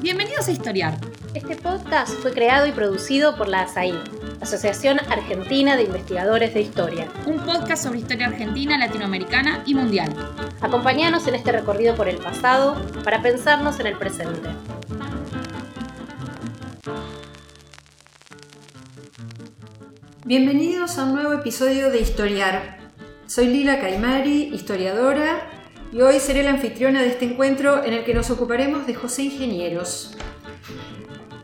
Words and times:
Bienvenidos 0.00 0.48
a 0.48 0.52
Historiar. 0.52 0.98
Este 1.34 1.56
podcast 1.56 2.12
fue 2.20 2.32
creado 2.32 2.66
y 2.66 2.72
producido 2.72 3.36
por 3.36 3.48
la 3.48 3.62
ASAI, 3.62 3.94
Asociación 4.40 5.00
Argentina 5.10 5.76
de 5.76 5.84
Investigadores 5.84 6.54
de 6.54 6.60
Historia. 6.60 7.08
Un 7.26 7.38
podcast 7.40 7.84
sobre 7.84 7.98
historia 7.98 8.28
argentina, 8.28 8.78
latinoamericana 8.78 9.62
y 9.66 9.74
mundial. 9.74 10.14
Acompáñanos 10.60 11.26
en 11.26 11.34
este 11.34 11.52
recorrido 11.52 11.94
por 11.94 12.08
el 12.08 12.18
pasado 12.18 12.80
para 13.02 13.22
pensarnos 13.22 13.80
en 13.80 13.86
el 13.86 13.98
presente. 13.98 14.50
Bienvenidos 20.24 20.98
a 20.98 21.04
un 21.04 21.14
nuevo 21.14 21.32
episodio 21.32 21.90
de 21.90 22.00
Historiar. 22.00 22.78
Soy 23.26 23.46
Lila 23.48 23.80
Caimari, 23.80 24.54
historiadora, 24.54 25.51
y 25.92 26.00
hoy 26.00 26.20
seré 26.20 26.42
la 26.42 26.50
anfitriona 26.50 27.02
de 27.02 27.08
este 27.08 27.26
encuentro 27.26 27.84
en 27.84 27.92
el 27.92 28.04
que 28.04 28.14
nos 28.14 28.30
ocuparemos 28.30 28.86
de 28.86 28.94
José 28.94 29.24
Ingenieros. 29.24 30.16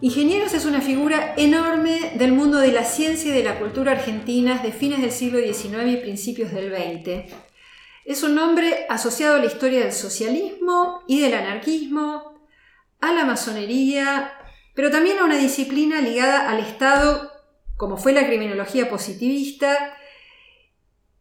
Ingenieros 0.00 0.54
es 0.54 0.64
una 0.64 0.80
figura 0.80 1.34
enorme 1.36 2.12
del 2.14 2.32
mundo 2.32 2.58
de 2.58 2.72
la 2.72 2.84
ciencia 2.84 3.30
y 3.30 3.36
de 3.36 3.44
la 3.44 3.58
cultura 3.58 3.92
argentinas 3.92 4.62
de 4.62 4.72
fines 4.72 5.02
del 5.02 5.12
siglo 5.12 5.38
XIX 5.38 5.92
y 5.92 5.96
principios 5.96 6.52
del 6.52 6.72
XX. 6.74 7.30
Es 8.06 8.22
un 8.22 8.34
nombre 8.34 8.86
asociado 8.88 9.36
a 9.36 9.38
la 9.38 9.46
historia 9.46 9.80
del 9.80 9.92
socialismo 9.92 11.02
y 11.06 11.20
del 11.20 11.34
anarquismo, 11.34 12.40
a 13.00 13.12
la 13.12 13.26
masonería, 13.26 14.32
pero 14.74 14.90
también 14.90 15.18
a 15.18 15.24
una 15.24 15.36
disciplina 15.36 16.00
ligada 16.00 16.48
al 16.48 16.60
Estado, 16.60 17.32
como 17.76 17.98
fue 17.98 18.14
la 18.14 18.26
criminología 18.26 18.88
positivista, 18.88 19.94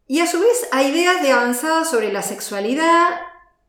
y 0.07 0.20
a 0.20 0.27
su 0.27 0.39
vez 0.39 0.67
a 0.71 0.84
ideas 0.84 1.21
de 1.21 1.31
avanzada 1.31 1.84
sobre 1.84 2.11
la 2.11 2.21
sexualidad 2.21 3.20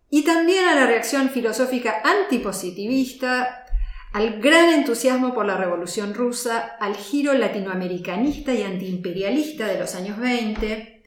y 0.09 0.23
también 0.23 0.65
a 0.67 0.75
la 0.75 0.87
reacción 0.87 1.31
filosófica 1.31 2.01
antipositivista, 2.05 3.67
al 4.13 4.41
gran 4.41 4.71
entusiasmo 4.71 5.35
por 5.35 5.45
la 5.45 5.57
Revolución 5.57 6.15
rusa, 6.15 6.77
al 6.81 6.97
giro 6.97 7.35
latinoamericanista 7.35 8.55
y 8.55 8.63
antiimperialista 8.63 9.67
de 9.67 9.79
los 9.79 9.95
años 9.95 10.19
20. 10.19 11.05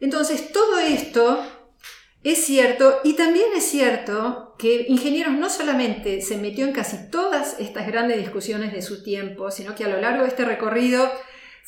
Entonces, 0.00 0.50
todo 0.50 0.78
esto 0.78 1.44
es 2.24 2.44
cierto 2.44 3.00
y 3.04 3.14
también 3.14 3.46
es 3.54 3.64
cierto 3.64 4.56
que 4.58 4.86
Ingenieros 4.88 5.34
no 5.34 5.48
solamente 5.48 6.20
se 6.20 6.36
metió 6.36 6.66
en 6.66 6.72
casi 6.72 7.10
todas 7.10 7.60
estas 7.60 7.86
grandes 7.86 8.18
discusiones 8.18 8.72
de 8.72 8.82
su 8.82 9.04
tiempo, 9.04 9.52
sino 9.52 9.76
que 9.76 9.84
a 9.84 9.88
lo 9.88 10.00
largo 10.00 10.22
de 10.22 10.28
este 10.28 10.44
recorrido 10.44 11.08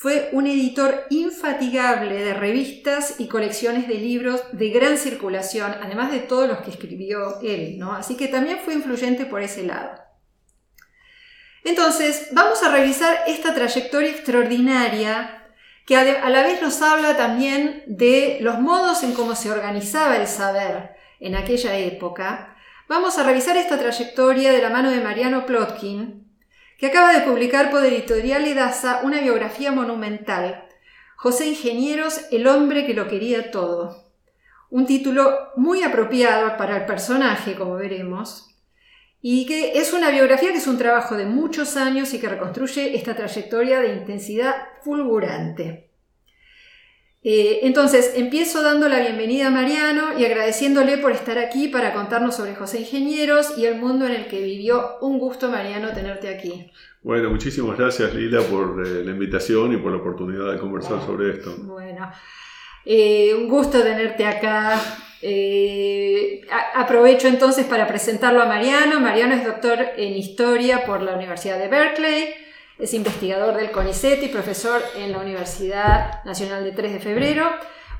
fue 0.00 0.30
un 0.32 0.46
editor 0.46 1.04
infatigable 1.10 2.24
de 2.24 2.32
revistas 2.32 3.16
y 3.18 3.28
colecciones 3.28 3.86
de 3.86 3.96
libros 3.96 4.40
de 4.52 4.70
gran 4.70 4.96
circulación, 4.96 5.74
además 5.82 6.10
de 6.10 6.20
todos 6.20 6.48
los 6.48 6.60
que 6.60 6.70
escribió 6.70 7.38
él, 7.42 7.78
¿no? 7.78 7.92
Así 7.92 8.16
que 8.16 8.28
también 8.28 8.60
fue 8.64 8.72
influyente 8.72 9.26
por 9.26 9.42
ese 9.42 9.62
lado. 9.62 9.90
Entonces, 11.64 12.28
vamos 12.32 12.62
a 12.62 12.72
revisar 12.72 13.14
esta 13.26 13.52
trayectoria 13.52 14.08
extraordinaria 14.08 15.52
que 15.84 15.98
a 15.98 16.30
la 16.30 16.42
vez 16.44 16.62
nos 16.62 16.80
habla 16.80 17.18
también 17.18 17.84
de 17.86 18.38
los 18.40 18.58
modos 18.58 19.02
en 19.02 19.12
cómo 19.12 19.34
se 19.34 19.50
organizaba 19.50 20.16
el 20.16 20.26
saber 20.26 20.92
en 21.18 21.34
aquella 21.34 21.76
época. 21.76 22.56
Vamos 22.88 23.18
a 23.18 23.22
revisar 23.22 23.58
esta 23.58 23.78
trayectoria 23.78 24.50
de 24.50 24.62
la 24.62 24.70
mano 24.70 24.90
de 24.90 25.02
Mariano 25.02 25.44
Plotkin, 25.44 26.29
que 26.80 26.86
acaba 26.86 27.12
de 27.12 27.20
publicar 27.20 27.70
por 27.70 27.84
Editorial 27.84 28.46
Edasa 28.46 29.02
una 29.04 29.20
biografía 29.20 29.70
monumental, 29.70 30.64
José 31.14 31.48
Ingenieros, 31.48 32.22
el 32.30 32.46
hombre 32.46 32.86
que 32.86 32.94
lo 32.94 33.06
quería 33.06 33.50
todo. 33.50 34.10
Un 34.70 34.86
título 34.86 35.50
muy 35.56 35.82
apropiado 35.82 36.56
para 36.56 36.78
el 36.78 36.86
personaje, 36.86 37.54
como 37.54 37.74
veremos, 37.74 38.56
y 39.20 39.44
que 39.44 39.78
es 39.78 39.92
una 39.92 40.08
biografía 40.08 40.52
que 40.52 40.56
es 40.56 40.66
un 40.66 40.78
trabajo 40.78 41.18
de 41.18 41.26
muchos 41.26 41.76
años 41.76 42.14
y 42.14 42.18
que 42.18 42.30
reconstruye 42.30 42.96
esta 42.96 43.14
trayectoria 43.14 43.80
de 43.80 43.92
intensidad 43.92 44.54
fulgurante. 44.82 45.89
Eh, 47.22 47.60
entonces, 47.64 48.12
empiezo 48.16 48.62
dando 48.62 48.88
la 48.88 49.00
bienvenida 49.00 49.48
a 49.48 49.50
Mariano 49.50 50.18
y 50.18 50.24
agradeciéndole 50.24 50.96
por 50.96 51.12
estar 51.12 51.36
aquí 51.36 51.68
para 51.68 51.92
contarnos 51.92 52.36
sobre 52.36 52.54
José 52.54 52.80
Ingenieros 52.80 53.58
y 53.58 53.66
el 53.66 53.78
mundo 53.78 54.06
en 54.06 54.12
el 54.12 54.26
que 54.26 54.40
vivió. 54.40 54.96
Un 55.02 55.18
gusto, 55.18 55.50
Mariano, 55.50 55.92
tenerte 55.92 56.34
aquí. 56.34 56.70
Bueno, 57.02 57.28
muchísimas 57.28 57.76
gracias, 57.76 58.14
Lila, 58.14 58.40
por 58.40 58.86
eh, 58.86 59.04
la 59.04 59.10
invitación 59.10 59.74
y 59.74 59.76
por 59.76 59.92
la 59.92 59.98
oportunidad 59.98 60.50
de 60.50 60.58
conversar 60.58 61.04
sobre 61.04 61.32
esto. 61.32 61.54
Bueno, 61.58 62.10
eh, 62.86 63.34
un 63.34 63.48
gusto 63.48 63.82
tenerte 63.82 64.24
acá. 64.24 64.80
aprovecho 66.74 67.28
entonces 67.28 67.66
para 67.66 67.86
presentarlo 67.86 68.40
a 68.40 68.46
Mariano. 68.46 68.98
Mariano 68.98 69.34
es 69.34 69.44
doctor 69.44 69.78
en 69.98 70.14
historia 70.14 70.86
por 70.86 71.02
la 71.02 71.16
Universidad 71.16 71.58
de 71.58 71.68
Berkeley. 71.68 72.49
Es 72.80 72.94
investigador 72.94 73.56
del 73.56 73.70
CONICET 73.70 74.22
y 74.22 74.28
profesor 74.28 74.82
en 74.96 75.12
la 75.12 75.18
Universidad 75.18 76.24
Nacional 76.24 76.64
de 76.64 76.72
3 76.72 76.94
de 76.94 76.98
Febrero. 76.98 77.50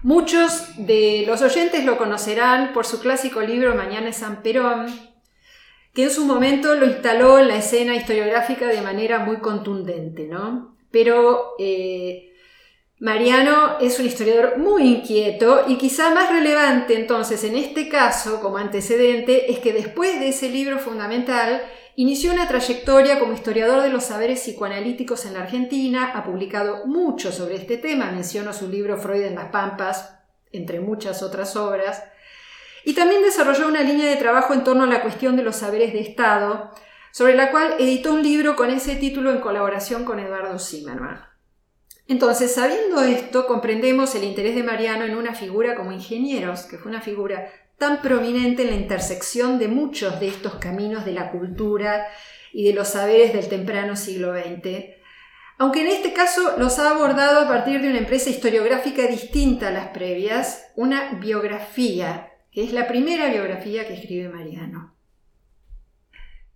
Muchos 0.03 0.69
de 0.79 1.25
los 1.27 1.43
oyentes 1.43 1.85
lo 1.85 1.99
conocerán 1.99 2.73
por 2.73 2.87
su 2.87 2.99
clásico 2.99 3.43
libro 3.43 3.75
Mañana 3.75 4.09
es 4.09 4.17
San 4.17 4.43
Perón, 4.43 4.87
que 5.93 6.05
en 6.05 6.11
su 6.11 6.25
momento 6.25 6.75
lo 6.77 6.87
instaló 6.87 7.39
en 7.39 7.49
la 7.49 7.57
escena 7.57 7.95
historiográfica 7.95 8.69
de 8.69 8.81
manera 8.81 9.19
muy 9.19 9.37
contundente, 9.37 10.27
¿no? 10.27 10.79
Pero 10.91 11.57
eh, 11.59 12.33
Mariano 13.01 13.79
es 13.81 14.01
un 14.01 14.07
historiador 14.07 14.57
muy 14.57 14.85
inquieto 14.85 15.65
y 15.69 15.77
quizá 15.77 16.15
más 16.15 16.31
relevante 16.31 16.99
entonces 16.99 17.45
en 17.45 17.57
este 17.57 17.91
caso 17.91 18.41
como 18.41 18.57
antecedente 18.57 19.53
es 19.53 19.59
que 19.59 19.75
después 19.75 20.19
de 20.19 20.29
ese 20.29 20.49
libro 20.49 20.79
fundamental 20.79 21.61
Inició 21.97 22.33
una 22.33 22.47
trayectoria 22.47 23.19
como 23.19 23.33
historiador 23.33 23.83
de 23.83 23.91
los 23.91 24.05
saberes 24.05 24.41
psicoanalíticos 24.41 25.27
en 25.27 25.35
la 25.35 25.43
Argentina, 25.43 26.13
ha 26.15 26.25
publicado 26.25 26.87
mucho 26.87 27.33
sobre 27.33 27.57
este 27.57 27.77
tema, 27.79 28.13
menciono 28.13 28.53
su 28.53 28.69
libro 28.69 28.97
Freud 28.97 29.23
en 29.23 29.35
las 29.35 29.51
Pampas, 29.51 30.17
entre 30.53 30.81
muchas 30.81 31.23
otras 31.23 31.57
obras, 31.57 32.03
y 32.85 32.95
también 32.95 33.23
desarrolló 33.23 33.69
una 33.69 33.83
línea 33.83 34.09
de 34.09 34.17
trabajo 34.17 34.55
en 34.55 34.65
torno 34.65 34.85
a 34.85 34.87
la 34.87 35.03
cuestión 35.03 35.37
de 35.37 35.43
los 35.43 35.57
saberes 35.57 35.93
de 35.93 36.01
Estado, 36.01 36.71
sobre 37.13 37.35
la 37.35 37.51
cual 37.51 37.75
editó 37.79 38.15
un 38.15 38.23
libro 38.23 38.55
con 38.57 38.71
ese 38.71 38.97
título 38.97 39.33
en 39.33 39.41
colaboración 39.41 40.05
con 40.05 40.21
Eduardo 40.21 40.59
Zimmerman. 40.59 41.25
Entonces, 42.07 42.55
sabiendo 42.55 43.03
esto, 43.03 43.47
comprendemos 43.47 44.15
el 44.15 44.25
interés 44.25 44.55
de 44.55 44.63
Mariano 44.63 45.05
en 45.05 45.17
una 45.17 45.35
figura 45.35 45.77
como 45.77 45.93
ingenieros, 45.93 46.63
que 46.63 46.79
fue 46.79 46.91
una 46.91 47.01
figura 47.01 47.53
tan 47.81 48.03
prominente 48.03 48.63
en 48.63 48.69
la 48.69 48.77
intersección 48.77 49.59
de 49.59 49.67
muchos 49.67 50.21
de 50.21 50.29
estos 50.29 50.57
caminos 50.57 51.07
de 51.07 51.13
la 51.13 51.31
cultura 51.31 52.07
y 52.53 52.67
de 52.67 52.75
los 52.75 52.89
saberes 52.89 53.33
del 53.33 53.49
temprano 53.49 53.97
siglo 53.97 54.35
XX, 54.35 54.97
aunque 55.57 55.81
en 55.81 55.87
este 55.87 56.13
caso 56.13 56.59
los 56.59 56.79
ha 56.79 56.91
abordado 56.91 57.41
a 57.41 57.49
partir 57.49 57.81
de 57.81 57.89
una 57.89 57.99
empresa 57.99 58.29
historiográfica 58.29 59.07
distinta 59.07 59.69
a 59.69 59.73
las 59.73 59.89
previas, 59.89 60.71
una 60.77 61.15
biografía, 61.15 62.31
que 62.53 62.65
es 62.65 62.75
la 62.75 62.87
primera 62.87 63.31
biografía 63.31 63.89
que 63.89 63.95
escribe 63.95 64.29
Mariano. 64.29 64.95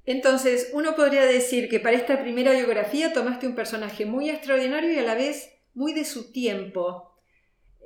Entonces, 0.05 0.73
uno 0.75 0.95
podría 0.95 1.25
decir 1.25 1.71
que 1.71 1.81
para 1.81 1.97
esta 1.97 2.21
primera 2.21 2.53
biografía 2.53 3.15
tomaste 3.15 3.47
un 3.47 3.55
personaje 3.55 4.05
muy 4.05 4.29
extraordinario 4.29 4.93
y 4.93 4.99
a 4.99 5.03
la 5.03 5.15
vez 5.15 5.55
muy 5.73 5.95
de 5.95 6.05
su 6.05 6.33
tiempo, 6.33 7.14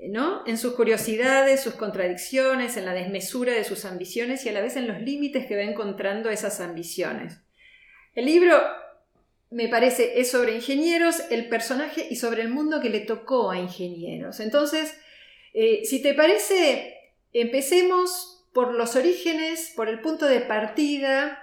en 0.00 0.58
sus 0.58 0.74
curiosidades, 0.74 1.60
sus 1.60 1.74
contradicciones, 1.74 2.76
en 2.76 2.84
la 2.84 2.92
desmesura 2.92 3.52
de 3.52 3.64
sus 3.64 3.84
ambiciones 3.84 4.44
y 4.44 4.48
a 4.48 4.52
la 4.52 4.60
vez 4.60 4.76
en 4.76 4.86
los 4.86 5.00
límites 5.00 5.46
que 5.46 5.56
va 5.56 5.62
encontrando 5.62 6.30
esas 6.30 6.60
ambiciones. 6.60 7.40
El 8.14 8.26
libro, 8.26 8.56
me 9.50 9.68
parece, 9.68 10.20
es 10.20 10.30
sobre 10.30 10.54
ingenieros, 10.54 11.22
el 11.30 11.48
personaje 11.48 12.06
y 12.10 12.16
sobre 12.16 12.42
el 12.42 12.48
mundo 12.48 12.80
que 12.80 12.90
le 12.90 13.00
tocó 13.00 13.50
a 13.50 13.58
ingenieros. 13.58 14.40
Entonces, 14.40 14.94
eh, 15.52 15.84
si 15.84 16.00
te 16.00 16.14
parece, 16.14 16.94
empecemos 17.32 18.46
por 18.52 18.74
los 18.74 18.94
orígenes, 18.96 19.72
por 19.74 19.88
el 19.88 20.00
punto 20.00 20.26
de 20.26 20.40
partida, 20.40 21.38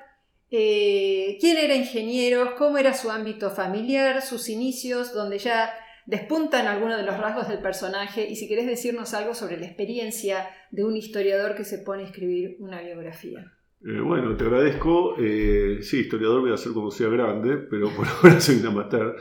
eh, 0.52 1.38
quién 1.42 1.58
era 1.58 1.76
ingeniero, 1.76 2.56
cómo 2.56 2.78
era 2.78 2.94
su 2.94 3.12
ámbito 3.12 3.52
familiar, 3.52 4.22
sus 4.22 4.48
inicios, 4.48 5.14
donde 5.14 5.40
ya 5.40 5.74
despuntan 6.06 6.68
algunos 6.68 6.98
de 6.98 7.04
los 7.04 7.18
rasgos 7.18 7.48
del 7.48 7.60
personaje 7.60 8.28
y 8.30 8.36
si 8.36 8.48
querés 8.48 8.68
decirnos 8.68 9.14
algo 9.14 9.34
sobre 9.34 9.58
la 9.58 9.66
experiencia 9.66 10.48
de 10.72 10.84
un 10.84 10.96
historiador 10.96 11.56
que 11.56 11.64
se 11.64 11.80
pone 11.80 12.04
a 12.04 12.06
escribir 12.06 12.58
una 12.60 12.82
biografía. 12.82 13.52
Eh, 13.86 14.00
bueno, 14.00 14.36
te 14.36 14.44
agradezco. 14.44 15.16
Eh, 15.20 15.80
sí, 15.82 16.00
historiador 16.02 16.42
voy 16.42 16.54
a 16.54 16.58
ser 16.58 16.74
como 16.74 16.92
sea 16.92 17.10
grande, 17.10 17.58
pero 17.58 17.90
por 17.96 18.08
ahora 18.24 18.40
soy 18.40 18.58
una 18.58 18.70
amateur. 18.70 19.16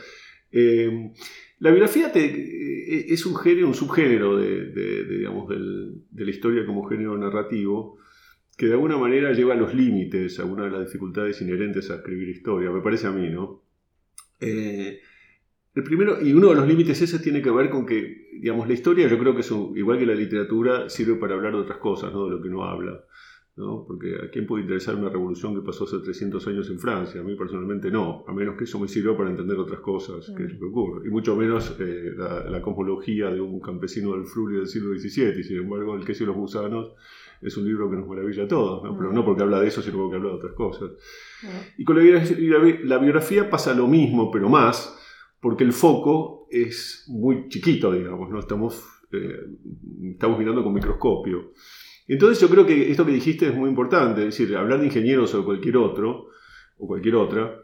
Eh, 0.50 1.12
la 1.58 1.70
biografía 1.70 2.12
es 2.14 3.26
un 3.26 3.36
género, 3.36 3.69
un 3.69 3.75
subgénero 3.75 4.36
de, 4.36 5.04
digamos, 5.04 5.48
de 5.48 6.25
la 6.25 6.31
historia 6.31 6.66
como 6.66 6.84
género 6.84 7.16
narrativo 7.16 7.98
que 8.56 8.66
de 8.66 8.72
alguna 8.72 8.98
manera 8.98 9.32
lleva 9.32 9.54
a 9.54 9.56
los 9.56 9.75
límites 9.75 10.38
algunas 10.38 10.66
de 10.66 10.78
las 10.78 10.86
dificultades 10.86 11.40
inherentes 11.40 11.90
a 11.90 11.96
escribir 11.96 12.28
historia, 12.28 12.70
me 12.70 12.82
parece 12.82 13.06
a 13.06 13.10
mí, 13.10 13.28
¿no? 13.31 13.62
El 15.74 15.82
primero, 15.82 16.22
y 16.22 16.32
uno 16.32 16.50
de 16.50 16.54
los 16.54 16.68
límites 16.68 17.02
ese 17.02 17.18
tiene 17.18 17.42
que 17.42 17.50
ver 17.50 17.68
con 17.68 17.84
que, 17.84 18.28
digamos, 18.40 18.68
la 18.68 18.74
historia 18.74 19.08
yo 19.08 19.18
creo 19.18 19.34
que 19.34 19.40
es 19.40 19.50
igual 19.74 19.98
que 19.98 20.06
la 20.06 20.14
literatura, 20.14 20.88
sirve 20.88 21.16
para 21.16 21.34
hablar 21.34 21.52
de 21.52 21.60
otras 21.60 21.78
cosas, 21.78 22.12
¿no? 22.12 22.26
De 22.26 22.30
lo 22.30 22.40
que 22.40 22.48
uno 22.48 22.64
habla. 22.64 23.04
¿no? 23.56 23.84
Porque 23.86 24.16
a 24.16 24.30
quién 24.30 24.46
puede 24.46 24.62
interesar 24.62 24.96
una 24.96 25.08
revolución 25.08 25.54
que 25.54 25.64
pasó 25.64 25.84
hace 25.84 25.98
300 25.98 26.44
años 26.48 26.68
en 26.70 26.80
Francia, 26.80 27.20
a 27.20 27.24
mí 27.24 27.36
personalmente 27.36 27.88
no, 27.90 28.24
a 28.26 28.32
menos 28.32 28.56
que 28.56 28.64
eso 28.64 28.80
me 28.80 28.88
sirva 28.88 29.16
para 29.16 29.30
entender 29.30 29.56
otras 29.58 29.78
cosas, 29.80 30.32
que 30.36 30.44
es 30.44 30.52
lo 30.54 30.58
que 30.58 30.64
ocurre, 30.64 31.06
y 31.06 31.10
mucho 31.10 31.36
menos 31.36 31.76
eh, 31.78 32.14
la, 32.16 32.60
cosmología 32.60 33.30
de 33.30 33.40
un 33.40 33.60
campesino 33.60 34.12
del 34.12 34.24
Fluri 34.24 34.56
del 34.56 34.66
siglo 34.66 34.98
XVII, 34.98 35.38
y 35.38 35.44
sin 35.44 35.58
embargo 35.58 35.94
el 35.94 36.04
queso 36.04 36.24
y 36.24 36.26
los 36.26 36.36
gusanos 36.36 36.94
es 37.42 37.56
un 37.56 37.66
libro 37.66 37.88
que 37.88 37.96
nos 37.96 38.08
maravilla 38.08 38.44
a 38.44 38.48
todos, 38.48 38.82
¿no? 38.82 38.96
pero 38.96 39.12
no 39.12 39.24
porque 39.24 39.42
habla 39.44 39.60
de 39.60 39.68
eso, 39.68 39.82
sino 39.82 39.98
porque 39.98 40.16
habla 40.16 40.30
de 40.30 40.36
otras 40.36 40.54
cosas. 40.54 40.90
Y 41.78 41.84
con 41.84 41.96
la 41.96 42.98
biografía 42.98 43.48
pasa 43.50 43.72
lo 43.72 43.86
mismo, 43.86 44.32
pero 44.32 44.48
más, 44.48 44.98
porque 45.44 45.62
el 45.62 45.75
foco 45.75 46.49
es 46.50 47.05
muy 47.06 47.50
chiquito, 47.50 47.93
digamos, 47.93 48.31
¿no? 48.31 48.38
estamos, 48.38 48.82
eh, 49.12 49.41
estamos 50.12 50.38
mirando 50.38 50.64
con 50.64 50.73
microscopio. 50.73 51.52
Entonces 52.08 52.41
yo 52.41 52.49
creo 52.49 52.64
que 52.64 52.91
esto 52.91 53.05
que 53.05 53.12
dijiste 53.12 53.49
es 53.49 53.55
muy 53.55 53.69
importante, 53.69 54.23
es 54.23 54.38
decir, 54.38 54.56
hablar 54.56 54.81
de 54.81 54.87
ingenieros 54.87 55.35
o 55.35 55.44
cualquier 55.44 55.76
otro, 55.76 56.29
o 56.79 56.87
cualquier 56.87 57.17
otra, 57.17 57.61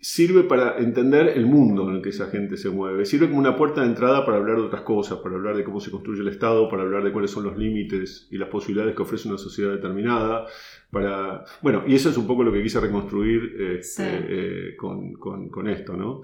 sirve 0.00 0.42
para 0.42 0.78
entender 0.78 1.28
el 1.28 1.46
mundo 1.46 1.88
en 1.88 1.96
el 1.98 2.02
que 2.02 2.08
esa 2.08 2.26
gente 2.30 2.56
se 2.56 2.68
mueve, 2.68 3.04
sirve 3.04 3.28
como 3.28 3.38
una 3.38 3.56
puerta 3.56 3.82
de 3.82 3.86
entrada 3.86 4.26
para 4.26 4.38
hablar 4.38 4.56
de 4.56 4.62
otras 4.62 4.82
cosas, 4.82 5.18
para 5.18 5.36
hablar 5.36 5.56
de 5.56 5.62
cómo 5.62 5.78
se 5.78 5.92
construye 5.92 6.22
el 6.22 6.28
Estado, 6.28 6.68
para 6.68 6.82
hablar 6.82 7.04
de 7.04 7.12
cuáles 7.12 7.30
son 7.30 7.44
los 7.44 7.56
límites 7.56 8.26
y 8.32 8.38
las 8.38 8.48
posibilidades 8.48 8.96
que 8.96 9.02
ofrece 9.02 9.28
una 9.28 9.38
sociedad 9.38 9.70
determinada, 9.70 10.46
para... 10.90 11.44
Bueno, 11.62 11.84
y 11.86 11.94
eso 11.94 12.10
es 12.10 12.16
un 12.16 12.26
poco 12.26 12.42
lo 12.42 12.52
que 12.52 12.60
quise 12.60 12.80
reconstruir 12.80 13.54
este, 13.78 14.02
eh, 14.04 14.76
con, 14.76 15.12
con, 15.14 15.68
esto, 15.68 15.96
¿no? 15.96 16.22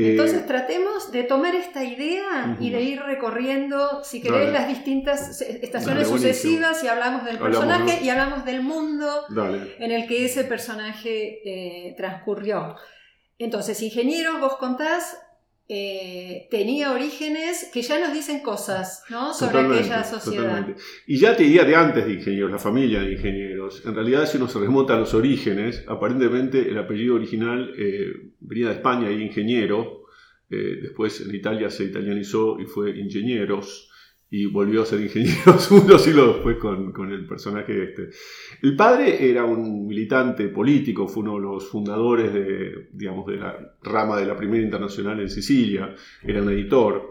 Entonces 0.00 0.42
eh, 0.42 0.44
tratemos 0.46 1.10
de 1.10 1.24
tomar 1.24 1.56
esta 1.56 1.82
idea 1.82 2.56
y 2.60 2.70
de 2.70 2.82
ir 2.82 3.02
recorriendo, 3.02 4.04
si 4.04 4.22
querés, 4.22 4.52
las 4.52 4.68
distintas 4.68 5.40
estaciones 5.40 6.06
sucesivas 6.06 6.84
y 6.84 6.88
hablamos 6.88 7.24
del 7.24 7.38
personaje 7.38 8.04
y 8.04 8.08
hablamos 8.08 8.44
del 8.44 8.62
mundo 8.62 9.24
en 9.78 9.90
el 9.90 10.06
que 10.06 10.24
ese 10.24 10.44
personaje 10.44 11.40
eh, 11.44 11.94
transcurrió. 11.96 12.76
Entonces, 13.38 13.82
ingeniero, 13.82 14.38
vos 14.38 14.56
contás, 14.56 15.16
eh, 15.70 16.48
tenía 16.50 16.92
orígenes 16.92 17.70
que 17.72 17.82
ya 17.82 18.00
nos 18.00 18.14
dicen 18.14 18.40
cosas 18.40 19.04
sobre 19.38 19.58
aquella 19.58 20.02
sociedad. 20.02 20.66
Y 21.06 21.18
ya 21.18 21.36
te 21.36 21.42
diría 21.42 21.64
de 21.64 21.76
antes 21.76 22.06
de 22.06 22.14
ingenieros, 22.14 22.50
la 22.50 22.58
familia 22.58 23.00
de 23.00 23.12
ingenieros. 23.12 23.84
En 23.84 23.94
realidad, 23.94 24.24
si 24.24 24.38
uno 24.38 24.48
se 24.48 24.58
remonta 24.58 24.94
a 24.94 24.98
los 24.98 25.12
orígenes, 25.12 25.84
aparentemente 25.86 26.70
el 26.70 26.78
apellido 26.78 27.16
original 27.16 27.74
eh, 27.78 28.30
venía 28.40 28.68
de 28.68 28.74
España 28.74 29.10
y 29.10 29.22
ingeniero. 29.22 30.04
Eh, 30.50 30.78
después 30.80 31.20
en 31.20 31.34
Italia 31.34 31.68
se 31.68 31.84
italianizó 31.84 32.58
y 32.58 32.64
fue 32.64 32.98
ingenieros 32.98 33.87
y 34.30 34.46
volvió 34.46 34.82
a 34.82 34.86
ser 34.86 35.00
ingeniero 35.00 35.56
unos 35.70 36.02
siglos 36.02 36.34
después 36.34 36.58
con, 36.58 36.92
con, 36.92 37.10
el 37.10 37.26
personaje 37.26 37.84
este. 37.84 38.10
El 38.62 38.76
padre 38.76 39.28
era 39.30 39.44
un 39.44 39.86
militante 39.86 40.48
político, 40.48 41.08
fue 41.08 41.22
uno 41.22 41.36
de 41.36 41.40
los 41.40 41.68
fundadores 41.68 42.32
de, 42.32 42.88
digamos, 42.92 43.26
de 43.26 43.36
la 43.36 43.74
rama 43.82 44.18
de 44.18 44.26
la 44.26 44.36
primera 44.36 44.62
internacional 44.62 45.20
en 45.20 45.30
Sicilia, 45.30 45.94
era 46.22 46.42
un 46.42 46.50
editor, 46.50 47.08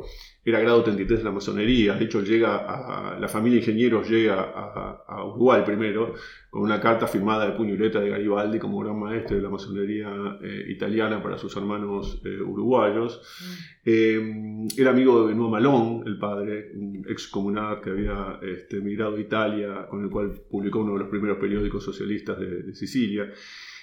era 0.50 0.62
grado 0.62 0.82
33 0.82 1.20
de 1.20 1.26
la 1.26 1.32
masonería, 1.32 1.96
de 1.96 2.06
hecho 2.06 2.22
llega 2.22 2.56
a, 2.56 3.20
la 3.20 3.28
familia 3.28 3.60
de 3.60 3.66
ingenieros 3.66 4.10
llega 4.10 4.40
a, 4.40 5.26
Uruguay 5.26 5.64
primero, 5.66 6.14
con 6.50 6.62
una 6.62 6.80
carta 6.80 7.06
firmada 7.06 7.50
de 7.50 7.58
puño 7.58 7.74
y 7.74 7.78
letra 7.78 8.00
de 8.00 8.10
Garibaldi 8.10 8.58
como 8.58 8.80
gran 8.80 8.98
maestro 8.98 9.36
de 9.36 9.44
la 9.44 9.50
masonería 9.50 10.10
eh, 10.42 10.68
italiana 10.70 11.22
para 11.22 11.38
sus 11.38 11.56
hermanos 11.58 12.22
eh, 12.24 12.40
uruguayos. 12.40 13.22
Mm. 13.42 13.54
Eh, 13.86 14.68
era 14.78 14.92
amigo 14.92 15.28
de 15.28 15.34
Benoît 15.34 15.52
Malón, 15.52 16.04
el 16.06 16.18
padre, 16.18 16.72
un 16.76 17.06
ex 17.10 17.28
comunal 17.28 17.82
que 17.82 17.90
había 17.90 18.40
este, 18.42 18.78
emigrado 18.78 19.18
a 19.18 19.20
Italia, 19.20 19.88
con 19.90 20.04
el 20.04 20.10
cual 20.10 20.32
publicó 20.50 20.80
uno 20.80 20.94
de 20.94 21.00
los 21.00 21.10
primeros 21.10 21.38
periódicos 21.40 21.84
socialistas 21.84 22.40
de, 22.40 22.64
de 22.64 22.74
Sicilia. 22.74 23.30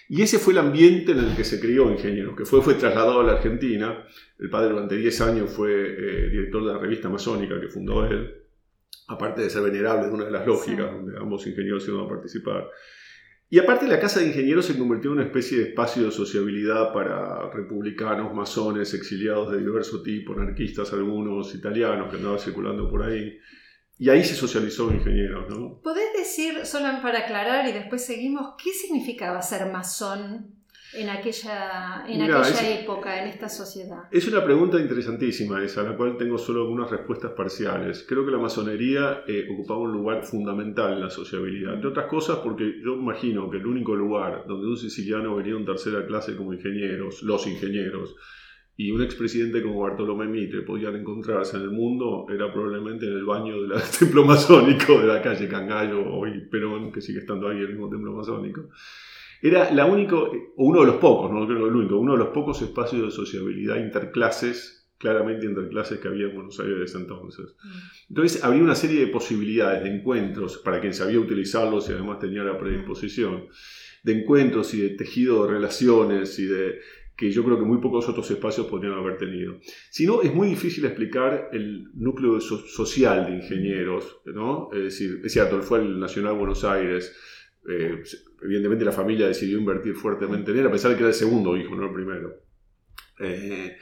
Y 0.08 0.22
ese 0.22 0.38
fue 0.38 0.52
el 0.52 0.58
ambiente 0.58 1.12
en 1.12 1.18
el 1.18 1.36
que 1.36 1.44
se 1.44 1.60
crió 1.60 1.90
Ingeniero, 1.90 2.36
que 2.36 2.44
fue, 2.44 2.60
fue 2.60 2.74
trasladado 2.74 3.20
a 3.20 3.24
la 3.24 3.32
Argentina. 3.32 4.06
El 4.38 4.50
padre 4.50 4.70
durante 4.70 4.96
10 4.96 5.20
años 5.22 5.50
fue 5.50 5.70
eh, 5.72 6.28
director 6.30 6.66
de 6.66 6.72
la 6.72 6.78
revista 6.78 7.08
masónica 7.08 7.58
que 7.60 7.68
fundó 7.68 8.04
él, 8.04 8.34
aparte 9.08 9.42
de 9.42 9.50
ser 9.50 9.62
venerable 9.62 10.08
de 10.08 10.12
una 10.12 10.24
de 10.26 10.30
las 10.30 10.46
lógicas 10.46 10.92
donde 10.92 11.16
ambos 11.18 11.46
ingenieros 11.46 11.88
iban 11.88 12.04
a 12.04 12.08
participar. 12.08 12.68
Y 13.48 13.58
aparte 13.58 13.86
la 13.86 14.00
Casa 14.00 14.20
de 14.20 14.26
Ingenieros 14.26 14.66
se 14.66 14.76
convirtió 14.76 15.10
en 15.10 15.18
una 15.18 15.26
especie 15.26 15.58
de 15.58 15.64
espacio 15.68 16.04
de 16.04 16.10
sociabilidad 16.10 16.92
para 16.92 17.50
republicanos, 17.50 18.34
masones, 18.34 18.92
exiliados 18.94 19.52
de 19.52 19.58
diverso 19.58 20.02
tipo, 20.02 20.32
anarquistas 20.32 20.92
algunos, 20.92 21.54
italianos 21.54 22.10
que 22.10 22.16
andaban 22.16 22.38
circulando 22.38 22.90
por 22.90 23.02
ahí. 23.02 23.38
Y 23.98 24.08
ahí 24.08 24.24
se 24.24 24.34
socializó 24.34 24.92
ingenieros, 24.92 25.48
¿no? 25.48 25.80
¿Podés 25.82 26.12
decir, 26.16 26.66
solo 26.66 26.88
para 27.00 27.20
aclarar 27.20 27.68
y 27.68 27.72
después 27.72 28.04
seguimos, 28.04 28.54
qué 28.62 28.70
significaba 28.72 29.40
ser 29.40 29.70
masón 29.70 30.46
en 30.94 31.08
aquella, 31.08 32.04
en 32.08 32.22
aquella 32.22 32.80
época, 32.80 33.22
en 33.22 33.28
esta 33.28 33.48
sociedad? 33.48 34.04
Es 34.10 34.26
una 34.26 34.44
pregunta 34.44 34.80
interesantísima 34.80 35.62
esa, 35.62 35.82
a 35.82 35.84
la 35.84 35.96
cual 35.96 36.16
tengo 36.16 36.38
solo 36.38 36.62
algunas 36.62 36.90
respuestas 36.90 37.32
parciales. 37.32 38.04
Creo 38.08 38.24
que 38.24 38.32
la 38.32 38.38
masonería 38.38 39.22
eh, 39.28 39.46
ocupaba 39.52 39.80
un 39.80 39.92
lugar 39.92 40.24
fundamental 40.24 40.94
en 40.94 41.00
la 41.00 41.10
sociabilidad. 41.10 41.74
Entre 41.74 41.88
otras 41.88 42.06
cosas 42.06 42.38
porque 42.38 42.80
yo 42.84 42.94
imagino 42.94 43.48
que 43.48 43.58
el 43.58 43.66
único 43.66 43.94
lugar 43.94 44.44
donde 44.46 44.66
un 44.66 44.76
siciliano 44.76 45.36
venía 45.36 45.54
en 45.54 45.64
tercera 45.64 46.04
clase 46.04 46.36
como 46.36 46.52
ingenieros, 46.52 47.22
los 47.22 47.46
ingenieros, 47.46 48.16
y 48.76 48.90
un 48.90 49.02
expresidente 49.02 49.62
como 49.62 49.80
Bartolomé 49.80 50.26
Mitre 50.26 50.62
podían 50.62 50.96
encontrarse 50.96 51.56
en 51.56 51.62
el 51.62 51.70
mundo 51.70 52.26
era 52.28 52.52
probablemente 52.52 53.06
en 53.06 53.12
el 53.12 53.24
baño 53.24 53.62
del 53.62 53.80
templo 53.98 54.24
masónico 54.24 55.00
de 55.00 55.06
la 55.06 55.22
calle 55.22 55.48
Cangallo, 55.48 56.12
hoy 56.12 56.46
Perón, 56.50 56.90
que 56.90 57.00
sigue 57.00 57.20
estando 57.20 57.48
ahí 57.48 57.58
el 57.58 57.68
mismo 57.68 57.88
templo 57.88 58.12
masónico. 58.12 58.68
Era 59.40 59.70
la 59.72 59.86
único, 59.86 60.32
o 60.56 60.64
uno 60.64 60.80
de 60.80 60.86
los 60.86 60.96
pocos, 60.96 61.30
no 61.30 61.46
creo 61.46 61.58
que 61.58 61.68
el 61.68 61.76
único, 61.76 61.98
uno 61.98 62.12
de 62.12 62.18
los 62.18 62.28
pocos 62.28 62.62
espacios 62.62 63.02
de 63.02 63.10
sociabilidad 63.10 63.76
interclases, 63.76 64.88
claramente 64.98 65.46
interclases 65.46 66.00
que 66.00 66.08
había 66.08 66.26
en 66.26 66.34
Buenos 66.34 66.58
Aires 66.58 66.94
entonces. 66.94 67.54
Mm. 67.62 67.68
Entonces 68.08 68.42
había 68.42 68.62
una 68.62 68.74
serie 68.74 69.00
de 69.00 69.06
posibilidades 69.08 69.84
de 69.84 69.90
encuentros 69.90 70.58
para 70.58 70.80
quien 70.80 70.94
sabía 70.94 71.20
utilizarlos 71.20 71.88
y 71.88 71.92
además 71.92 72.18
tenía 72.18 72.42
la 72.42 72.58
predisposición, 72.58 73.46
de 74.02 74.20
encuentros 74.20 74.74
y 74.74 74.80
de 74.80 74.90
tejido 74.90 75.44
de 75.44 75.52
relaciones 75.52 76.38
y 76.38 76.46
de 76.46 76.80
que 77.16 77.30
yo 77.30 77.44
creo 77.44 77.58
que 77.58 77.64
muy 77.64 77.78
pocos 77.78 78.08
otros 78.08 78.30
espacios 78.30 78.66
podrían 78.66 78.94
haber 78.94 79.16
tenido. 79.16 79.58
Si 79.90 80.06
no, 80.06 80.22
es 80.22 80.34
muy 80.34 80.48
difícil 80.48 80.84
explicar 80.84 81.50
el 81.52 81.90
núcleo 81.94 82.40
social 82.40 83.26
de 83.26 83.36
ingenieros, 83.36 84.20
¿no? 84.26 84.68
Es 84.72 84.82
decir, 84.82 85.20
es 85.24 85.32
cierto, 85.32 85.62
fue 85.62 85.80
el 85.80 86.00
Nacional 86.00 86.34
Buenos 86.34 86.64
Aires, 86.64 87.14
eh, 87.68 88.02
evidentemente 88.42 88.84
la 88.84 88.92
familia 88.92 89.28
decidió 89.28 89.58
invertir 89.58 89.94
fuertemente 89.94 90.50
en 90.50 90.58
él, 90.58 90.66
a 90.66 90.72
pesar 90.72 90.90
de 90.90 90.96
que 90.96 91.02
era 91.02 91.10
el 91.10 91.14
segundo 91.14 91.56
hijo, 91.56 91.74
no 91.74 91.86
el 91.86 91.94
primero. 91.94 92.34
Eh, 93.20 93.76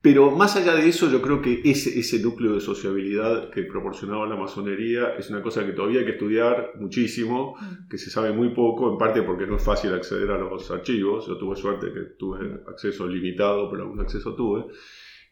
pero 0.00 0.30
más 0.30 0.54
allá 0.54 0.76
de 0.76 0.88
eso, 0.88 1.10
yo 1.10 1.20
creo 1.20 1.42
que 1.42 1.60
ese, 1.64 1.98
ese 1.98 2.20
núcleo 2.20 2.54
de 2.54 2.60
sociabilidad 2.60 3.50
que 3.50 3.64
proporcionaba 3.64 4.28
la 4.28 4.36
masonería 4.36 5.14
es 5.18 5.28
una 5.28 5.42
cosa 5.42 5.66
que 5.66 5.72
todavía 5.72 6.00
hay 6.00 6.06
que 6.06 6.12
estudiar 6.12 6.72
muchísimo, 6.76 7.56
mm. 7.60 7.88
que 7.88 7.98
se 7.98 8.08
sabe 8.08 8.32
muy 8.32 8.54
poco, 8.54 8.92
en 8.92 8.98
parte 8.98 9.22
porque 9.22 9.46
no 9.46 9.56
es 9.56 9.62
fácil 9.62 9.92
acceder 9.92 10.30
a 10.30 10.38
los 10.38 10.70
archivos. 10.70 11.26
Yo 11.26 11.36
tuve 11.36 11.56
suerte 11.56 11.92
que 11.92 12.00
tuve 12.16 12.60
acceso 12.68 13.08
limitado, 13.08 13.68
pero 13.68 13.82
algún 13.82 14.00
acceso 14.00 14.36
tuve. 14.36 14.66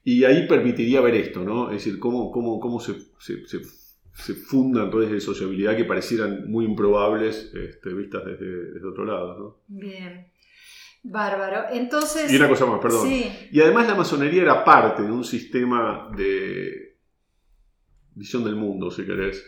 Y 0.03 0.25
ahí 0.25 0.49
permitiría 0.49 1.01
ver 1.01 1.15
esto, 1.15 1.45
¿no? 1.45 1.71
Es 1.71 1.85
decir, 1.85 2.01
cómo, 2.01 2.33
cómo, 2.33 2.59
cómo 2.59 2.81
se, 2.81 2.95
se, 3.21 3.47
se, 3.47 4.35
fundan 4.35 4.91
redes 4.91 5.13
de 5.13 5.21
sociabilidad 5.21 5.77
que 5.77 5.85
parecieran 5.85 6.51
muy 6.51 6.65
improbables 6.65 7.53
este, 7.55 7.95
vistas 7.95 8.25
desde, 8.25 8.73
desde 8.73 8.87
otro 8.87 9.05
lado, 9.05 9.39
¿no? 9.39 9.57
Bien. 9.69 10.27
Bárbaro. 11.11 11.65
Entonces. 11.73 12.33
Y 12.33 12.37
una 12.37 12.49
cosa 12.49 12.67
más, 12.67 12.81
perdón. 12.81 13.09
Y 13.09 13.61
además 13.61 13.89
la 13.89 13.95
masonería 13.95 14.43
era 14.43 14.65
parte 14.65 15.03
de 15.03 15.13
un 15.13 15.25
sistema 15.25 16.11
de 16.17 16.99
visión 18.15 18.45
del 18.45 18.57
mundo, 18.57 18.91
si 18.91 19.05
querés. 19.05 19.45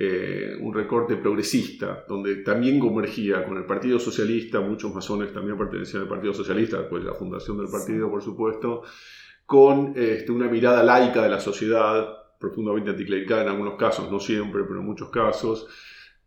Eh, 0.00 0.56
un 0.60 0.72
recorte 0.72 1.16
progresista, 1.16 2.04
donde 2.08 2.36
también 2.36 2.78
convergía 2.78 3.44
con 3.44 3.56
el 3.56 3.64
Partido 3.64 3.98
Socialista, 3.98 4.60
muchos 4.60 4.94
masones 4.94 5.32
también 5.32 5.58
pertenecían 5.58 6.02
al 6.02 6.08
Partido 6.08 6.32
Socialista, 6.32 6.78
después 6.78 7.02
de 7.02 7.10
la 7.10 7.16
fundación 7.16 7.58
del 7.58 7.66
partido, 7.68 8.08
por 8.08 8.22
supuesto, 8.22 8.82
con 9.44 9.94
este, 9.96 10.30
una 10.30 10.46
mirada 10.46 10.84
laica 10.84 11.20
de 11.20 11.28
la 11.28 11.40
sociedad, 11.40 12.06
profundamente 12.38 12.90
anticlerical 12.90 13.42
en 13.42 13.48
algunos 13.48 13.74
casos, 13.74 14.08
no 14.08 14.20
siempre, 14.20 14.62
pero 14.68 14.78
en 14.78 14.86
muchos 14.86 15.10
casos, 15.10 15.66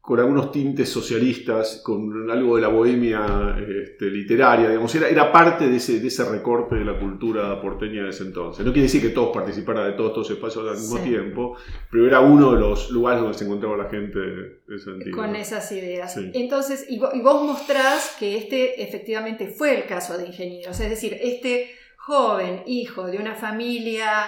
con 0.01 0.19
algunos 0.19 0.51
tintes 0.51 0.89
socialistas, 0.89 1.79
con 1.83 2.29
algo 2.31 2.55
de 2.55 2.61
la 2.63 2.69
bohemia 2.69 3.55
este, 3.83 4.05
literaria, 4.05 4.67
digamos, 4.67 4.93
era, 4.95 5.07
era 5.07 5.31
parte 5.31 5.69
de 5.69 5.77
ese, 5.77 5.99
de 5.99 6.07
ese, 6.07 6.25
recorte 6.25 6.75
de 6.75 6.83
la 6.83 6.99
cultura 6.99 7.61
porteña 7.61 8.03
de 8.03 8.09
ese 8.09 8.23
entonces. 8.23 8.65
No 8.65 8.71
quiere 8.71 8.87
decir 8.87 8.99
que 8.99 9.09
todos 9.09 9.29
participaran 9.31 9.85
de 9.85 9.93
todos 9.93 10.09
estos 10.09 10.31
espacios 10.31 10.67
al 10.67 10.77
mismo 10.77 10.97
tiempo, 10.99 11.55
pero 11.91 12.07
era 12.07 12.19
uno 12.19 12.53
de 12.53 12.59
los 12.59 12.89
lugares 12.89 13.21
donde 13.21 13.37
se 13.37 13.45
encontraba 13.45 13.77
la 13.77 13.89
gente 13.89 14.19
de 14.19 14.75
ese 14.75 14.85
sentido. 14.85 15.15
Con 15.15 15.35
esas 15.35 15.71
ideas. 15.71 16.17
Entonces, 16.33 16.87
y 16.89 16.97
vos, 16.97 17.11
y 17.13 17.21
vos 17.21 17.43
mostrás 17.43 18.15
que 18.17 18.37
este 18.37 18.81
efectivamente 18.81 19.53
fue 19.55 19.77
el 19.77 19.85
caso 19.85 20.17
de 20.17 20.25
ingenieros, 20.25 20.79
es 20.79 20.89
decir, 20.89 21.15
este 21.21 21.69
joven 21.97 22.63
hijo 22.65 23.05
de 23.05 23.19
una 23.19 23.35
familia 23.35 24.25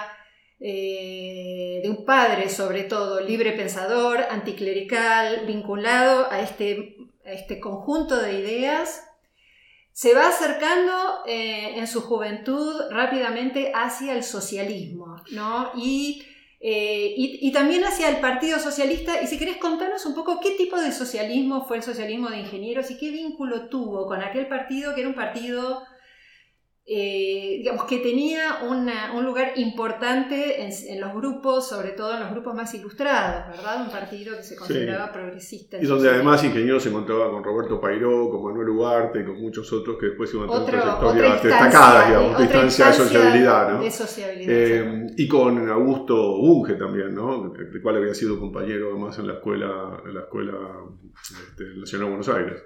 eh, 0.65 1.81
de 1.83 1.89
un 1.89 2.05
padre 2.05 2.47
sobre 2.47 2.83
todo 2.83 3.19
libre 3.19 3.51
pensador, 3.51 4.21
anticlerical, 4.29 5.45
vinculado 5.45 6.31
a 6.31 6.39
este, 6.39 6.95
este 7.25 7.59
conjunto 7.59 8.15
de 8.15 8.39
ideas, 8.39 9.03
se 9.91 10.13
va 10.13 10.29
acercando 10.29 11.25
eh, 11.27 11.77
en 11.77 11.85
su 11.85 11.99
juventud 11.99 12.79
rápidamente 12.91 13.73
hacia 13.75 14.13
el 14.13 14.23
socialismo, 14.23 15.21
¿no? 15.31 15.71
Y, 15.75 16.23
eh, 16.61 17.13
y, 17.17 17.45
y, 17.45 17.51
también 17.51 17.83
hacia 17.83 18.07
el 18.07 18.21
Partido 18.21 18.57
Socialista. 18.57 19.21
Y 19.21 19.27
si 19.27 19.37
querés 19.37 19.57
contarnos 19.57 20.05
un 20.05 20.15
poco 20.15 20.39
qué 20.39 20.51
tipo 20.51 20.79
de 20.79 20.93
socialismo 20.93 21.65
fue 21.65 21.75
el 21.75 21.83
socialismo 21.83 22.29
de 22.29 22.39
ingenieros 22.39 22.89
y 22.89 22.97
qué 22.97 23.11
vínculo 23.11 23.67
tuvo 23.67 24.07
con 24.07 24.21
aquel 24.21 24.47
partido 24.47 24.95
que 24.95 25.01
era 25.01 25.09
un 25.09 25.15
partido 25.15 25.83
eh, 26.85 27.59
digamos 27.59 27.85
que 27.85 27.99
tenía 27.99 28.57
una, 28.69 29.13
un 29.13 29.23
lugar 29.23 29.53
importante 29.55 30.61
en, 30.61 30.69
en, 30.89 30.99
los 30.99 31.13
grupos, 31.13 31.69
sobre 31.69 31.91
todo 31.91 32.13
en 32.13 32.19
los 32.19 32.31
grupos 32.31 32.53
más 32.55 32.73
ilustrados, 32.73 33.55
¿verdad? 33.55 33.85
Un 33.85 33.89
partido 33.89 34.35
que 34.35 34.43
se 34.43 34.57
consideraba 34.57 35.07
sí. 35.07 35.13
progresista. 35.13 35.77
Y 35.81 35.85
donde 35.85 36.09
además 36.09 36.43
Ingeniero 36.43 36.81
se 36.81 36.89
encontraba 36.89 37.31
con 37.31 37.41
Roberto 37.41 37.79
Pairó, 37.79 38.29
con 38.29 38.43
Manuel 38.43 38.67
Ugarte 38.67 39.21
y 39.21 39.23
con 39.23 39.39
muchos 39.39 39.71
otros 39.71 39.97
que 39.97 40.07
después 40.07 40.33
iban 40.33 40.49
a 40.49 40.65
tener 40.65 40.81
trayectorias 40.81 41.43
destacadas, 41.43 42.07
digamos, 42.09 42.33
otra 42.33 42.63
instancia 42.65 42.87
de 42.87 42.93
sociabilidad, 42.93 43.71
¿no? 43.71 43.81
De 43.81 43.91
sociabilidad 43.91 44.53
eh, 44.53 45.07
y 45.15 45.27
con 45.29 45.69
Augusto 45.69 46.15
Bunge 46.15 46.73
también, 46.73 47.15
¿no? 47.15 47.53
El 47.55 47.81
cual 47.81 47.95
había 47.95 48.13
sido 48.13 48.37
compañero 48.37 48.89
además 48.91 49.17
en 49.19 49.27
la 49.27 49.35
escuela, 49.35 50.01
en 50.05 50.13
la 50.13 50.21
escuela 50.21 50.51
este, 51.21 51.63
Nacional 51.77 52.07
de 52.07 52.09
Buenos 52.09 52.27
Aires 52.27 52.63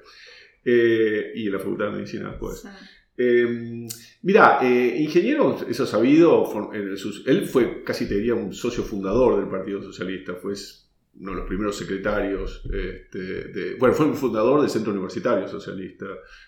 eh, 0.65 1.33
y 1.35 1.45
en 1.45 1.53
la 1.53 1.59
Facultad 1.59 1.85
de 1.85 1.91
Medicina 1.91 2.29
después. 2.31 2.61
Sí. 2.61 4.06
Mira, 4.23 4.59
eh, 4.61 4.97
ingeniero, 4.99 5.57
eso 5.69 5.85
sabido, 5.85 6.43
él 6.73 7.45
fue 7.45 7.83
casi 7.83 8.07
te 8.07 8.15
diría 8.15 8.33
un 8.33 8.51
socio 8.51 8.83
fundador 8.83 9.39
del 9.39 9.47
Partido 9.47 9.81
Socialista, 9.81 10.33
fue 10.35 10.53
uno 11.19 11.31
de 11.31 11.37
los 11.37 11.47
primeros 11.47 11.75
secretarios, 11.75 12.63
este, 12.65 13.75
bueno, 13.79 13.95
fue 13.95 14.07
un 14.07 14.15
fundador 14.15 14.61
del 14.61 14.69
Centro 14.69 14.91
Universitario 14.91 15.47
Socialista. 15.47 16.05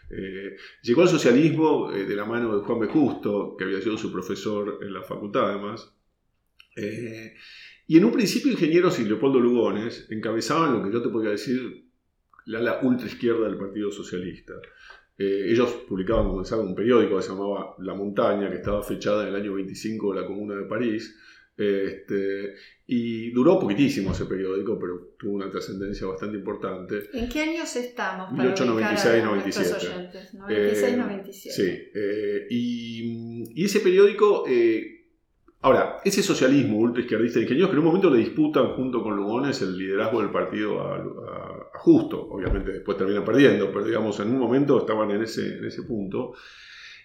Eh, 0.10 0.56
llegó 0.82 1.04
al 1.04 1.10
socialismo 1.10 1.92
eh, 1.92 2.06
de 2.06 2.16
la 2.16 2.26
mano 2.26 2.58
de 2.58 2.66
Juan 2.66 2.80
B. 2.80 2.88
Justo, 2.88 3.56
que 3.58 3.66
había 3.66 3.82
sido 3.82 3.98
su 3.98 4.12
profesor 4.12 4.80
en 4.82 4.94
la 4.94 5.04
facultad 5.04 5.50
además. 5.50 5.96
Y 7.88 7.98
en 7.98 8.06
un 8.06 8.12
principio 8.12 8.52
ingenieros 8.52 9.00
y 9.00 9.06
Leopoldo 9.06 9.40
Lugones 9.40 10.08
encabezaban 10.10 10.74
lo 10.74 10.84
que 10.84 10.94
yo 10.94 11.02
te 11.02 11.10
podría 11.10 11.32
decir 11.32 11.90
la, 12.46 12.60
la 12.62 12.80
ultra 12.82 13.08
izquierda 13.08 13.46
del 13.46 13.58
Partido 13.58 13.92
Socialista. 13.92 14.54
Eh, 15.20 15.52
ellos 15.52 15.84
publicaban, 15.86 16.28
como 16.28 16.46
saben, 16.46 16.68
un 16.68 16.76
periódico 16.76 17.18
que 17.18 17.24
se 17.24 17.30
llamaba 17.30 17.76
La 17.80 17.94
Montaña, 17.94 18.50
que 18.50 18.56
estaba 18.56 18.82
fechada 18.82 19.24
en 19.24 19.30
el 19.30 19.36
año 19.36 19.54
25 19.54 20.14
de 20.14 20.22
la 20.22 20.26
Comuna 20.26 20.56
de 20.56 20.64
París. 20.64 21.14
Este, 21.58 22.54
y 22.88 23.32
duró 23.32 23.60
poquitísimo 23.60 24.14
ese 24.14 24.26
periódico, 24.26 24.80
pero 24.80 25.16
tuvo 25.20 25.34
una 25.34 25.50
trascendencia 25.50 26.08
bastante 26.08 26.38
importante. 26.38 27.10
¿En 27.12 27.28
qué 27.28 27.42
años 27.42 27.76
estamos? 27.76 28.32
1896-97. 28.32 30.36
96-97. 30.36 31.32
sí. 31.34 31.64
Eh, 31.94 32.48
y, 32.50 33.62
y, 33.62 33.66
ese 33.66 33.82
periódico, 33.82 34.46
eh, 34.48 34.99
ahora, 35.62 35.98
ese 36.04 36.24
socialismo 36.24 36.78
ultraizquierdista 36.78 37.40
de 37.40 37.44
ingenieros 37.44 37.70
que 37.70 37.76
en 37.76 37.80
un 37.80 37.86
momento 37.86 38.10
le 38.10 38.20
disputan 38.20 38.74
junto 38.76 39.02
con 39.04 39.16
Lugones 39.16 39.62
el 39.62 39.78
liderazgo 39.78 40.22
del 40.22 40.32
partido 40.32 40.82
a, 40.82 40.96
a 40.96 41.78
justo, 41.80 42.22
obviamente 42.30 42.72
después 42.72 42.98
terminan 42.98 43.26
perdiendo, 43.26 43.72
pero 43.72 43.86
digamos 43.86 44.20
en 44.20 44.30
un 44.30 44.40
momento 44.40 44.80
estaban 44.80 45.12
en 45.12 45.24
ese, 45.24 45.58
en 45.58 45.66
ese 45.66 45.84
punto, 45.84 46.34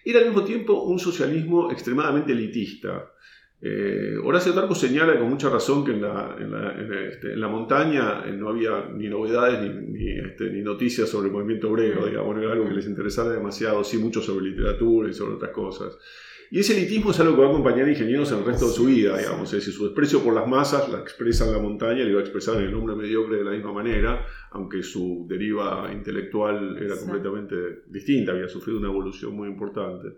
era 0.05 0.19
al 0.19 0.25
mismo 0.25 0.43
tiempo 0.43 0.83
un 0.83 0.99
socialismo 0.99 1.71
extremadamente 1.71 2.31
elitista. 2.31 3.11
Eh, 3.59 4.15
Horacio 4.23 4.53
Tarco 4.53 4.75
señala 4.75 5.17
con 5.17 5.29
mucha 5.29 5.49
razón 5.49 5.83
que 5.83 5.91
en 5.93 6.01
la, 6.01 6.35
en 6.39 6.51
la, 6.51 6.79
en 6.79 6.93
este, 6.93 7.33
en 7.33 7.39
la 7.39 7.47
montaña 7.47 8.23
no 8.27 8.49
había 8.49 8.89
ni 8.93 9.07
novedades 9.07 9.61
ni, 9.61 9.69
ni, 9.97 10.11
este, 10.19 10.51
ni, 10.51 10.61
noticias 10.61 11.09
sobre 11.09 11.29
el 11.29 11.33
movimiento 11.33 11.71
obrero, 11.71 12.05
digamos, 12.05 12.37
era 12.37 12.51
algo 12.51 12.67
que 12.67 12.75
les 12.75 12.85
interesara 12.85 13.31
demasiado, 13.31 13.83
sí 13.83 13.97
mucho 13.97 14.21
sobre 14.21 14.45
literatura 14.45 15.09
y 15.09 15.13
sobre 15.13 15.35
otras 15.35 15.51
cosas. 15.51 15.97
Y 16.55 16.59
ese 16.59 16.71
elitismo 16.71 17.11
es 17.11 17.19
algo 17.19 17.35
que 17.35 17.41
va 17.41 17.47
a 17.47 17.49
acompañar 17.49 17.85
a 17.85 17.89
ingenieros 17.89 18.31
en 18.31 18.37
el 18.37 18.45
resto 18.45 18.67
de 18.69 18.71
su 18.71 18.85
vida, 18.85 19.17
digamos. 19.17 19.51
Es 19.51 19.59
decir, 19.59 19.73
su 19.73 19.83
desprecio 19.83 20.23
por 20.23 20.33
las 20.33 20.47
masas 20.47 20.87
la 20.87 20.99
expresa 20.99 21.45
en 21.45 21.51
la 21.51 21.59
montaña 21.59 22.01
y 22.01 22.05
lo 22.05 22.13
va 22.13 22.21
a 22.21 22.23
expresar 22.23 22.55
en 22.55 22.69
el 22.69 22.73
hombre 22.75 22.95
mediocre 22.95 23.39
de 23.39 23.43
la 23.43 23.51
misma 23.51 23.73
manera, 23.73 24.25
aunque 24.51 24.81
su 24.81 25.25
deriva 25.27 25.89
intelectual 25.91 26.77
era 26.81 26.95
completamente 26.95 27.55
distinta, 27.87 28.31
había 28.31 28.47
sufrido 28.47 28.79
una 28.79 28.87
evolución 28.87 29.35
muy 29.35 29.49
importante. 29.49 30.15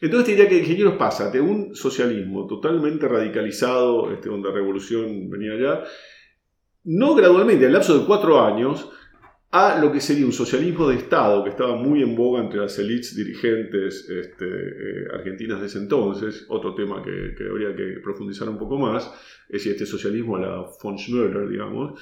Entonces 0.00 0.26
te 0.26 0.32
diría 0.32 0.48
que 0.48 0.58
ingenieros 0.58 0.94
pasa 0.94 1.30
de 1.30 1.40
un 1.40 1.76
socialismo 1.76 2.44
totalmente 2.48 3.06
radicalizado, 3.06 4.12
este, 4.12 4.30
donde 4.30 4.48
la 4.48 4.54
revolución 4.56 5.30
venía 5.30 5.54
ya, 5.56 5.84
no 6.86 7.14
gradualmente, 7.14 7.62
en 7.62 7.68
el 7.68 7.74
lapso 7.74 8.00
de 8.00 8.04
cuatro 8.04 8.44
años, 8.44 8.90
a 9.52 9.78
lo 9.78 9.92
que 9.92 10.00
sería 10.00 10.24
un 10.24 10.32
socialismo 10.32 10.88
de 10.88 10.96
Estado 10.96 11.44
que 11.44 11.50
estaba 11.50 11.76
muy 11.76 12.02
en 12.02 12.16
boga 12.16 12.40
entre 12.40 12.58
las 12.58 12.78
élites 12.78 13.14
dirigentes 13.14 14.08
este, 14.08 14.46
eh, 14.46 15.08
argentinas 15.12 15.60
de 15.60 15.66
ese 15.66 15.78
entonces, 15.78 16.46
otro 16.48 16.74
tema 16.74 17.02
que, 17.02 17.34
que, 17.36 17.44
habría 17.44 17.76
que 17.76 18.00
profundizar 18.02 18.48
un 18.48 18.58
poco 18.58 18.78
más, 18.78 19.12
es 19.50 19.66
este 19.66 19.84
socialismo 19.84 20.36
a 20.36 20.40
la 20.40 20.66
von 20.82 20.96
Schnöller, 20.96 21.50
digamos, 21.50 22.00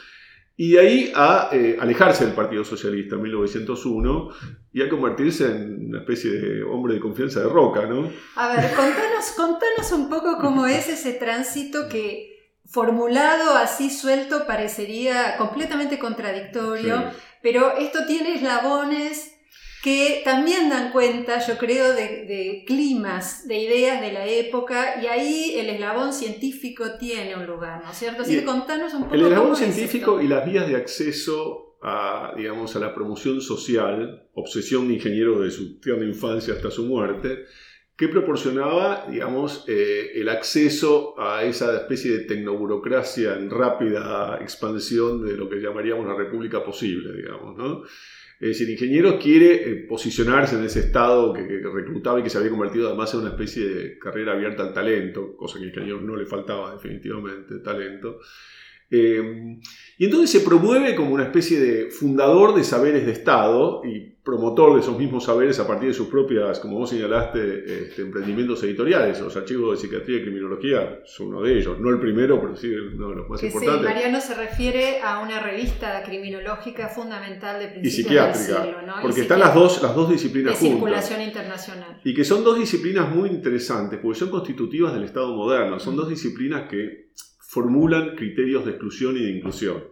y 0.56 0.72
de 0.72 0.78
ahí 0.78 1.12
a 1.12 1.48
eh, 1.50 1.76
alejarse 1.80 2.24
del 2.24 2.34
Partido 2.34 2.64
Socialista 2.64 3.16
en 3.16 3.22
1901 3.22 4.28
y 4.72 4.82
a 4.82 4.88
convertirse 4.88 5.46
en 5.46 5.88
una 5.88 6.00
especie 6.00 6.30
de 6.30 6.62
hombre 6.62 6.94
de 6.94 7.00
confianza 7.00 7.40
de 7.40 7.48
Roca, 7.48 7.84
¿no? 7.86 8.08
A 8.36 8.54
ver, 8.54 8.70
contanos, 8.76 9.32
contanos 9.36 9.90
un 9.92 10.08
poco 10.08 10.38
cómo 10.40 10.66
es 10.66 10.88
ese 10.88 11.14
tránsito 11.14 11.88
que 11.88 12.28
formulado 12.64 13.56
así 13.56 13.90
suelto 13.90 14.46
parecería 14.46 15.36
completamente 15.36 15.98
contradictorio. 15.98 17.10
Sí 17.10 17.16
pero 17.42 17.76
esto 17.76 18.00
tiene 18.06 18.34
eslabones 18.34 19.36
que 19.82 20.20
también 20.24 20.68
dan 20.68 20.92
cuenta, 20.92 21.38
yo 21.46 21.56
creo, 21.56 21.94
de, 21.94 22.26
de, 22.26 22.64
climas, 22.66 23.48
de 23.48 23.58
ideas 23.58 24.00
de 24.00 24.12
la 24.12 24.26
época, 24.26 25.02
y 25.02 25.06
ahí 25.06 25.54
el 25.56 25.70
eslabón 25.70 26.12
científico 26.12 26.98
tiene 26.98 27.34
un 27.34 27.46
lugar, 27.46 27.82
¿no 27.82 27.90
es 27.90 27.96
cierto? 27.96 28.22
Así 28.22 28.36
que 28.36 28.44
contanos 28.44 28.92
un 28.92 29.04
poco. 29.04 29.14
El 29.14 29.22
eslabón 29.22 29.56
científico 29.56 30.20
y 30.20 30.28
las 30.28 30.44
vías 30.44 30.68
de 30.68 30.76
acceso 30.76 31.78
a, 31.82 32.34
digamos, 32.36 32.76
a 32.76 32.78
la 32.78 32.94
promoción 32.94 33.40
social, 33.40 34.28
obsesión 34.34 34.86
de 34.88 34.94
ingeniero 34.94 35.40
de 35.40 35.50
su 35.50 35.80
tierna 35.80 36.04
infancia 36.04 36.52
hasta 36.52 36.70
su 36.70 36.84
muerte, 36.84 37.46
que 38.00 38.08
proporcionaba, 38.08 39.04
digamos, 39.10 39.66
eh, 39.68 40.12
el 40.14 40.30
acceso 40.30 41.14
a 41.20 41.44
esa 41.44 41.76
especie 41.76 42.12
de 42.12 42.20
tecnoburocracia 42.20 43.34
en 43.34 43.50
rápida 43.50 44.38
expansión 44.40 45.22
de 45.22 45.36
lo 45.36 45.50
que 45.50 45.60
llamaríamos 45.60 46.06
la 46.06 46.14
república 46.14 46.64
posible, 46.64 47.14
digamos, 47.14 47.58
¿no? 47.58 47.82
Es 48.40 48.48
decir, 48.48 48.70
ingeniero 48.70 49.18
quiere 49.18 49.52
eh, 49.52 49.74
posicionarse 49.86 50.56
en 50.56 50.64
ese 50.64 50.80
estado 50.80 51.34
que, 51.34 51.46
que, 51.46 51.60
reclutaba 51.60 52.20
y 52.20 52.22
que 52.22 52.30
se 52.30 52.38
había 52.38 52.48
convertido 52.48 52.88
además 52.88 53.12
en 53.12 53.20
una 53.20 53.30
especie 53.32 53.68
de 53.68 53.98
carrera 53.98 54.32
abierta 54.32 54.62
al 54.62 54.72
talento, 54.72 55.36
cosa 55.36 55.58
que 55.58 55.66
a 55.66 55.68
ingeniero 55.68 56.00
no 56.00 56.16
le 56.16 56.24
faltaba 56.24 56.72
definitivamente, 56.72 57.58
talento. 57.58 58.20
Eh, 58.90 59.60
y 59.98 60.04
entonces 60.04 60.30
se 60.30 60.40
promueve 60.40 60.96
como 60.96 61.14
una 61.14 61.24
especie 61.24 61.60
de 61.60 61.90
fundador 61.90 62.54
de 62.54 62.64
saberes 62.64 63.06
de 63.06 63.12
Estado 63.12 63.82
y 63.84 64.16
promotor 64.24 64.74
de 64.74 64.80
esos 64.80 64.98
mismos 64.98 65.24
saberes 65.24 65.58
a 65.60 65.66
partir 65.66 65.88
de 65.88 65.94
sus 65.94 66.08
propias, 66.08 66.58
como 66.60 66.78
vos 66.78 66.90
señalaste, 66.90 67.84
este, 67.84 68.02
emprendimientos 68.02 68.62
editoriales. 68.62 69.20
Los 69.20 69.36
archivos 69.36 69.72
de 69.72 69.82
psiquiatría 69.82 70.18
y 70.18 70.22
criminología 70.22 71.00
son 71.04 71.28
uno 71.28 71.42
de 71.42 71.58
ellos, 71.58 71.78
no 71.80 71.90
el 71.90 72.00
primero, 72.00 72.40
pero 72.40 72.56
sí 72.56 72.68
uno 72.68 73.10
de 73.10 73.16
los 73.16 73.28
más 73.28 73.40
que 73.40 73.46
importantes. 73.46 73.88
Sí, 73.88 73.94
Mariano 73.94 74.20
se 74.20 74.34
refiere 74.34 75.00
a 75.02 75.20
una 75.20 75.40
revista 75.40 76.02
criminológica 76.02 76.88
fundamental 76.88 77.60
de 77.60 77.68
principios 77.68 77.94
y 77.94 77.96
psiquiátrica, 77.96 78.62
del 78.62 78.62
siglo, 78.62 78.82
¿no? 78.86 78.94
porque 79.02 79.20
están 79.22 79.40
las 79.40 79.54
dos, 79.54 79.82
las 79.82 79.94
dos 79.94 80.10
disciplinas 80.10 80.54
de 80.54 80.58
juntas. 80.58 80.72
circulación 80.72 81.22
internacional. 81.22 82.00
Y 82.04 82.14
que 82.14 82.24
son 82.24 82.44
dos 82.44 82.58
disciplinas 82.58 83.14
muy 83.14 83.30
interesantes, 83.30 83.98
porque 84.02 84.18
son 84.18 84.30
constitutivas 84.30 84.92
del 84.92 85.04
Estado 85.04 85.34
moderno. 85.34 85.78
Son 85.78 85.96
dos 85.96 86.08
disciplinas 86.08 86.68
que 86.68 87.10
formulan 87.50 88.14
criterios 88.14 88.64
de 88.64 88.70
exclusión 88.70 89.16
y 89.16 89.24
de 89.24 89.30
inclusión. 89.30 89.82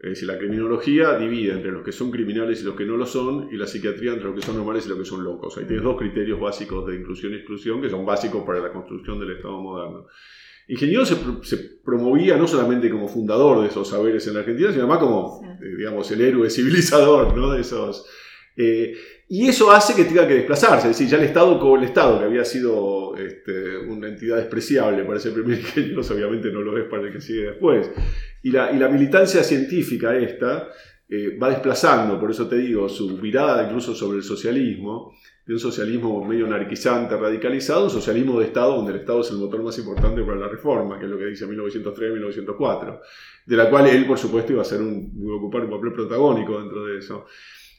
Es 0.00 0.10
decir, 0.10 0.26
la 0.26 0.38
criminología 0.38 1.16
divide 1.16 1.52
entre 1.52 1.70
los 1.70 1.84
que 1.84 1.92
son 1.92 2.10
criminales 2.10 2.60
y 2.60 2.64
los 2.64 2.74
que 2.74 2.84
no 2.84 2.96
lo 2.96 3.06
son, 3.06 3.48
y 3.52 3.56
la 3.56 3.68
psiquiatría 3.68 4.12
entre 4.12 4.26
los 4.26 4.34
que 4.34 4.42
son 4.44 4.56
normales 4.56 4.86
y 4.86 4.88
los 4.88 4.98
que 4.98 5.04
son 5.04 5.22
locos. 5.22 5.56
Ahí 5.56 5.66
tienes 5.66 5.84
dos 5.84 5.96
criterios 5.96 6.40
básicos 6.40 6.84
de 6.84 6.96
inclusión 6.96 7.32
y 7.32 7.36
exclusión 7.36 7.80
que 7.80 7.88
son 7.88 8.04
básicos 8.04 8.44
para 8.44 8.58
la 8.58 8.72
construcción 8.72 9.20
del 9.20 9.36
Estado 9.36 9.56
moderno. 9.60 10.06
Ingeniero 10.66 11.06
se, 11.06 11.16
se 11.42 11.58
promovía 11.84 12.36
no 12.36 12.48
solamente 12.48 12.90
como 12.90 13.06
fundador 13.06 13.62
de 13.62 13.68
esos 13.68 13.88
saberes 13.88 14.26
en 14.26 14.34
la 14.34 14.40
Argentina, 14.40 14.72
sino 14.72 14.82
además 14.82 14.98
como, 14.98 15.40
sí. 15.40 15.64
eh, 15.64 15.76
digamos, 15.78 16.10
el 16.10 16.20
héroe 16.22 16.50
civilizador 16.50 17.36
¿no? 17.36 17.52
de 17.52 17.60
esos... 17.60 18.04
Eh, 18.56 18.96
y 19.28 19.48
eso 19.48 19.72
hace 19.72 19.94
que 19.94 20.04
tenga 20.04 20.26
que 20.26 20.34
desplazarse, 20.34 20.88
es 20.88 20.96
decir, 20.96 21.08
ya 21.08 21.18
el 21.18 21.24
Estado 21.24 21.76
el 21.76 21.84
Estado, 21.84 22.20
que 22.20 22.26
había 22.26 22.44
sido 22.44 23.16
este, 23.16 23.76
una 23.78 24.08
entidad 24.08 24.36
despreciable 24.36 25.04
para 25.04 25.18
ese 25.18 25.32
primer 25.32 25.58
ingeniero, 25.58 26.00
obviamente 26.00 26.52
no 26.52 26.60
lo 26.60 26.78
es 26.78 26.84
para 26.84 27.02
el 27.04 27.12
que 27.12 27.20
sigue 27.20 27.42
después. 27.42 27.90
Y 28.42 28.52
la, 28.52 28.70
y 28.70 28.78
la 28.78 28.88
militancia 28.88 29.42
científica 29.42 30.16
esta 30.16 30.68
eh, 31.08 31.36
va 31.36 31.50
desplazando, 31.50 32.20
por 32.20 32.30
eso 32.30 32.48
te 32.48 32.56
digo, 32.56 32.88
su 32.88 33.18
mirada 33.18 33.64
incluso 33.64 33.94
sobre 33.94 34.18
el 34.18 34.24
socialismo, 34.24 35.12
de 35.46 35.54
un 35.54 35.60
socialismo 35.60 36.24
medio 36.24 36.46
anarquizante, 36.46 37.16
radicalizado, 37.16 37.84
un 37.84 37.90
socialismo 37.90 38.40
de 38.40 38.46
Estado 38.46 38.74
donde 38.74 38.92
el 38.92 38.98
Estado 38.98 39.20
es 39.20 39.30
el 39.30 39.36
motor 39.36 39.62
más 39.62 39.78
importante 39.78 40.22
para 40.22 40.38
la 40.38 40.48
reforma, 40.48 40.98
que 40.98 41.04
es 41.04 41.10
lo 41.10 41.16
que 41.16 41.26
dice 41.26 41.46
1903-1904, 41.46 43.00
de 43.46 43.56
la 43.56 43.70
cual 43.70 43.86
él, 43.86 44.06
por 44.06 44.18
supuesto, 44.18 44.52
iba 44.52 44.62
a, 44.62 44.64
ser 44.64 44.80
un, 44.80 45.12
iba 45.16 45.34
a 45.34 45.36
ocupar 45.36 45.64
un 45.64 45.70
papel 45.70 45.92
protagónico 45.92 46.58
dentro 46.58 46.84
de 46.86 46.98
eso. 46.98 47.26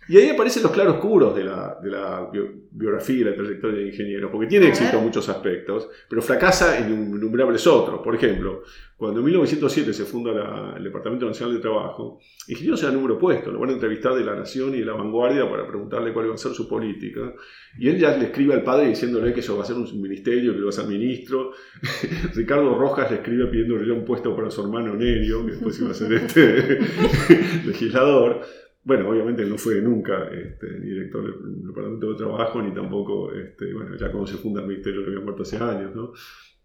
Y 0.09 0.17
ahí 0.17 0.29
aparecen 0.29 0.63
los 0.63 0.71
claroscuros 0.71 1.35
de 1.35 1.43
la, 1.43 1.77
de 1.81 1.89
la 1.89 2.29
biografía 2.71 3.15
y 3.15 3.23
la 3.23 3.35
trayectoria 3.35 3.79
de 3.79 3.87
ingeniero, 3.87 4.31
porque 4.31 4.47
tiene 4.47 4.67
éxito 4.67 4.97
en 4.97 5.03
muchos 5.03 5.27
aspectos, 5.29 5.89
pero 6.09 6.21
fracasa 6.21 6.77
en 6.79 6.91
innumerables 6.91 7.67
otros. 7.67 8.01
Por 8.01 8.15
ejemplo, 8.15 8.63
cuando 8.95 9.19
en 9.19 9.25
1907 9.25 9.93
se 9.93 10.05
funda 10.05 10.75
el 10.77 10.83
Departamento 10.83 11.25
Nacional 11.25 11.55
de 11.55 11.61
Trabajo, 11.61 12.19
ingeniero 12.47 12.77
se 12.77 12.85
da 12.85 12.91
número 12.91 13.17
puesto, 13.17 13.51
lo 13.51 13.59
van 13.59 13.71
a 13.71 13.73
entrevistar 13.73 14.15
de 14.15 14.23
La 14.23 14.35
Nación 14.35 14.73
y 14.75 14.79
de 14.79 14.85
La 14.85 14.93
Vanguardia 14.93 15.49
para 15.49 15.67
preguntarle 15.67 16.13
cuál 16.13 16.27
iba 16.27 16.35
a 16.35 16.37
ser 16.37 16.53
su 16.53 16.67
política, 16.67 17.33
y 17.77 17.89
él 17.89 17.99
ya 17.99 18.15
le 18.17 18.25
escribe 18.25 18.53
al 18.53 18.63
padre 18.63 18.87
diciéndole 18.87 19.33
que 19.33 19.41
eso 19.41 19.57
va 19.57 19.63
a 19.63 19.65
ser 19.65 19.75
un 19.75 20.01
ministerio, 20.01 20.53
que 20.53 20.59
lo 20.59 20.65
va 20.65 20.69
a 20.69 20.73
ser 20.73 20.87
ministro. 20.87 21.51
Ricardo 22.33 22.75
Rojas 22.75 23.11
le 23.11 23.17
escribe 23.17 23.47
pidiéndole 23.47 23.91
un 23.91 24.05
puesto 24.05 24.35
para 24.35 24.49
su 24.49 24.61
hermano 24.61 24.95
Nerio, 24.95 25.45
que 25.45 25.51
después 25.51 25.79
iba 25.79 25.91
a 25.91 25.93
ser 25.93 26.13
este 26.13 26.79
legislador. 27.65 28.41
Bueno, 28.87 29.09
obviamente 29.09 29.43
no 29.43 29.57
fue 29.57 29.81
nunca 29.81 30.29
este, 30.31 30.79
director 30.79 31.21
del 31.43 31.67
Departamento 31.67 32.09
de 32.09 32.15
Trabajo, 32.15 32.61
ni 32.61 32.73
tampoco, 32.73 33.33
este, 33.33 33.73
bueno, 33.73 33.97
ya 33.97 34.09
cuando 34.09 34.25
se 34.25 34.37
funda 34.37 34.61
el 34.61 34.67
Ministerio 34.67 35.01
le 35.01 35.07
había 35.07 35.19
muerto 35.19 35.41
hace 35.41 35.57
años, 35.57 35.93
¿no? 35.93 36.13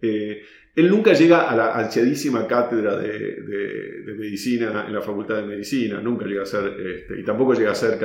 Eh, 0.01 0.41
él 0.77 0.89
nunca 0.89 1.15
llega 1.15 1.51
a 1.51 1.57
la 1.57 1.75
ansiadísima 1.75 2.47
cátedra 2.47 2.97
de, 2.97 4.15
medicina 4.17 4.85
en 4.87 4.95
la 4.95 5.01
Facultad 5.01 5.39
de 5.39 5.49
Medicina, 5.49 6.01
nunca 6.01 6.25
llega 6.25 6.43
a 6.43 6.47
ser, 6.47 6.81
este, 6.81 7.19
y 7.19 7.25
tampoco 7.25 7.55
llega 7.55 7.73
a 7.73 7.75
ser 7.75 7.99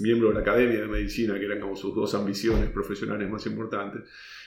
miembro 0.00 0.28
de 0.28 0.34
la 0.34 0.40
Academia 0.40 0.80
de 0.80 0.88
Medicina, 0.88 1.38
que 1.38 1.44
eran 1.44 1.60
como 1.60 1.76
sus 1.76 1.94
dos 1.94 2.14
ambiciones 2.14 2.70
profesionales 2.70 3.28
más 3.28 3.44
importantes. 3.44 4.04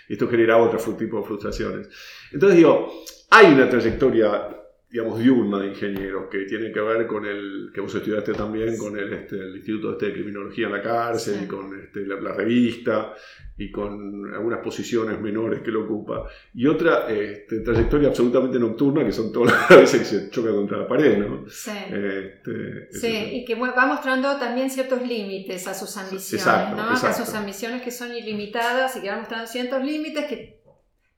Esto 0.10 0.28
generaba 0.28 0.64
otro 0.64 0.80
tipo 0.96 1.20
de 1.20 1.24
frustraciones. 1.24 1.88
Entonces 2.34 2.58
digo, 2.58 2.92
hay 3.30 3.54
una 3.54 3.70
trayectoria 3.70 4.61
digamos, 4.92 5.20
diurna 5.20 5.60
de 5.60 5.68
ingenieros, 5.68 6.26
que 6.30 6.40
tiene 6.40 6.70
que 6.72 6.82
ver 6.82 7.08
con 7.08 7.26
el, 7.26 7.72
que 7.74 7.80
vos 7.80 7.96
estudiaste 7.96 8.34
también, 8.34 8.78
con 8.78 8.98
el, 9.00 9.14
este, 9.14 9.38
el 9.38 9.56
Instituto 9.56 9.94
este 9.94 10.08
de 10.08 10.14
Criminología 10.14 10.66
en 10.66 10.74
la 10.74 10.82
cárcel, 10.82 11.44
y 11.46 11.48
con 11.48 11.80
este, 11.80 12.06
la, 12.06 12.34
revista, 12.34 13.14
y 13.58 13.72
con 13.72 14.34
algunas 14.34 14.60
posiciones 14.60 15.22
menores 15.22 15.62
que 15.62 15.72
lo 15.72 15.86
ocupa. 15.86 16.28
Y 16.54 16.68
otra 16.68 17.10
este, 17.10 17.62
trayectoria 17.62 18.10
absolutamente 18.10 18.60
nocturna, 18.60 19.06
que 19.06 19.14
son 19.14 19.32
todas 19.32 19.54
las 19.54 19.70
veces 19.80 20.00
que 20.00 20.06
se 20.06 20.30
choca 20.30 20.52
contra 20.52 20.80
la 20.80 20.88
pared, 20.88 21.18
¿no? 21.20 21.48
Sí. 21.48 21.72
Este, 21.72 22.92
sí, 22.92 23.30
y 23.32 23.46
que 23.46 23.56
va 23.56 23.86
mostrando 23.86 24.36
también 24.38 24.70
ciertos 24.70 25.08
límites 25.08 25.68
a 25.68 25.74
sus 25.74 25.96
ambiciones, 25.96 26.76
¿no? 26.76 26.90
A 26.90 27.14
sus 27.14 27.34
ambiciones 27.34 27.82
que 27.82 27.92
son 27.92 28.14
ilimitadas 28.14 28.98
y 28.98 29.02
que 29.02 29.10
van 29.10 29.20
mostrando 29.20 29.48
ciertos 29.48 29.82
límites 29.86 30.26
que 30.26 30.61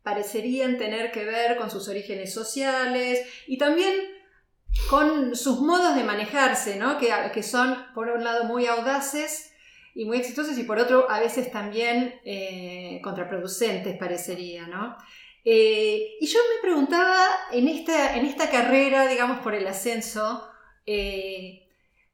parecerían 0.04 0.78
tener 0.78 1.12
que 1.12 1.26
ver 1.26 1.58
con 1.58 1.72
sus 1.72 1.88
orígenes 1.88 2.34
sociales 2.34 3.26
y 3.48 3.58
también 3.58 3.94
con 4.90 5.36
sus 5.36 5.60
modos 5.60 5.96
de 5.96 6.04
manejarse, 6.04 6.76
¿no? 6.76 6.98
que, 6.98 7.12
que 7.34 7.44
son, 7.44 7.78
por 7.94 8.10
un 8.10 8.24
lado, 8.24 8.44
muy 8.44 8.68
audaces 8.68 9.54
y 9.96 10.06
muy 10.06 10.18
exitosos 10.18 10.58
y 10.58 10.64
por 10.64 10.80
otro, 10.80 11.10
a 11.10 11.20
veces 11.20 11.52
también 11.52 12.20
eh, 12.26 13.00
contraproducentes, 13.04 13.98
parecería. 13.98 14.68
¿no? 14.68 14.98
Eh, 15.46 16.18
y 16.20 16.26
yo 16.26 16.40
me 16.56 16.62
preguntaba 16.62 17.28
en 17.52 17.68
esta, 17.68 18.18
en 18.18 18.26
esta 18.26 18.50
carrera, 18.50 19.08
digamos, 19.08 19.40
por 19.40 19.54
el 19.54 19.68
ascenso, 19.68 20.48
eh, 20.86 21.68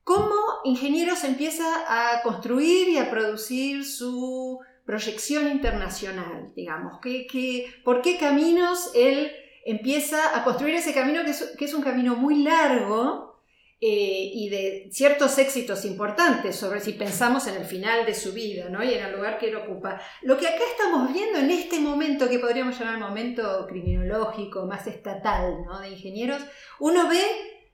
¿cómo 0.03 0.36
ingenieros 0.65 1.24
empieza 1.24 1.63
a 1.88 2.22
construir 2.22 2.89
y 2.89 2.98
a 2.98 3.10
producir 3.10 3.86
su 3.86 4.60
proyección 4.89 5.51
internacional, 5.51 6.51
digamos, 6.55 7.00
que, 7.00 7.67
por 7.84 8.01
qué 8.01 8.17
caminos 8.17 8.89
él 8.96 9.31
empieza 9.63 10.36
a 10.36 10.43
construir 10.43 10.74
ese 10.74 10.96
camino 10.96 11.22
que 11.24 11.65
es, 11.65 11.74
un 11.75 11.84
camino 11.84 12.15
muy 12.15 12.41
largo 12.41 13.39
eh, 13.79 14.31
y 14.34 14.50
de 14.50 14.89
ciertos 14.91 15.38
éxitos 15.38 15.86
importantes, 15.86 16.55
sobre 16.55 16.79
si 16.79 16.93
pensamos 16.93 17.46
en 17.46 17.58
el 17.58 17.65
final 17.65 18.03
de 18.08 18.15
su 18.15 18.34
vida 18.34 18.67
¿no? 18.69 18.84
y 18.84 18.91
en 18.91 19.05
el 19.05 19.15
lugar 19.15 19.38
que 19.38 19.50
él 19.50 19.58
ocupa. 19.58 20.01
Lo 20.24 20.39
que 20.39 20.48
acá 20.48 20.63
estamos 20.72 21.13
viendo 21.13 21.38
en 21.38 21.52
este 21.52 21.80
momento, 21.80 22.28
que 22.28 22.39
podríamos 22.39 22.80
llamar 22.80 22.97
momento 22.97 23.67
criminológico, 23.67 24.65
más 24.65 24.88
estatal, 24.88 25.65
¿no? 25.65 25.82
de 25.82 25.89
ingenieros, 25.89 26.41
uno 26.80 27.08
ve 27.08 27.21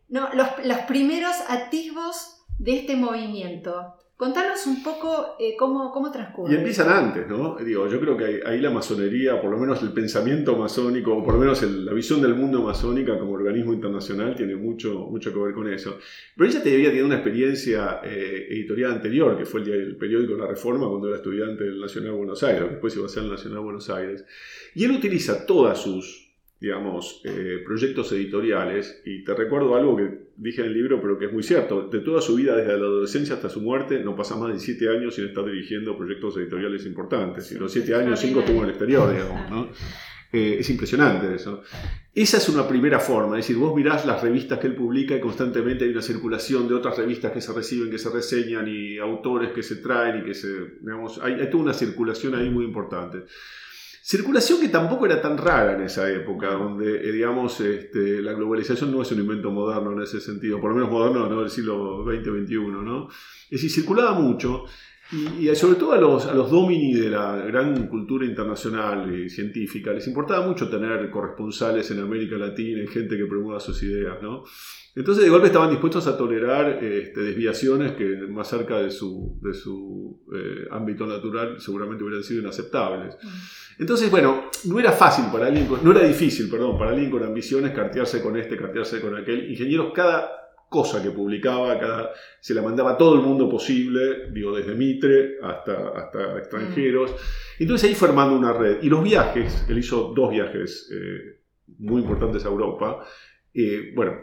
los, 0.09 0.27
los 0.65 0.79
primeros 0.79 1.37
atisbos 1.47 2.43
de 2.59 2.75
este 2.75 2.97
movimiento. 2.97 3.95
Contanos 4.17 4.65
un 4.65 4.81
poco 4.81 5.35
eh, 5.37 5.57
cómo, 5.59 5.91
cómo, 5.91 6.09
transcurre. 6.09 6.53
Y 6.53 6.55
empiezan 6.55 6.87
antes, 6.87 7.27
¿no? 7.27 7.57
Digo, 7.57 7.85
yo 7.89 7.99
creo 7.99 8.15
que 8.15 8.41
ahí, 8.45 8.61
la 8.61 8.69
masonería, 8.69 9.41
por 9.41 9.51
lo 9.51 9.57
menos 9.57 9.83
el 9.83 9.91
pensamiento 9.91 10.55
masónico, 10.55 11.17
o 11.17 11.23
por 11.23 11.33
lo 11.33 11.41
menos 11.41 11.61
la 11.61 11.91
visión 11.91 12.21
del 12.21 12.33
mundo 12.33 12.61
masónica 12.63 13.19
como 13.19 13.33
organismo 13.33 13.73
internacional, 13.73 14.33
tiene 14.33 14.55
mucho, 14.55 15.07
mucho 15.11 15.33
que 15.33 15.39
ver 15.39 15.53
con 15.53 15.67
eso. 15.67 15.99
Pero 16.37 16.49
ella 16.49 16.63
te 16.63 16.73
había 16.73 16.87
tenido 16.87 17.07
una 17.07 17.15
experiencia 17.15 17.99
eh, 18.05 18.47
editorial 18.51 18.93
anterior, 18.93 19.37
que 19.37 19.45
fue 19.45 19.59
el, 19.63 19.97
periódico 19.97 20.35
La 20.37 20.47
Reforma, 20.47 20.87
cuando 20.87 21.09
era 21.09 21.17
estudiante 21.17 21.65
del 21.65 21.81
Nacional 21.81 22.11
de 22.11 22.17
Buenos 22.17 22.41
Aires, 22.41 22.69
después 22.71 22.95
iba 22.95 23.07
a 23.07 23.09
ser 23.09 23.23
el 23.23 23.31
Nacional 23.31 23.57
de 23.57 23.63
Buenos 23.65 23.89
Aires. 23.89 24.25
Y 24.73 24.85
él 24.85 24.91
utiliza 24.91 25.45
todas 25.45 25.77
sus 25.81 26.25
digamos, 26.57 27.21
eh, 27.25 27.61
proyectos 27.65 28.11
editoriales, 28.13 29.01
y 29.05 29.23
te 29.23 29.35
recuerdo 29.35 29.75
algo 29.75 29.97
que 29.97 30.24
dije 30.37 30.61
en 30.61 30.67
el 30.67 30.73
libro, 30.73 31.01
pero 31.01 31.17
que 31.17 31.25
es 31.25 31.33
muy 31.33 31.43
cierto, 31.43 31.87
de 31.87 31.99
toda 31.99 32.21
su 32.21 32.35
vida, 32.35 32.55
desde 32.55 32.77
la 32.77 32.85
adolescencia 32.85 33.35
hasta 33.35 33.49
su 33.49 33.61
muerte, 33.61 33.99
no 34.03 34.15
pasa 34.15 34.35
más 34.35 34.53
de 34.53 34.59
siete 34.59 34.89
años 34.89 35.15
sin 35.15 35.25
estar 35.25 35.45
dirigiendo 35.45 35.97
proyectos 35.97 36.37
editoriales 36.37 36.85
importantes, 36.85 37.51
y 37.51 37.55
los 37.55 37.71
siete 37.71 37.95
años, 37.95 38.19
cinco 38.19 38.39
estuvo 38.39 38.57
en 38.57 38.63
el 38.65 38.69
exterior, 38.71 39.11
digamos, 39.11 39.49
¿no? 39.49 39.69
Eh, 40.31 40.57
es 40.59 40.69
impresionante 40.69 41.33
eso. 41.33 41.61
Esa 42.13 42.37
es 42.37 42.49
una 42.49 42.67
primera 42.67 42.99
forma, 42.99 43.39
es 43.39 43.47
decir, 43.47 43.55
vos 43.55 43.73
mirás 43.73 44.05
las 44.05 44.21
revistas 44.21 44.59
que 44.59 44.67
él 44.67 44.75
publica 44.75 45.15
y 45.15 45.21
constantemente 45.21 45.85
hay 45.85 45.91
una 45.91 46.01
circulación 46.01 46.67
de 46.67 46.73
otras 46.73 46.97
revistas 46.97 47.31
que 47.31 47.39
se 47.39 47.53
reciben, 47.53 47.89
que 47.89 47.97
se 47.97 48.09
reseñan 48.09 48.67
y 48.67 48.97
autores 48.97 49.51
que 49.51 49.63
se 49.63 49.77
traen 49.77 50.21
y 50.21 50.25
que 50.25 50.33
se, 50.33 50.49
digamos, 50.81 51.19
hay, 51.21 51.33
hay 51.33 51.49
toda 51.49 51.63
una 51.63 51.73
circulación 51.73 52.35
ahí 52.35 52.49
muy 52.49 52.65
importante. 52.65 53.23
Circulación 54.07 54.61
que 54.61 54.67
tampoco 54.69 55.07
era 55.07 55.19
tan 55.19 55.35
rara 55.35 55.73
en 55.73 55.81
esa 55.81 56.07
época, 56.11 56.51
donde, 56.51 57.09
eh, 57.09 57.11
digamos, 57.11 57.59
este, 57.59 58.21
la 58.21 58.33
globalización 58.33 58.91
no 58.91 59.01
es 59.01 59.11
un 59.11 59.17
invento 59.17 59.49
moderno 59.49 59.93
en 59.93 60.03
ese 60.03 60.21
sentido, 60.21 60.61
por 60.61 60.69
lo 60.69 60.75
menos 60.75 60.91
moderno 60.91 61.27
¿no? 61.27 61.41
del 61.41 61.49
siglo 61.49 62.05
XX-XXI, 62.05 62.83
¿no? 62.83 63.07
Es 63.45 63.49
decir, 63.49 63.71
circulaba 63.71 64.11
mucho, 64.11 64.65
y, 65.11 65.53
sobre 65.55 65.75
todo 65.75 65.93
a 65.93 65.97
los, 65.97 66.25
a 66.25 66.33
los 66.33 66.49
domini 66.49 66.93
de 66.93 67.09
la 67.09 67.35
gran 67.37 67.87
cultura 67.87 68.25
internacional 68.25 69.13
y 69.13 69.29
científica, 69.29 69.93
les 69.93 70.07
importaba 70.07 70.45
mucho 70.45 70.67
tener 70.67 71.11
corresponsales 71.11 71.89
en 71.91 71.99
América 71.99 72.37
Latina 72.37 72.81
y 72.81 72.87
gente 72.87 73.15
que 73.15 73.25
promueva 73.25 73.59
sus 73.59 73.81
ideas, 73.83 74.21
¿no? 74.21 74.43
Entonces 74.95 75.25
de 75.25 75.29
golpe 75.29 75.47
estaban 75.47 75.69
dispuestos 75.69 76.07
a 76.07 76.17
tolerar 76.17 76.83
este, 76.83 77.21
desviaciones 77.21 77.91
que 77.91 78.15
más 78.29 78.47
cerca 78.47 78.79
de 78.79 78.89
su, 78.89 79.37
de 79.41 79.53
su 79.53 80.23
eh, 80.33 80.67
ámbito 80.71 81.05
natural 81.05 81.59
seguramente 81.59 82.03
hubieran 82.03 82.23
sido 82.23 82.41
inaceptables. 82.41 83.15
Entonces, 83.77 84.09
bueno, 84.09 84.45
no 84.63 84.79
era 84.79 84.93
fácil 84.93 85.25
para 85.31 85.47
alguien, 85.47 85.67
no 85.83 85.91
era 85.91 86.07
difícil, 86.07 86.49
perdón, 86.49 86.77
para 86.77 86.91
alguien 86.91 87.11
con 87.11 87.23
ambiciones 87.23 87.73
cartearse 87.73 88.23
con 88.23 88.37
este, 88.37 88.57
cartearse 88.57 89.01
con 89.01 89.17
aquel. 89.17 89.51
Ingenieros, 89.51 89.91
cada 89.93 90.44
cosa 90.69 91.01
que 91.01 91.11
publicaba, 91.11 91.79
cada, 91.79 92.11
se 92.39 92.53
la 92.53 92.61
mandaba 92.61 92.91
a 92.91 92.97
todo 92.97 93.15
el 93.15 93.21
mundo 93.21 93.49
posible, 93.49 94.31
digo, 94.31 94.55
desde 94.55 94.75
Mitre 94.75 95.37
hasta, 95.41 95.89
hasta 95.89 96.37
extranjeros. 96.37 97.15
Entonces 97.59 97.89
ahí 97.89 97.95
formando 97.95 98.37
una 98.37 98.53
red. 98.53 98.81
Y 98.81 98.89
los 98.89 99.03
viajes, 99.03 99.65
él 99.69 99.77
hizo 99.77 100.13
dos 100.15 100.31
viajes 100.31 100.89
eh, 100.93 101.41
muy 101.79 102.01
importantes 102.01 102.45
a 102.45 102.49
Europa. 102.49 103.05
Eh, 103.53 103.93
bueno, 103.95 104.17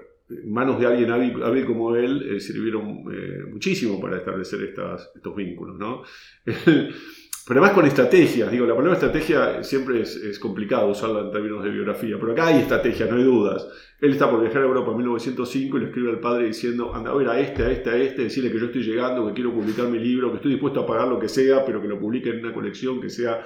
manos 0.47 0.79
de 0.81 0.87
alguien 0.87 1.11
hábil, 1.11 1.67
como 1.67 1.95
él 1.95 2.37
eh, 2.37 2.41
sirvieron 2.41 3.05
muchísimo 3.51 4.01
para 4.01 4.19
establecer 4.19 4.63
estas, 4.63 5.11
estos 5.15 5.37
vínculos, 5.37 5.79
¿no? 5.79 6.03
Pero 7.47 7.59
además 7.59 7.75
con 7.75 7.87
estrategias, 7.87 8.51
digo, 8.53 8.67
la 8.67 8.77
palabra 8.77 8.95
estrategia 8.95 9.65
siempre 9.65 10.03
es, 10.03 10.39
complicado 10.39 10.89
usarla 10.89 11.21
en 11.21 11.33
términos 11.33 11.65
de 11.65 11.71
biografía, 11.71 12.17
pero 12.21 12.33
acá 12.33 12.47
hay 12.47 12.61
estrategia, 12.61 13.07
no 13.07 13.17
hay 13.17 13.25
dudas. 13.25 13.67
Él 14.01 14.13
está 14.13 14.31
por 14.31 14.41
viajar 14.41 14.63
a 14.63 14.67
Europa 14.67 14.93
en 14.93 14.99
1905 14.99 15.77
y 15.77 15.81
le 15.81 15.87
escribe 15.87 16.11
al 16.11 16.21
padre 16.21 16.47
diciendo, 16.47 16.95
anda 16.95 17.11
a 17.11 17.15
ver 17.15 17.29
a 17.29 17.41
este, 17.41 17.65
a 17.65 17.71
este, 17.71 17.91
a 17.91 17.97
este, 17.97 18.23
decirle 18.23 18.53
que 18.53 18.61
yo 18.61 18.67
estoy 18.67 18.85
llegando, 18.85 19.27
que 19.27 19.35
quiero 19.35 19.53
publicar 19.53 19.89
mi 19.89 19.99
libro, 19.99 20.31
que 20.31 20.37
estoy 20.37 20.53
dispuesto 20.53 20.81
a 20.81 20.87
pagar 20.87 21.09
lo 21.09 21.19
que 21.19 21.29
sea, 21.29 21.65
pero 21.65 21.83
que 21.83 21.89
lo 21.89 21.99
publique 21.99 22.31
en 22.31 22.45
una 22.45 22.55
colección 22.55 23.01
que 23.01 23.11
sea 23.11 23.43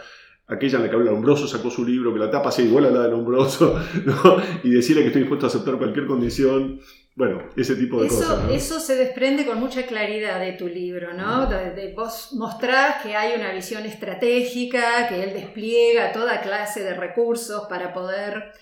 aquella 0.46 0.76
en 0.76 0.84
la 0.84 0.90
que 0.90 0.96
habla 0.96 1.10
Lombroso 1.10 1.46
sacó 1.46 1.70
su 1.70 1.84
libro, 1.84 2.12
que 2.12 2.18
la 2.20 2.30
tapa 2.30 2.52
sea 2.52 2.64
igual 2.64 2.84
a 2.84 2.90
la 2.90 3.02
de 3.04 3.10
Lombroso, 3.10 3.80
y 4.62 4.70
decirle 4.70 5.02
que 5.02 5.08
estoy 5.08 5.22
dispuesto 5.22 5.46
a 5.46 5.48
aceptar 5.48 5.76
cualquier 5.78 6.06
condición. 6.06 6.80
Bueno, 7.16 7.44
ese 7.56 7.76
tipo 7.76 8.02
de 8.02 8.08
cosas. 8.08 8.50
Eso 8.50 8.78
se 8.78 8.94
desprende 8.94 9.46
con 9.46 9.58
mucha 9.58 9.86
claridad 9.86 10.38
de 10.38 10.52
tu 10.52 10.68
libro, 10.68 11.14
¿no? 11.14 11.46
De, 11.46 11.94
vos 11.96 12.34
mostrás 12.34 13.02
que 13.02 13.16
hay 13.16 13.34
una 13.40 13.52
visión 13.52 13.86
estratégica, 13.86 15.08
que 15.08 15.24
él 15.24 15.32
despliega 15.32 16.12
toda 16.12 16.42
clase 16.42 16.84
de 16.84 16.92
recursos 16.92 17.68
para 17.70 17.94
poder 17.94 18.52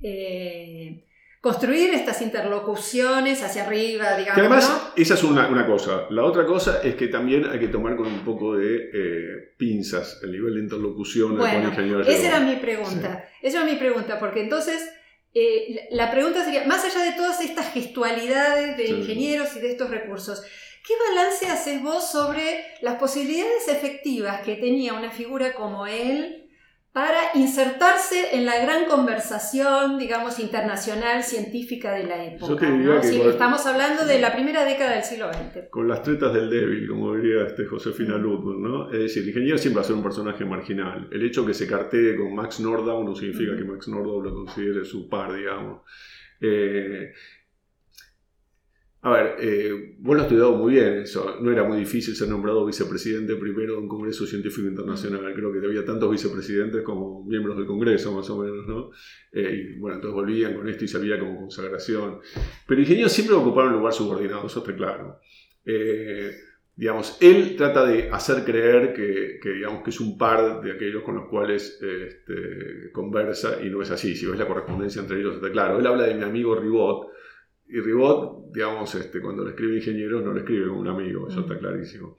eh, 0.00 1.04
construir 1.42 1.92
estas 1.92 2.22
interlocuciones 2.22 3.42
hacia 3.42 3.66
arriba, 3.66 4.16
digamos. 4.16 4.34
Que 4.34 4.40
además, 4.40 4.92
esa 4.96 5.12
es 5.12 5.22
una, 5.24 5.66
cosa. 5.66 6.06
La 6.08 6.24
otra 6.24 6.46
cosa 6.46 6.80
es 6.82 6.94
que 6.94 7.08
también 7.08 7.44
hay 7.44 7.58
que 7.58 7.68
tomar 7.68 7.94
con 7.94 8.06
un 8.06 8.24
poco 8.24 8.56
de 8.56 8.88
eh, 8.90 9.52
pinzas 9.58 10.20
el 10.22 10.32
nivel 10.32 10.54
de 10.54 10.60
interlocución 10.60 11.36
bueno, 11.36 11.70
Esa 12.06 12.26
era 12.26 12.40
mi 12.40 12.56
pregunta. 12.56 13.28
Esa 13.42 13.58
era 13.58 13.70
mi 13.70 13.76
pregunta, 13.76 14.18
porque 14.18 14.40
entonces 14.40 14.82
eh, 15.40 15.88
la 15.90 16.10
pregunta 16.10 16.44
sería, 16.44 16.64
más 16.64 16.84
allá 16.84 17.04
de 17.04 17.12
todas 17.12 17.40
estas 17.40 17.72
gestualidades 17.72 18.76
de 18.76 18.88
ingenieros 18.88 19.56
y 19.56 19.60
de 19.60 19.70
estos 19.70 19.90
recursos, 19.90 20.42
¿Qué 20.88 20.94
balance 21.10 21.46
haces 21.48 21.82
vos 21.82 22.10
sobre 22.10 22.64
las 22.80 22.94
posibilidades 22.94 23.68
efectivas 23.68 24.40
que 24.40 24.54
tenía 24.54 24.94
una 24.94 25.10
figura 25.10 25.52
como 25.52 25.86
él 25.86 26.47
para 26.92 27.18
insertarse 27.34 28.34
en 28.36 28.44
la 28.46 28.58
gran 28.60 28.86
conversación, 28.86 29.98
digamos, 29.98 30.40
internacional, 30.40 31.22
científica 31.22 31.92
de 31.92 32.04
la 32.04 32.24
época? 32.24 32.46
Yo 32.48 32.56
te 32.56 32.66
diría 32.72 32.94
¿no? 32.94 33.00
que 33.00 33.06
Sí, 33.08 33.18
con- 33.18 33.30
estamos 33.30 33.66
hablando 33.66 34.04
de 34.04 34.18
la 34.18 34.32
primera 34.32 34.64
década 34.64 34.94
del 34.94 35.04
siglo 35.04 35.30
XX. 35.32 35.68
Con 35.70 35.86
las 35.86 36.02
tretas 36.02 36.32
del 36.34 36.50
débil, 36.50 36.88
como 36.88 37.14
diría 37.14 37.46
este 37.46 37.66
Josefina 37.66 38.16
Ludwig, 38.16 38.58
¿no? 38.58 38.90
Es 38.90 38.98
decir, 39.00 39.22
el 39.22 39.28
ingeniero 39.28 39.58
siempre 39.58 39.76
va 39.80 39.84
a 39.84 39.86
ser 39.86 39.96
un 39.96 40.02
personaje 40.02 40.44
marginal. 40.44 41.08
El 41.12 41.22
hecho 41.24 41.46
que 41.46 41.54
se 41.54 41.66
cartee 41.68 42.16
con 42.16 42.34
Max 42.34 42.58
Nordau 42.60 43.04
no 43.04 43.14
significa 43.14 43.56
que 43.56 43.64
Max 43.64 43.86
Nordau 43.88 44.20
lo 44.22 44.34
considere 44.34 44.84
su 44.84 45.08
par, 45.08 45.32
digamos. 45.34 45.82
Eh, 46.40 47.12
a 49.00 49.10
ver, 49.10 49.36
eh, 49.38 49.94
vos 50.00 50.16
lo 50.16 50.22
has 50.22 50.26
estudiado 50.26 50.56
muy 50.56 50.72
bien, 50.72 50.98
eso. 50.98 51.36
No 51.40 51.52
era 51.52 51.62
muy 51.62 51.78
difícil 51.78 52.16
ser 52.16 52.28
nombrado 52.28 52.66
vicepresidente 52.66 53.36
primero 53.36 53.74
de 53.74 53.78
un 53.78 53.88
Congreso 53.88 54.26
Científico 54.26 54.66
Internacional. 54.66 55.32
Creo 55.34 55.52
que 55.52 55.64
había 55.64 55.84
tantos 55.84 56.10
vicepresidentes 56.10 56.82
como 56.82 57.24
miembros 57.24 57.56
del 57.56 57.66
Congreso, 57.66 58.12
más 58.12 58.28
o 58.28 58.42
menos, 58.42 58.66
¿no? 58.66 58.90
Eh, 59.32 59.74
y 59.76 59.78
bueno, 59.78 59.96
entonces 59.96 60.14
volvían 60.14 60.54
con 60.54 60.68
esto 60.68 60.84
y 60.84 60.88
servía 60.88 61.16
como 61.16 61.38
consagración. 61.38 62.18
Pero 62.66 62.80
ingenieros 62.80 63.12
siempre 63.12 63.36
ocuparon 63.36 63.72
un 63.72 63.78
lugar 63.78 63.92
subordinado, 63.92 64.48
eso 64.48 64.58
está 64.58 64.74
claro. 64.74 65.20
Eh, 65.64 66.32
digamos, 66.74 67.18
él 67.20 67.54
trata 67.56 67.86
de 67.86 68.10
hacer 68.10 68.44
creer 68.44 68.94
que, 68.94 69.38
que, 69.40 69.50
digamos, 69.50 69.84
que 69.84 69.90
es 69.90 70.00
un 70.00 70.18
par 70.18 70.60
de 70.60 70.72
aquellos 70.72 71.04
con 71.04 71.14
los 71.14 71.28
cuales 71.28 71.80
este, 71.80 72.90
conversa 72.90 73.58
y 73.62 73.70
no 73.70 73.80
es 73.80 73.92
así. 73.92 74.16
Si 74.16 74.26
ves 74.26 74.40
la 74.40 74.48
correspondencia 74.48 75.00
entre 75.02 75.20
ellos, 75.20 75.36
está 75.36 75.52
claro. 75.52 75.78
Él 75.78 75.86
habla 75.86 76.02
de 76.02 76.14
mi 76.16 76.24
amigo 76.24 76.56
Ribot 76.56 77.12
y 77.68 77.80
Ribot, 77.80 78.50
digamos, 78.52 78.94
este, 78.94 79.20
cuando 79.20 79.44
le 79.44 79.50
escribe 79.50 79.76
ingenieros 79.76 80.24
no 80.24 80.32
le 80.32 80.40
escribe 80.40 80.68
como 80.68 80.80
un 80.80 80.88
amigo, 80.88 81.28
eso 81.28 81.40
está 81.40 81.58
clarísimo. 81.58 82.16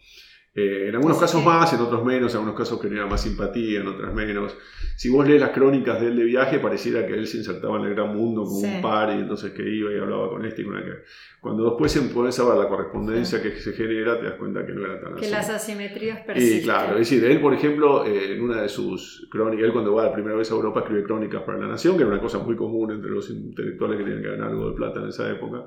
Eh, 0.59 0.89
en 0.89 0.95
algunos 0.95 1.17
casos 1.19 1.41
que- 1.41 1.47
más, 1.47 1.71
en 1.73 1.79
otros 1.79 2.03
menos, 2.03 2.31
en 2.33 2.37
algunos 2.39 2.57
casos 2.57 2.81
genera 2.81 3.05
más 3.05 3.21
simpatía, 3.21 3.79
en 3.81 3.87
otros 3.87 4.13
menos. 4.13 4.57
Si 4.95 5.09
vos 5.09 5.25
lees 5.27 5.39
las 5.39 5.51
crónicas 5.51 6.01
de 6.01 6.07
él 6.07 6.17
de 6.17 6.23
viaje, 6.25 6.59
pareciera 6.59 7.05
que 7.07 7.13
él 7.13 7.25
se 7.27 7.37
insertaba 7.37 7.77
en 7.79 7.85
el 7.85 7.95
gran 7.95 8.15
mundo 8.15 8.43
como 8.43 8.59
Sí. 8.59 8.65
un 8.75 8.81
par 8.81 9.09
y 9.15 9.19
entonces 9.21 9.51
que 9.53 9.61
iba 9.63 9.93
y 9.93 9.97
hablaba 9.97 10.29
con 10.29 10.45
este 10.45 10.61
y 10.61 10.65
con 10.65 10.75
aquel. 10.75 10.97
Cuando 11.39 11.63
después 11.63 11.97
podés 12.13 12.35
saber 12.35 12.57
la 12.57 12.67
correspondencia 12.67 13.41
que 13.41 13.51
se 13.55 13.71
genera, 13.71 14.19
te 14.19 14.25
das 14.25 14.33
cuenta 14.35 14.65
que 14.65 14.73
no 14.73 14.83
era 14.85 14.99
tan 14.99 15.15
Que 15.15 15.21
así. 15.25 15.31
las 15.31 15.49
asimetrías 15.49 16.19
persisten. 16.25 16.59
Y 16.59 16.63
claro, 16.63 16.93
es 16.97 17.09
decir, 17.09 17.23
él, 17.23 17.39
por 17.39 17.53
ejemplo, 17.53 18.05
eh, 18.05 18.33
en 18.33 18.41
una 18.41 18.61
de 18.61 18.67
sus 18.67 19.27
crónicas, 19.31 19.65
él 19.65 19.71
cuando 19.71 19.93
va 19.93 20.03
la 20.03 20.13
primera 20.13 20.35
vez 20.35 20.51
a 20.51 20.55
Europa 20.55 20.81
escribe 20.81 21.03
crónicas 21.03 21.43
para 21.43 21.57
la 21.59 21.67
nación, 21.67 21.95
que 21.95 22.03
era 22.03 22.11
una 22.11 22.19
cosa 22.21 22.39
muy 22.39 22.57
común 22.57 22.91
entre 22.91 23.09
los 23.09 23.29
intelectuales 23.29 23.97
que 23.99 24.03
tenían 24.03 24.21
que 24.21 24.29
ganar 24.31 24.49
algo 24.49 24.69
de 24.71 24.75
plata 24.75 24.99
en 24.99 25.07
esa 25.07 25.31
época, 25.31 25.65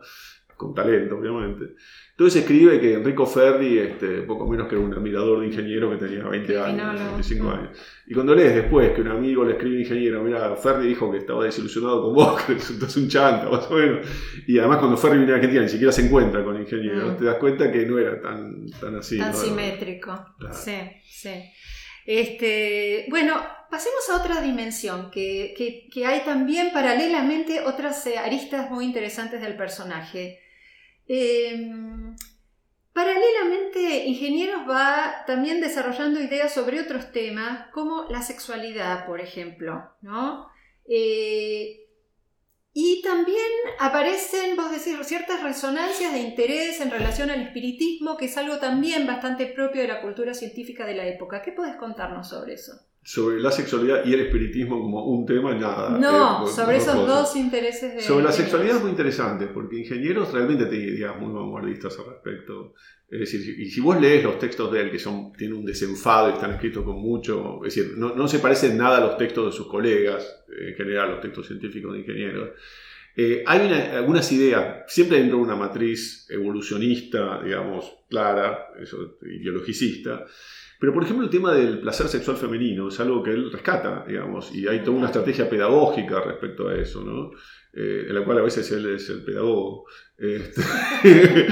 con 0.57 0.75
talento, 0.75 1.17
obviamente. 1.19 1.75
Entonces 2.11 2.43
escribe 2.43 2.79
que 2.81 2.95
Enrico 2.95 3.27
Ferri, 3.27 3.79
este, 3.79 4.23
poco 4.23 4.47
menos 4.47 4.69
que 4.69 4.77
un 4.77 4.93
admirador 4.93 5.41
de 5.41 5.47
ingeniero 5.47 5.91
que 5.91 5.97
tenía 6.07 6.25
20 6.29 6.59
años, 6.59 6.67
Criminólogo. 6.67 7.05
25 7.13 7.45
Mm. 7.45 7.49
años. 7.51 7.79
Y 8.07 8.15
cuando 8.15 8.35
lees 8.35 8.55
después 8.55 8.91
que 8.93 9.01
un 9.01 9.09
amigo 9.09 9.45
le 9.45 9.53
escribe 9.53 9.81
ingeniero, 9.81 10.23
mira, 10.23 10.55
Ferri 10.57 10.87
dijo 10.89 11.11
que 11.11 11.19
estaba 11.19 11.45
desilusionado 11.45 12.03
con 12.03 12.15
vos, 12.15 12.43
que 12.47 12.55
resultás 12.55 12.97
un 12.97 13.09
chanta, 13.09 13.49
más 13.49 13.69
o 13.71 13.75
menos. 13.75 14.07
Y 14.47 14.59
además 14.59 14.79
cuando 14.79 14.97
Ferri 14.97 15.17
viene 15.19 15.33
a 15.33 15.37
Argentina 15.37 15.63
ni 15.63 15.69
siquiera 15.69 15.91
se 15.93 16.05
encuentra 16.07 16.45
con 16.45 16.61
ingenieros, 16.61 17.15
Mm. 17.15 17.17
te 17.17 17.25
das 17.25 17.37
cuenta 17.37 17.73
que 17.73 17.87
no 17.87 17.99
era 17.99 18.21
tan, 18.21 18.67
tan 18.81 18.97
así. 18.97 19.19
Tan 19.19 19.33
¿no? 19.33 19.37
simétrico. 19.37 20.27
Claro. 20.39 20.55
Sí, 20.55 20.77
sí. 21.05 21.31
Este, 22.05 23.07
bueno, 23.11 23.35
pasemos 23.71 24.09
a 24.11 24.21
otra 24.21 24.41
dimensión, 24.43 25.11
que, 25.11 25.55
que- 25.57 25.89
que 25.91 26.05
hay 26.05 26.21
también 26.25 26.71
paralelamente 26.73 27.61
otras 27.63 28.07
eh, 28.07 28.19
aristas 28.19 28.71
muy 28.71 28.85
interesantes 28.85 29.41
del 29.41 29.57
personaje. 29.57 30.41
Eh, 31.07 31.71
paralelamente, 32.93 34.07
Ingenieros 34.07 34.69
va 34.69 35.25
también 35.27 35.61
desarrollando 35.61 36.21
ideas 36.21 36.53
sobre 36.53 36.81
otros 36.81 37.13
temas, 37.13 37.69
como 37.73 38.05
la 38.11 38.23
sexualidad, 38.23 39.07
por 39.07 39.21
ejemplo, 39.21 39.93
¿no? 40.01 40.49
Eh, 40.89 41.83
y 42.75 43.03
también 43.03 43.47
aparecen, 43.79 44.57
vos 44.57 44.71
decís, 44.71 44.97
ciertas 45.07 45.43
resonancias 45.43 46.13
de 46.13 46.21
interés 46.21 46.81
en 46.81 46.91
relación 46.91 47.29
al 47.29 47.43
espiritismo, 47.43 48.17
que 48.17 48.27
es 48.27 48.39
algo 48.39 48.59
también 48.59 49.07
bastante 49.07 49.47
propio 49.47 49.83
de 49.83 49.89
la 49.89 50.01
cultura 50.01 50.33
científica 50.33 50.87
de 50.87 50.95
la 50.95 51.07
época. 51.07 51.43
¿Qué 51.43 51.53
podés 51.53 51.77
contarnos 51.77 52.31
sobre 52.31 52.55
eso? 52.55 52.73
Sobre 53.05 53.41
la 53.41 53.51
sexualidad 53.51 54.05
y 54.05 54.13
el 54.15 54.21
espiritismo 54.21 54.81
como 54.81 55.05
un 55.07 55.27
tema, 55.27 55.55
nada. 55.55 55.99
No, 55.99 56.47
Eh, 56.47 56.51
sobre 56.53 56.77
esos 56.77 56.95
cosas. 56.95 57.09
dos 57.09 57.37
intereses 57.37 57.95
de... 57.97 58.01
Sobre 58.01 58.25
la 58.25 58.33
sexualidad 58.33 58.77
es 58.77 58.83
muy 58.83 58.91
interesante, 58.93 59.47
porque 59.49 59.77
ingenieros 59.81 60.33
realmente 60.33 60.67
tienen 60.67 60.89
ideas 60.91 61.19
muy 61.19 61.33
vanguardistas 61.33 61.99
al 61.99 62.07
respecto. 62.07 62.75
Es 63.11 63.19
decir, 63.21 63.59
y 63.61 63.69
si 63.71 63.81
vos 63.81 64.01
lees 64.01 64.23
los 64.25 64.39
textos 64.39 64.73
de 64.73 64.81
él, 64.83 64.91
que 64.91 64.99
son, 64.99 65.33
tienen 65.33 65.59
un 65.59 65.65
desenfado 65.67 66.31
y 66.31 66.35
están 66.35 66.53
escritos 66.53 66.85
con 66.85 66.97
mucho, 67.01 67.61
es 67.67 67.75
decir, 67.75 67.95
no, 67.99 68.15
no 68.15 68.27
se 68.29 68.39
parecen 68.39 68.79
nada 68.79 68.99
a 68.99 69.01
los 69.01 69.17
textos 69.19 69.47
de 69.47 69.53
sus 69.53 69.67
colegas, 69.67 70.45
eh, 70.49 70.69
en 70.71 70.75
general 70.77 71.11
los 71.11 71.21
textos 71.21 71.47
científicos 71.49 71.93
de 71.93 71.99
ingenieros. 72.01 72.51
Eh, 73.15 73.43
hay 73.47 73.67
una- 73.67 73.99
algunas 73.99 74.31
ideas, 74.33 74.85
siempre 74.87 75.19
dentro 75.19 75.37
de 75.39 75.43
una 75.43 75.57
matriz 75.57 76.27
evolucionista, 76.31 77.43
digamos, 77.43 77.93
clara, 78.09 78.69
eso, 78.81 79.17
ideologicista, 79.23 80.25
pero, 80.83 80.93
por 80.93 81.05
ejemplo, 81.05 81.25
el 81.25 81.31
tema 81.31 81.55
del 81.55 81.79
placer 81.79 82.09
sexual 82.09 82.37
femenino 82.37 82.89
es 82.89 82.99
algo 82.99 83.23
que 83.23 83.31
él 83.31 83.53
rescata, 83.53 84.05
digamos, 84.07 84.53
y 84.53 84.67
hay 84.67 84.81
toda 84.83 84.97
una 84.97 85.07
estrategia 85.07 85.49
pedagógica 85.49 86.21
respecto 86.21 86.67
a 86.69 86.75
eso, 86.77 87.05
¿no? 87.05 87.31
Eh, 87.73 88.07
en 88.09 88.15
la 88.17 88.25
cual 88.25 88.39
a 88.39 88.43
veces 88.43 88.69
él 88.73 88.87
es 88.97 89.09
el 89.09 89.23
pedagogo, 89.25 89.85
este, 90.19 90.61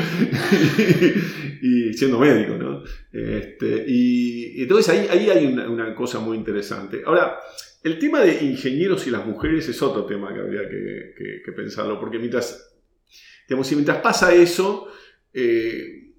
y 1.62 1.92
siendo 1.94 2.18
médico, 2.18 2.56
¿no? 2.56 2.82
Este, 3.12 3.84
y, 3.86 4.58
y 4.60 4.62
entonces 4.62 4.88
ahí, 4.92 5.06
ahí 5.10 5.30
hay 5.30 5.46
una, 5.46 5.68
una 5.70 5.94
cosa 5.94 6.20
muy 6.20 6.36
interesante. 6.36 7.02
Ahora, 7.06 7.38
el 7.82 7.98
tema 7.98 8.20
de 8.20 8.44
ingenieros 8.44 9.06
y 9.06 9.10
las 9.10 9.26
mujeres 9.26 9.68
es 9.68 9.80
otro 9.82 10.04
tema 10.06 10.32
que 10.34 10.40
habría 10.40 10.68
que, 10.68 11.14
que- 11.16 11.42
que 11.44 11.52
pensarlo, 11.52 11.98
porque 12.00 12.18
mientras, 12.18 12.78
digamos, 13.48 13.66
si 13.66 13.74
mientras 13.74 13.98
pasa 13.98 14.34
eso, 14.34 14.88
eh, 15.32 16.09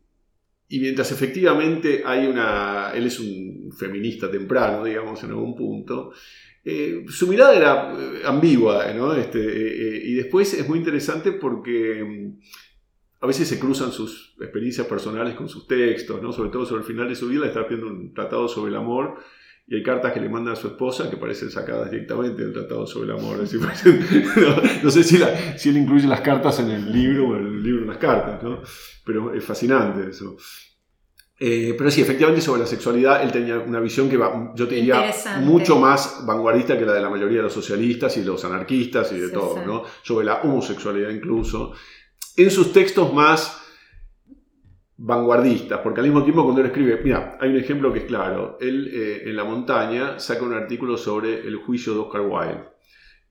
y 0.72 0.80
mientras 0.80 1.12
efectivamente 1.12 2.02
hay 2.06 2.26
una. 2.28 2.92
Él 2.96 3.06
es 3.06 3.20
un 3.20 3.72
feminista 3.78 4.32
temprano, 4.32 4.86
digamos, 4.86 5.22
en 5.24 5.32
algún 5.32 5.54
punto. 5.54 6.14
eh, 6.64 7.04
su 7.10 7.28
mirada 7.28 7.56
era 7.56 7.94
eh, 7.94 8.22
ambigua, 8.26 8.94
¿no? 8.94 9.14
Este, 9.14 9.40
eh, 9.40 10.02
y 10.06 10.14
después 10.14 10.54
es 10.54 10.68
muy 10.70 10.80
interesante 10.80 11.34
porque 11.34 12.04
mm, 12.04 12.40
a 13.20 13.28
veces 13.28 13.50
se 13.50 13.60
cruzan 13.60 13.92
sus 13.92 14.36
experiencias 14.40 14.88
personales 14.88 15.36
con 15.36 15.50
sus 15.50 15.68
textos, 15.68 16.22
¿no? 16.22 16.32
Sobre 16.32 16.52
todo 16.52 16.66
sobre 16.66 16.82
el 16.82 16.88
final 16.88 17.10
de 17.10 17.16
su 17.16 17.28
vida, 17.28 17.48
está 17.48 17.64
viendo 17.64 17.88
un 17.88 18.14
tratado 18.14 18.48
sobre 18.48 18.72
el 18.72 18.78
amor. 18.78 19.16
Y 19.72 19.76
hay 19.76 19.84
cartas 19.84 20.12
que 20.12 20.20
le 20.20 20.28
manda 20.28 20.52
a 20.52 20.56
su 20.58 20.68
esposa 20.68 21.10
que 21.10 21.16
parecen 21.16 21.50
sacadas 21.50 21.90
directamente 21.90 22.42
del 22.44 22.52
Tratado 22.52 22.86
sobre 22.86 23.06
el 23.14 23.18
Amor. 23.18 23.38
Decir, 23.40 23.62
no, 24.36 24.62
no 24.84 24.92
sé 24.92 25.02
si, 25.02 25.18
la- 25.18 25.58
si 25.58 25.70
él 25.70 25.78
incluye 25.78 26.06
las 26.10 26.20
cartas 26.20 26.60
en 26.60 26.72
el 26.72 26.92
libro 26.92 27.30
o 27.30 27.36
en 27.38 27.46
el 27.48 27.64
libro 27.64 27.82
en 27.84 27.88
las 27.88 27.98
cartas, 27.98 28.44
¿no? 28.44 28.62
pero 29.06 29.34
es 29.34 29.42
fascinante 29.46 30.10
eso. 30.10 30.36
Eh, 31.40 31.74
pero 31.78 31.90
sí, 31.90 32.02
efectivamente 32.02 32.42
sobre 32.42 32.60
la 32.62 32.68
sexualidad 32.68 33.24
él 33.24 33.32
tenía 33.32 33.60
una 33.60 33.80
visión 33.80 34.10
que 34.10 34.18
va, 34.18 34.52
yo 34.56 34.68
te 34.68 34.76
diría 34.76 35.10
mucho 35.40 35.80
más 35.80 36.24
vanguardista 36.26 36.78
que 36.78 36.86
la 36.86 36.92
de 36.94 37.02
la 37.02 37.10
mayoría 37.10 37.38
de 37.38 37.44
los 37.44 37.54
socialistas 37.54 38.16
y 38.18 38.24
los 38.26 38.44
anarquistas 38.44 39.12
y 39.14 39.20
de 39.20 39.28
Sí, 39.28 39.34
todo, 39.34 39.56
sí. 39.56 39.62
¿no? 39.66 39.84
sobre 40.04 40.26
la 40.26 40.42
homosexualidad 40.42 41.10
incluso, 41.12 41.72
en 42.36 42.52
sus 42.52 42.72
textos 42.74 43.12
más 43.14 43.58
vanguardistas, 45.04 45.80
porque 45.80 46.00
al 46.00 46.06
mismo 46.06 46.24
tiempo 46.24 46.44
cuando 46.44 46.62
él 46.62 46.68
escribe, 46.68 47.02
mira, 47.04 47.36
hay 47.42 47.50
un 47.50 47.58
ejemplo 47.58 47.92
que 47.92 48.00
es 48.00 48.06
claro, 48.06 48.60
él 48.62 48.88
eh, 48.94 49.24
en 49.26 49.36
La 49.36 49.44
Montaña 49.44 50.20
saca 50.20 50.44
un 50.44 50.54
artículo 50.54 50.96
sobre 50.96 51.40
el 51.40 51.56
juicio 51.56 51.94
de 51.94 52.00
Oscar 52.02 52.22
Wilde 52.22 52.66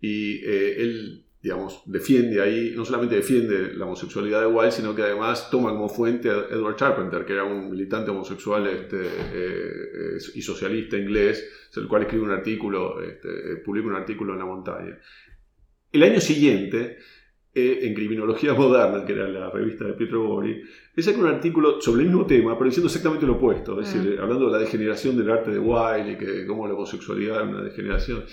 y 0.00 0.44
eh, 0.44 0.82
él, 0.82 1.26
digamos, 1.40 1.82
defiende 1.86 2.42
ahí, 2.42 2.72
no 2.74 2.84
solamente 2.84 3.14
defiende 3.14 3.72
la 3.74 3.84
homosexualidad 3.84 4.40
de 4.40 4.46
Wilde, 4.48 4.72
sino 4.72 4.96
que 4.96 5.02
además 5.02 5.48
toma 5.48 5.70
como 5.70 5.88
fuente 5.88 6.28
a 6.28 6.46
Edward 6.50 6.74
Charpenter, 6.74 7.24
que 7.24 7.34
era 7.34 7.44
un 7.44 7.70
militante 7.70 8.10
homosexual 8.10 8.66
este, 8.66 9.02
eh, 9.32 10.18
y 10.34 10.42
socialista 10.42 10.96
inglés, 10.96 11.68
el 11.76 11.86
cual 11.86 12.02
escribe 12.02 12.24
un 12.24 12.32
artículo, 12.32 13.00
este, 13.00 13.58
publica 13.64 13.86
un 13.86 13.94
artículo 13.94 14.32
en 14.32 14.38
La 14.40 14.44
Montaña. 14.44 14.98
El 15.92 16.02
año 16.02 16.20
siguiente, 16.20 16.98
eh, 17.54 17.80
en 17.82 17.94
Criminología 17.94 18.54
Moderna, 18.58 19.04
que 19.04 19.12
era 19.12 19.28
la 19.28 19.50
revista 19.50 19.84
de 19.84 19.94
Pietro 19.94 20.26
Gori, 20.26 20.62
él 20.94 21.02
saca 21.02 21.18
un 21.18 21.26
artículo 21.26 21.80
sobre 21.80 22.02
el 22.02 22.08
mismo 22.08 22.26
tema, 22.26 22.56
pero 22.56 22.66
diciendo 22.66 22.88
exactamente 22.88 23.26
lo 23.26 23.34
opuesto, 23.34 23.80
es 23.80 23.92
decir, 23.92 24.18
hablando 24.20 24.46
de 24.46 24.52
la 24.52 24.58
degeneración 24.58 25.16
del 25.16 25.30
arte 25.30 25.50
de 25.50 25.58
Wilde 25.58 26.12
y 26.12 26.16
que 26.16 26.46
cómo 26.46 26.66
la 26.66 26.74
homosexualidad 26.74 27.36
era 27.36 27.44
una 27.44 27.62
degeneración. 27.62 28.24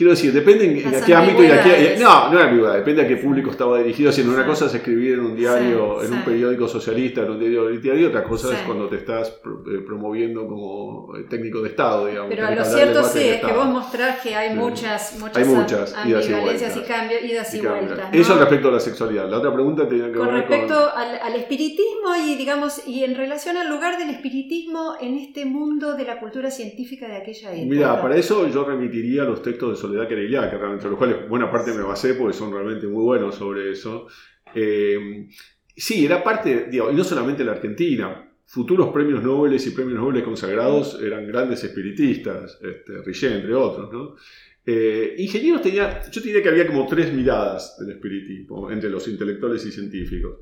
Quiero 0.00 0.12
decir, 0.12 0.32
depende 0.32 0.64
en, 0.64 0.94
en 0.94 1.04
qué 1.04 1.14
ámbito 1.14 1.44
y 1.44 1.48
a 1.48 1.62
qué. 1.62 1.96
No, 2.00 2.30
no 2.32 2.38
era 2.38 2.48
ambigüedad, 2.48 2.74
depende 2.76 3.02
a 3.02 3.06
qué 3.08 3.16
público 3.18 3.50
estaba 3.50 3.76
dirigido. 3.80 4.10
Si 4.10 4.22
una 4.22 4.46
cosa 4.46 4.64
es 4.64 4.74
escribir 4.74 5.12
en 5.12 5.20
un 5.20 5.36
diario, 5.36 5.98
Sí, 6.00 6.06
en 6.06 6.12
un 6.14 6.22
periódico 6.24 6.66
socialista, 6.68 7.20
en 7.20 7.32
un 7.32 7.38
diario 7.38 7.68
literario, 7.68 8.08
otra 8.08 8.24
cosa 8.24 8.50
es 8.54 8.60
cuando 8.62 8.88
te 8.88 8.96
estás 8.96 9.28
eh, 9.28 9.78
promoviendo 9.86 10.46
como 10.46 11.14
eh, 11.18 11.24
técnico 11.28 11.60
de 11.60 11.68
Estado, 11.68 12.06
digamos. 12.06 12.30
Pero 12.34 12.54
lo 12.54 12.64
cierto 12.64 13.02
sí 13.04 13.18
es 13.28 13.40
que 13.44 13.52
vos 13.52 13.66
mostrás 13.66 14.20
que 14.22 14.34
hay 14.34 14.56
muchas, 14.56 15.18
muchas, 15.18 15.36
Hay 15.36 15.44
muchas 15.44 15.94
am- 15.94 16.08
idas 16.08 16.26
y 16.26 16.32
ambivalencias 16.32 16.70
y 16.70 16.78
vueltas. 16.78 16.96
cambios, 16.98 17.22
idas 17.24 17.54
y, 17.54 17.58
Y 17.58 17.60
vueltas. 17.60 18.08
Eso 18.12 18.38
respecto 18.38 18.68
a 18.68 18.72
la 18.72 18.80
sexualidad. 18.80 19.28
La 19.30 19.36
otra 19.36 19.52
pregunta 19.52 19.86
tenía 19.86 20.06
que 20.06 20.16
Con 20.16 20.28
ver 20.28 20.36
respecto 20.36 20.74
con. 20.74 20.98
al, 21.02 21.18
al 21.22 21.34
espiritismo 21.36 22.14
y 22.26 22.36
digamos 22.36 22.88
y 22.88 23.04
en 23.04 23.16
relación 23.16 23.58
al 23.58 23.68
lugar 23.68 23.98
del 23.98 24.08
espiritismo 24.08 24.94
en 24.98 25.18
este 25.18 25.44
mundo 25.44 25.94
de 25.94 26.04
la 26.04 26.18
cultura 26.18 26.50
científica 26.50 27.06
de 27.06 27.16
aquella 27.16 27.50
época. 27.52 27.66
Mira, 27.68 28.00
para 28.00 28.16
eso 28.16 28.48
yo 28.48 28.64
remitiría 28.64 29.24
los 29.24 29.42
textos 29.42 29.70
de 29.72 29.76
Soledad 29.90 30.08
Querellá, 30.08 30.50
que 30.50 30.56
realmente, 30.56 30.88
los 30.88 30.96
cuales 30.96 31.28
buena 31.28 31.50
parte 31.50 31.72
me 31.72 31.82
basé 31.82 32.14
porque 32.14 32.36
son 32.36 32.52
realmente 32.52 32.86
muy 32.86 33.02
buenos 33.02 33.34
sobre 33.34 33.72
eso. 33.72 34.06
Eh, 34.54 35.28
sí, 35.76 36.04
era 36.04 36.22
parte, 36.22 36.68
digo, 36.70 36.90
y 36.90 36.94
no 36.94 37.04
solamente 37.04 37.44
la 37.44 37.52
Argentina. 37.52 38.26
Futuros 38.46 38.88
premios 38.92 39.22
Nobel 39.22 39.54
y 39.54 39.70
premios 39.70 40.00
Nobel 40.00 40.22
consagrados 40.24 41.00
eran 41.00 41.26
grandes 41.26 41.62
espiritistas, 41.62 42.58
este, 42.62 43.02
Richet, 43.04 43.32
entre 43.32 43.54
otros, 43.54 43.92
¿no? 43.92 44.16
Eh, 44.66 45.14
ingenieros 45.18 45.62
tenía, 45.62 46.02
yo 46.10 46.20
diría 46.20 46.42
que 46.42 46.48
había 46.48 46.66
como 46.66 46.86
tres 46.86 47.12
miradas 47.12 47.76
del 47.78 47.90
espiritismo 47.90 48.70
entre 48.70 48.90
los 48.90 49.06
intelectuales 49.08 49.64
y 49.66 49.72
científicos. 49.72 50.38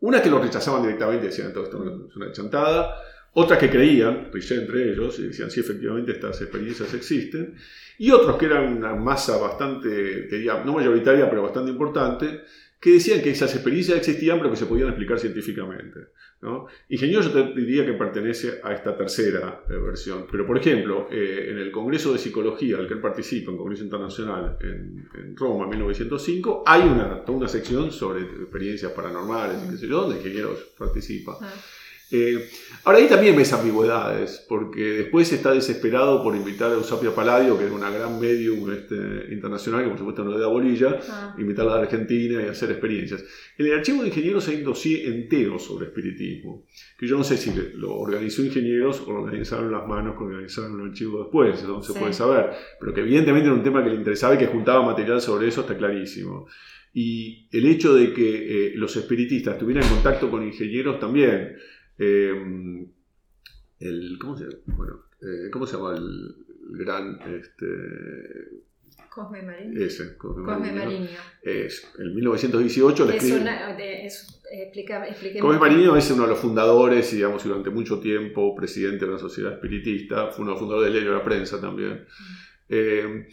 Una 0.00 0.20
que 0.20 0.30
lo 0.30 0.40
rechazaban 0.40 0.82
directamente, 0.82 1.26
decían 1.26 1.52
todo 1.52 1.64
esto 1.64 2.08
es 2.08 2.16
una 2.16 2.32
chantada. 2.32 2.96
Otras 3.34 3.58
que 3.58 3.70
creían, 3.70 4.30
Richet 4.32 4.58
entre 4.58 4.92
ellos, 4.92 5.18
y 5.18 5.28
decían 5.28 5.50
sí, 5.50 5.60
efectivamente 5.60 6.12
estas 6.12 6.40
experiencias 6.42 6.92
existen. 6.92 7.54
Y 7.98 8.10
otros 8.10 8.36
que 8.36 8.46
eran 8.46 8.76
una 8.76 8.94
masa 8.94 9.36
bastante, 9.38 10.22
diría, 10.22 10.62
no 10.64 10.74
mayoritaria, 10.74 11.28
pero 11.28 11.42
bastante 11.42 11.70
importante, 11.70 12.42
que 12.82 12.94
decían 12.94 13.22
que 13.22 13.30
esas 13.30 13.54
experiencias 13.54 13.98
existían, 13.98 14.38
pero 14.38 14.50
que 14.50 14.56
se 14.56 14.66
podían 14.66 14.88
explicar 14.88 15.20
científicamente. 15.20 16.00
¿no? 16.40 16.66
Ingeniero 16.88 17.22
yo 17.22 17.30
te 17.30 17.54
diría 17.54 17.86
que 17.86 17.92
pertenece 17.92 18.58
a 18.60 18.72
esta 18.72 18.96
tercera 18.96 19.62
eh, 19.70 19.74
versión. 19.74 20.26
Pero, 20.28 20.44
por 20.44 20.58
ejemplo, 20.58 21.06
eh, 21.08 21.46
en 21.50 21.58
el 21.58 21.70
Congreso 21.70 22.12
de 22.12 22.18
Psicología 22.18 22.78
al 22.78 22.88
que 22.88 22.94
él 22.94 23.00
participa, 23.00 23.52
en 23.52 23.56
Congreso 23.56 23.84
Internacional 23.84 24.58
en, 24.60 25.08
en 25.14 25.36
Roma, 25.36 25.64
en 25.64 25.70
1905, 25.70 26.64
hay 26.66 26.82
una, 26.82 27.24
toda 27.24 27.38
una 27.38 27.48
sección 27.48 27.92
sobre 27.92 28.22
experiencias 28.22 28.90
paranormales, 28.90 29.62
y 29.64 29.70
qué 29.70 29.76
sé 29.76 29.86
yo, 29.86 30.00
donde 30.00 30.16
ingenieros 30.16 30.58
participa. 30.76 31.38
Ah. 31.40 31.52
Eh, 32.14 32.46
ahora 32.84 32.98
ahí 32.98 33.08
también 33.08 33.34
ves 33.34 33.52
ambigüedades, 33.54 34.44
porque 34.48 34.82
después 34.82 35.32
está 35.32 35.52
desesperado 35.54 36.22
por 36.22 36.36
invitar 36.36 36.70
a 36.70 36.74
Eusapia 36.74 37.14
Palladio, 37.14 37.58
que 37.58 37.64
es 37.64 37.70
una 37.72 37.90
gran 37.90 38.20
medium 38.20 38.70
este, 38.70 39.32
internacional, 39.32 39.82
que 39.82 39.88
por 39.88 39.98
supuesto 39.98 40.22
no 40.22 40.32
le 40.32 40.38
da 40.40 40.46
bolilla, 40.48 40.98
Ah. 41.08 41.34
invitarla 41.38 41.76
a 41.76 41.80
Argentina 41.80 42.42
y 42.42 42.48
hacer 42.48 42.70
experiencias. 42.70 43.24
En 43.56 43.66
el 43.66 43.72
archivo 43.74 44.02
de 44.02 44.08
ingenieros 44.08 44.46
hay 44.48 44.56
un 44.56 44.64
dossier 44.64 45.06
entero 45.12 45.58
sobre 45.58 45.86
espiritismo, 45.86 46.66
que 46.98 47.06
yo 47.06 47.16
no 47.16 47.24
sé 47.24 47.36
si 47.38 47.50
lo 47.76 47.94
organizó 47.94 48.42
ingenieros 48.44 49.00
o 49.06 49.12
lo 49.12 49.22
organizaron 49.22 49.72
las 49.72 49.86
manos 49.88 50.16
que 50.18 50.24
organizaron 50.24 50.78
el 50.80 50.88
archivo 50.90 51.20
después, 51.20 51.58
eso 51.58 51.68
no 51.68 51.82
se 51.82 51.92
Sí. 51.94 51.98
puede 51.98 52.12
saber, 52.12 52.50
pero 52.78 52.92
que 52.92 53.00
evidentemente 53.00 53.46
era 53.46 53.54
un 53.56 53.62
tema 53.62 53.82
que 53.82 53.88
le 53.90 53.96
interesaba 53.96 54.34
y 54.34 54.38
que 54.38 54.46
juntaba 54.48 54.84
material 54.84 55.20
sobre 55.22 55.48
eso, 55.48 55.62
está 55.62 55.76
clarísimo. 55.78 56.46
Y 56.94 57.48
el 57.52 57.64
hecho 57.66 57.94
de 57.94 58.12
que 58.12 58.66
eh, 58.66 58.72
los 58.76 58.94
espiritistas 58.96 59.56
tuvieran 59.58 59.88
contacto 59.88 60.30
con 60.30 60.42
ingenieros 60.46 61.00
también. 61.00 61.56
Eh, 62.04 62.86
el, 63.80 64.18
¿cómo, 64.20 64.36
se, 64.36 64.46
bueno, 64.66 65.04
eh, 65.20 65.50
¿Cómo 65.52 65.66
se 65.66 65.76
llama 65.76 65.94
el, 65.96 66.36
el 66.70 66.78
gran... 66.78 67.18
Este, 67.34 67.66
Cosme 69.08 69.42
Marín. 69.42 69.74
ese, 69.80 70.16
Cosme 70.16 70.44
Cosme. 70.44 70.72
Mariño. 70.72 71.08
Es, 71.42 71.86
en 71.98 72.14
1918 72.14 73.04
le 73.04 73.10
Es 73.16 73.22
escribe... 73.22 73.40
una, 73.42 73.74
de- 73.76 74.06
es- 74.06 74.42
explica- 74.50 75.06
expliquemos. 75.06 75.42
Cosme 75.54 75.60
Mariño 75.60 75.96
es 75.96 76.10
uno 76.12 76.22
de 76.22 76.28
los 76.30 76.38
fundadores 76.38 77.12
y, 77.12 77.16
digamos, 77.16 77.44
durante 77.44 77.70
mucho 77.70 78.00
tiempo 78.00 78.54
presidente 78.54 79.04
de 79.04 79.10
una 79.10 79.18
sociedad 79.20 79.52
espiritista, 79.54 80.28
fue 80.28 80.42
uno 80.44 80.52
de 80.52 80.54
los 80.54 80.60
fundadores 80.60 80.92
del 80.92 81.02
diario 81.02 81.18
La 81.18 81.24
Prensa 81.24 81.60
también. 81.60 82.04
Eh, 82.68 83.26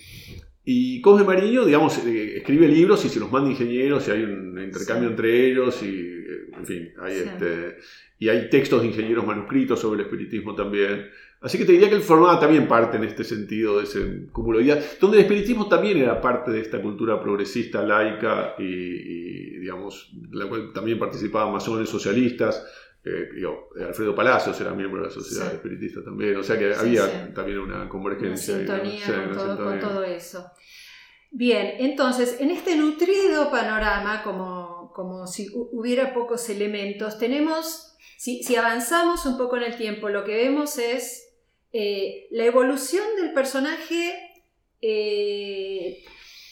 y 0.65 0.99
Cosme 1.01 1.25
Mariño, 1.25 1.65
digamos, 1.65 1.97
eh, 2.05 2.37
escribe 2.37 2.67
libros 2.67 3.05
y 3.05 3.09
se 3.09 3.19
los 3.21 3.31
manda 3.31 3.49
ingenieros 3.49 4.05
y 4.07 4.11
hay 4.11 4.23
un 4.23 4.59
intercambio 4.61 5.07
Sí. 5.09 5.11
entre 5.13 5.45
ellos 5.51 5.81
y, 5.83 5.95
eh, 5.97 6.49
en 6.57 6.65
fin, 6.65 6.89
hay, 6.99 7.13
Sí. 7.13 7.23
este, 7.25 7.77
y 8.19 8.29
hay 8.29 8.49
textos 8.49 8.81
de 8.81 8.87
ingenieros 8.89 9.25
manuscritos 9.25 9.79
sobre 9.79 10.01
el 10.01 10.05
espiritismo 10.05 10.53
también. 10.53 11.09
Así 11.41 11.57
que 11.57 11.63
te 11.63 11.71
diría 11.71 11.87
que 11.89 11.95
él 11.95 12.01
formaba 12.01 12.37
también 12.37 12.67
parte 12.67 12.97
en 12.97 13.05
este 13.05 13.23
sentido 13.23 13.77
de 13.77 13.85
ese 13.85 14.27
cúmulo 14.33 14.59
de 14.59 14.65
ideas, 14.65 14.97
donde 14.99 15.17
el 15.17 15.23
espiritismo 15.23 15.69
también 15.69 15.97
era 15.97 16.19
parte 16.19 16.51
de 16.51 16.59
esta 16.59 16.81
cultura 16.81 17.21
progresista, 17.21 17.81
laica 17.81 18.55
y, 18.59 18.63
y, 18.65 19.57
digamos, 19.59 20.11
la 20.31 20.47
cual 20.49 20.71
también 20.73 20.99
participaban 20.99 21.53
masones 21.53 21.87
socialistas. 21.87 22.65
Eh, 23.05 23.29
digo, 23.33 23.69
Alfredo 23.87 24.13
Palacios 24.13 24.59
era 24.59 24.73
miembro 24.73 25.01
de 25.01 25.07
la 25.07 25.13
sociedad 25.13 25.47
Sí. 25.49 25.55
espiritista 25.55 26.03
también, 26.03 26.35
o 26.35 26.43
sea 26.43 26.59
que 26.59 26.73
Sí, 26.73 26.79
había 26.81 27.05
sí. 27.05 27.33
también 27.33 27.59
una 27.59 27.75
Una 27.77 27.89
convergencia. 27.89 28.57
sintonía, 28.57 28.83
digamos, 29.05 29.05
sí, 29.05 29.11
con, 29.13 29.23
una 29.23 29.33
todo, 29.37 29.55
con 29.63 29.71
sintonía. 29.71 29.79
todo 29.95 30.03
eso. 30.03 30.45
Bien, 31.31 31.75
entonces, 31.79 32.37
en 32.41 32.51
este 32.51 32.75
nutrido 32.75 33.49
panorama, 33.51 34.23
como, 34.23 34.91
como 34.93 35.25
si 35.27 35.47
hu- 35.47 35.69
hubiera 35.71 36.13
pocos 36.13 36.49
elementos, 36.49 37.17
tenemos, 37.17 37.88
si, 38.19 38.53
avanzamos 38.57 39.25
un 39.25 39.37
poco 39.37 39.55
en 39.55 39.63
el 39.63 39.77
tiempo, 39.77 40.09
lo 40.09 40.25
que 40.25 40.35
vemos 40.35 40.77
es 40.77 41.31
eh, 41.71 42.27
la 42.31 42.43
evolución 42.43 43.05
del 43.15 43.31
personaje 43.31 44.43
eh, 44.81 46.03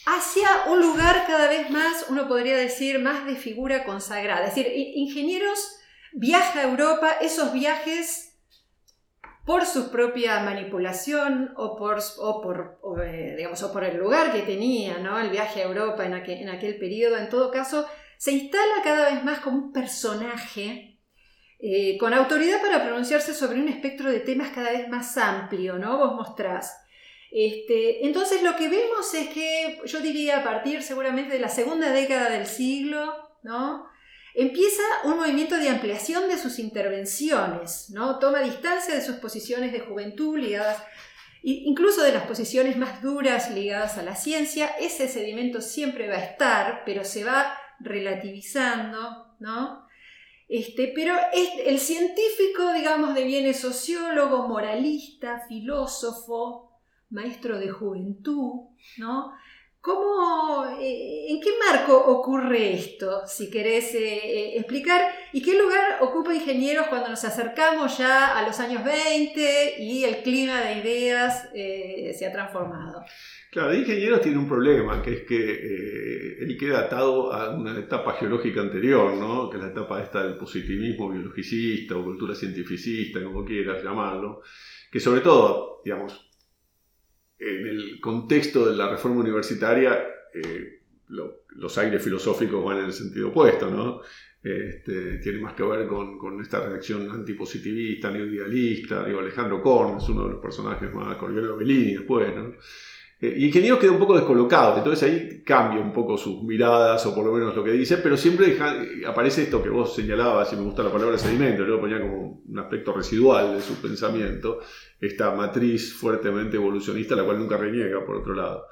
hacia 0.06 0.48
un 0.72 0.80
lugar 0.80 1.26
cada 1.28 1.50
vez 1.50 1.70
más, 1.70 2.06
uno 2.08 2.30
podría 2.30 2.56
decir, 2.56 3.00
más 3.00 3.26
de 3.26 3.36
figura 3.36 3.84
consagrada. 3.84 4.48
Es 4.48 4.56
decir, 4.56 4.72
ingenieros 4.96 5.60
viaja 6.14 6.62
a 6.62 6.70
Europa, 6.70 7.18
esos 7.20 7.52
viajes 7.52 8.40
por 9.46 9.66
su 9.66 9.92
propia 9.92 10.40
manipulación 10.40 11.52
o 11.58 11.76
por, 11.76 12.00
o 12.20 12.42
por, 12.42 12.80
eh, 13.04 13.34
digamos, 13.36 13.62
o 13.62 13.74
por 13.74 13.84
el 13.84 13.98
lugar 13.98 14.32
que 14.32 14.44
tenía, 14.44 15.00
¿no? 15.00 15.20
el 15.20 15.32
viaje 15.32 15.64
a 15.64 15.66
Europa 15.66 16.06
en 16.06 16.14
aquel, 16.14 16.38
en 16.44 16.50
aquel 16.50 16.78
periodo, 16.78 17.18
en 17.18 17.28
todo 17.28 17.52
caso, 17.52 17.86
se 18.18 18.32
instala 18.32 18.82
cada 18.86 19.12
vez 19.12 19.22
más 19.26 19.40
como 19.40 19.58
un 19.58 19.74
personaje 19.74 20.97
eh, 21.60 21.98
con 21.98 22.14
autoridad 22.14 22.62
para 22.62 22.84
pronunciarse 22.84 23.34
sobre 23.34 23.60
un 23.60 23.68
espectro 23.68 24.12
de 24.12 24.20
temas 24.20 24.52
cada 24.52 24.72
vez 24.72 24.88
más 24.90 25.18
amplio, 25.18 25.78
¿no? 25.78 25.98
Vos 25.98 26.16
mostrás. 26.16 26.78
Este, 27.32 28.06
entonces 28.06 28.42
lo 28.44 28.56
que 28.56 28.70
vemos 28.70 29.14
es 29.14 29.30
que, 29.30 29.82
yo 29.86 30.00
diría 30.00 30.40
a 30.40 30.44
partir 30.44 30.82
seguramente 30.82 31.34
de 31.34 31.40
la 31.40 31.50
segunda 31.50 31.92
década 31.92 32.30
del 32.30 32.46
siglo, 32.46 33.14
¿no? 33.44 33.86
empieza 34.38 34.84
un 35.04 35.18
movimiento 35.18 35.58
de 35.58 35.68
ampliación 35.68 36.30
de 36.30 36.38
sus 36.38 36.60
intervenciones, 36.60 37.90
¿no? 37.90 38.20
Toma 38.20 38.42
distancia 38.42 38.94
de 38.94 39.02
sus 39.02 39.16
posiciones 39.16 39.72
de 39.72 39.80
juventud 39.80 40.38
ligadas, 40.38 40.78
incluso 41.42 42.04
de 42.04 42.12
las 42.12 42.28
posiciones 42.28 42.78
más 42.78 43.02
duras 43.02 43.50
ligadas 43.50 43.98
a 43.98 44.04
la 44.04 44.16
ciencia. 44.16 44.68
Ese 44.80 45.08
sedimento 45.08 45.60
siempre 45.60 46.08
va 46.08 46.18
a 46.18 46.24
estar, 46.24 46.84
pero 46.86 47.04
se 47.04 47.24
va 47.24 47.58
relativizando, 47.80 49.36
¿no? 49.40 49.87
Este, 50.48 50.92
pero 50.96 51.14
es- 51.34 51.66
el 51.66 51.80
científico, 51.80 52.72
digamos, 52.74 53.14
deviene 53.16 53.54
sociólogo, 53.54 54.48
moralista, 54.48 55.46
filósofo, 55.48 56.72
maestro 57.10 57.58
de 57.60 57.70
juventud, 57.70 58.68
¿no? 58.98 59.34
¿Cómo, 59.88 60.66
eh, 60.82 61.28
¿En 61.30 61.40
qué 61.40 61.52
marco 61.66 61.96
ocurre 61.96 62.74
esto, 62.74 63.22
si 63.26 63.50
querés 63.50 63.96
eh, 63.96 64.18
eh, 64.18 64.58
explicar? 64.58 65.02
¿Y 65.32 65.42
qué 65.42 65.58
lugar 65.58 66.00
ocupa 66.02 66.36
Ingenieros 66.36 66.88
cuando 66.88 67.08
nos 67.08 67.24
acercamos 67.24 67.98
ya 67.98 68.38
a 68.38 68.46
los 68.46 68.60
años 68.60 68.84
20 68.84 69.76
y 69.80 70.04
el 70.04 70.24
clima 70.24 70.60
de 70.60 70.80
ideas 70.80 71.50
se 71.54 72.26
ha 72.26 72.34
transformado? 72.34 73.02
Claro, 73.50 73.74
ingenieros 73.74 74.20
tiene 74.20 74.40
un 74.40 74.50
problema, 74.50 75.02
que 75.02 75.14
es 75.14 75.22
que 75.22 76.44
él 76.44 76.58
queda 76.60 76.80
atado 76.80 77.32
a 77.32 77.56
una 77.56 77.80
etapa 77.80 78.12
geológica 78.20 78.60
anterior, 78.60 79.14
¿no? 79.14 79.50
que 79.50 79.56
es 79.56 79.64
la 79.64 79.70
etapa 79.70 80.04
esta 80.04 80.22
del 80.22 80.36
positivismo 80.36 81.10
biologicista 81.10 81.96
o 81.96 82.04
cultura 82.04 82.36
cientificista, 82.36 83.24
como 83.24 83.46
quieras 83.46 83.82
llamarlo, 83.82 84.42
que 84.92 85.00
sobre 85.00 85.22
todo, 85.22 85.82
digamos, 85.86 86.27
en 87.40 87.68
el 87.68 88.00
contexto 88.00 88.70
de 88.70 88.76
la 88.76 88.90
reforma 88.90 89.22
universitaria, 89.22 90.06
eh, 90.34 90.82
lo- 91.10 91.44
los 91.56 91.78
aires 91.78 92.02
filosóficos 92.04 92.64
van 92.64 92.80
en 92.80 92.86
el 92.86 92.94
sentido 92.94 93.30
opuesto, 93.30 93.70
¿no? 93.70 94.02
Este, 94.44 95.18
tiene 95.18 95.40
más 95.40 95.54
que 95.54 95.64
ver 95.64 95.88
con, 95.88 96.18
con 96.18 96.40
esta 96.42 96.66
reacción 96.68 97.10
antipositivista, 97.12 98.12
neoidealista. 98.12 99.04
Digo, 99.06 99.20
Alejandro 99.20 99.62
Korn 99.62 99.98
es 99.98 100.08
uno 100.10 100.26
de 100.26 100.34
los 100.34 100.42
personajes 100.42 100.94
más, 100.94 101.18
Corriero 101.18 101.58
Bellini 101.58 101.94
después, 101.96 102.34
¿no? 102.36 102.54
Eh, 103.20 103.34
y 103.38 103.46
Ingeniero 103.48 103.80
queda 103.80 103.92
un 103.92 103.98
poco 103.98 104.16
descolocado, 104.16 104.78
entonces 104.78 105.04
ahí 105.10 105.44
cambia 105.44 105.82
un 105.82 105.92
poco 105.92 106.18
sus 106.18 106.44
miradas, 106.44 107.04
o 107.08 107.16
por 107.16 107.26
lo 107.26 107.32
menos 107.34 107.56
lo 107.56 107.64
que 107.64 107.72
dice, 107.72 107.98
pero 107.98 108.16
siempre 108.16 108.48
deja- 108.48 108.76
aparece 109.08 109.44
esto 109.44 109.64
que 109.64 109.70
vos 109.70 109.96
señalabas, 109.96 110.54
y 110.54 110.56
me 110.56 110.62
gusta 110.62 110.84
la 110.84 110.92
palabra 110.92 111.18
sedimento, 111.18 111.64
yo 111.64 111.70
lo 111.70 111.82
ponía 111.82 112.00
como 112.00 112.44
un 112.48 112.60
aspecto 112.60 112.94
residual 112.94 113.56
de 113.56 113.62
su 113.62 113.76
pensamiento, 113.82 114.60
esta 115.02 115.32
matriz 115.32 115.94
fuertemente 115.96 116.58
evolucionista, 116.58 117.16
la 117.16 117.24
cual 117.24 117.40
nunca 117.40 117.58
reniega, 117.58 118.06
por 118.06 118.18
otro 118.18 118.36
lado. 118.36 118.66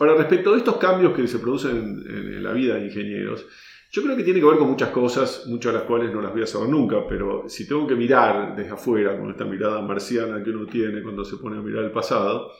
Ahora, 0.00 0.14
respecto 0.14 0.54
a 0.54 0.56
estos 0.56 0.76
cambios 0.78 1.14
que 1.14 1.28
se 1.28 1.38
producen 1.38 2.02
en, 2.08 2.42
la 2.42 2.52
vida 2.52 2.74
de 2.74 2.86
ingenieros, 2.86 3.46
yo 3.92 4.02
creo 4.02 4.16
que 4.16 4.22
tiene 4.24 4.40
que 4.40 4.46
ver 4.46 4.56
con 4.56 4.70
muchas 4.70 4.88
cosas, 4.90 5.44
muchas 5.46 5.72
de 5.72 5.78
las 5.80 5.86
cuales 5.86 6.12
no 6.12 6.22
las 6.22 6.32
voy 6.32 6.42
a 6.42 6.46
saber 6.46 6.68
nunca, 6.70 7.06
pero 7.08 7.48
si 7.48 7.68
tengo 7.68 7.86
que 7.86 7.96
mirar 7.96 8.56
desde 8.56 8.70
afuera, 8.70 9.18
con 9.18 9.30
esta 9.30 9.44
mirada 9.44 9.82
marciana 9.82 10.42
que 10.42 10.50
uno 10.50 10.66
tiene 10.66 11.02
cuando 11.02 11.24
se 11.24 11.36
pone 11.36 11.58
a 11.58 11.60
mirar 11.60 11.84
el 11.84 11.90
pasado, 11.90 12.50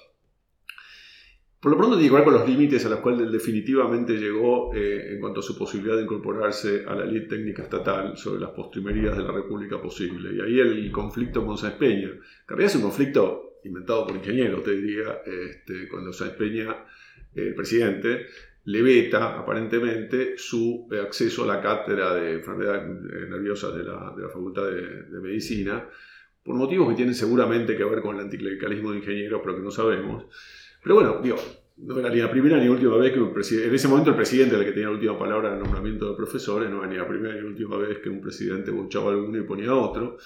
por 1.61 1.73
lo 1.73 1.77
pronto 1.77 1.97
tiene 1.97 2.09
que 2.09 2.15
ver 2.15 2.25
con 2.25 2.33
los 2.33 2.49
límites 2.49 2.87
a 2.87 2.89
los 2.89 3.01
cuales 3.01 3.31
definitivamente 3.31 4.15
llegó 4.15 4.75
eh, 4.75 5.13
en 5.13 5.21
cuanto 5.21 5.41
a 5.41 5.43
su 5.43 5.59
posibilidad 5.59 5.97
de 5.97 6.05
incorporarse 6.05 6.85
a 6.89 6.95
la 6.95 7.05
ley 7.05 7.29
técnica 7.29 7.65
estatal 7.65 8.17
sobre 8.17 8.41
las 8.41 8.51
postrimerías 8.51 9.15
de 9.15 9.23
la 9.23 9.33
República 9.33 9.81
posible. 9.81 10.35
Y 10.35 10.41
ahí 10.41 10.59
el 10.59 10.91
conflicto 10.91 11.45
con 11.45 11.59
Sáenz 11.59 11.77
Peña, 11.77 12.09
que 12.09 12.15
en 12.17 12.49
realidad 12.49 12.71
es 12.71 12.77
un 12.77 12.83
conflicto 12.83 13.59
inventado 13.65 14.07
por 14.07 14.17
ingenieros, 14.17 14.65
te 14.65 14.75
diría, 14.75 15.21
este, 15.27 15.87
cuando 15.91 16.15
Sáenz 16.15 16.35
Peña, 16.37 16.71
eh, 17.35 17.49
el 17.49 17.55
presidente, 17.55 18.27
le 18.65 18.81
veta 18.81 19.39
aparentemente 19.39 20.39
su 20.39 20.89
acceso 21.03 21.45
a 21.45 21.47
la 21.47 21.61
cátedra 21.61 22.15
de 22.15 22.35
enfermedades 22.37 22.85
eh, 22.85 23.27
nerviosas 23.29 23.75
de 23.75 23.85
la, 23.85 24.15
de 24.17 24.23
la 24.23 24.29
Facultad 24.31 24.65
de, 24.65 25.03
de 25.03 25.21
Medicina, 25.21 25.87
por 26.43 26.55
motivos 26.55 26.89
que 26.89 26.95
tienen 26.95 27.15
seguramente 27.15 27.77
que 27.77 27.85
ver 27.85 28.01
con 28.01 28.17
el 28.17 28.23
anticlericalismo 28.23 28.93
de 28.93 28.99
ingenieros, 28.99 29.43
pero 29.45 29.57
que 29.57 29.63
no 29.63 29.71
sabemos. 29.71 30.25
Pero 30.83 30.95
bueno, 30.95 31.21
digo, 31.23 31.37
no 31.79 31.99
era 31.99 32.11
ni 32.11 32.21
la 32.21 32.31
primera 32.31 32.59
ni 32.59 32.67
la 32.67 32.73
última 32.73 32.97
vez 32.97 33.13
que 33.13 33.21
un 33.21 33.33
presidente, 33.33 33.69
en 33.69 33.75
ese 33.75 33.89
momento 33.89 34.11
el 34.11 34.17
presidente 34.17 34.55
era 34.55 34.65
el 34.65 34.69
que 34.69 34.73
tenía 34.73 34.89
la 34.89 34.95
última 34.95 35.19
palabra 35.19 35.49
en 35.49 35.55
el 35.55 35.61
nombramiento 35.61 36.11
de 36.11 36.17
profesores, 36.17 36.71
no 36.71 36.79
era 36.79 36.89
ni 36.89 36.97
la 36.97 37.09
primera 37.09 37.35
ni 37.35 37.41
la 37.41 37.47
última 37.47 37.77
vez 37.77 37.99
que 37.99 38.09
un 38.09 38.21
presidente 38.21 38.71
bochaba 38.71 39.11
a 39.11 39.15
alguno 39.15 39.39
y 39.39 39.43
ponía 39.43 39.71
a 39.71 39.77
otro. 39.77 40.17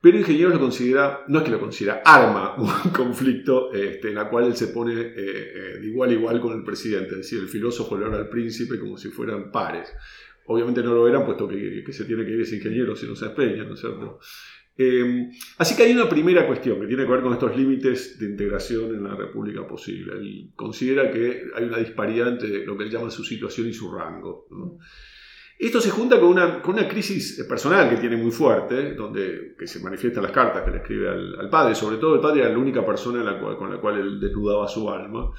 Pero 0.00 0.16
ingeniero 0.16 0.50
lo 0.50 0.60
considera, 0.60 1.24
no 1.26 1.38
es 1.38 1.44
que 1.44 1.50
lo 1.50 1.58
considera, 1.58 2.02
arma 2.04 2.54
un 2.58 2.90
conflicto 2.90 3.72
este, 3.72 4.08
en 4.08 4.14
la 4.14 4.28
cual 4.28 4.44
él 4.44 4.56
se 4.56 4.68
pone 4.68 4.92
eh, 4.94 5.12
eh, 5.16 5.78
de 5.80 5.86
igual 5.86 6.10
a 6.10 6.12
igual 6.12 6.40
con 6.40 6.52
el 6.52 6.62
presidente, 6.62 7.10
es 7.12 7.18
decir, 7.18 7.40
el 7.40 7.48
filósofo 7.48 7.98
le 7.98 8.06
habla 8.06 8.18
al 8.18 8.28
príncipe 8.28 8.78
como 8.78 8.96
si 8.96 9.08
fueran 9.08 9.50
pares. 9.50 9.92
Obviamente 10.46 10.82
no 10.82 10.94
lo 10.94 11.06
eran, 11.06 11.26
puesto 11.26 11.46
que, 11.46 11.84
se 11.90 12.04
tiene 12.04 12.24
que 12.24 12.30
ir 12.30 12.40
ese 12.40 12.56
ingeniero 12.56 12.96
si 12.96 13.06
no 13.06 13.14
se 13.14 13.26
empeña, 13.26 13.64
¿no 13.64 13.74
es 13.74 13.80
cierto? 13.80 14.18
Em, 14.80 15.32
así 15.58 15.74
que 15.74 15.82
hay 15.82 15.92
una 15.92 16.08
primera 16.08 16.46
cuestión 16.46 16.80
que 16.80 16.86
tiene 16.86 17.04
que 17.04 17.10
ver 17.10 17.20
con 17.20 17.32
estos 17.32 17.56
límites 17.56 18.16
de 18.16 18.26
integración 18.26 18.94
en 18.94 19.02
la 19.02 19.16
República 19.16 19.66
posible. 19.66 20.12
Él 20.12 20.52
considera 20.54 21.10
que 21.10 21.46
hay 21.56 21.64
una 21.64 21.78
disparidad 21.78 22.28
entre 22.28 22.64
lo 22.64 22.78
que 22.78 22.84
él 22.84 22.90
llama 22.90 23.10
su 23.10 23.24
situación 23.24 23.66
y 23.66 23.72
su 23.72 23.92
rango. 23.92 24.46
Esto 25.58 25.80
se 25.80 25.90
junta 25.90 26.20
con 26.20 26.28
una, 26.28 26.62
con 26.62 26.76
crisis 26.76 27.44
personal 27.48 27.90
que 27.90 27.96
tiene 27.96 28.16
muy 28.16 28.30
fuerte, 28.30 28.94
donde, 28.94 29.56
que 29.58 29.66
se 29.66 29.80
manifiesta 29.80 30.20
en 30.20 30.26
las 30.26 30.32
cartas 30.32 30.62
que 30.62 30.70
le 30.70 30.76
escribe 30.76 31.08
al, 31.08 31.50
padre. 31.50 31.74
Sobre 31.74 31.96
todo 31.96 32.14
el 32.14 32.20
padre 32.20 32.42
era 32.42 32.50
la 32.50 32.58
única 32.58 32.86
persona 32.86 33.36
con 33.58 33.72
la 33.72 33.80
cual 33.80 33.98
él 33.98 34.20
desnudaba 34.20 34.68
su 34.68 34.88
alma 34.88 35.32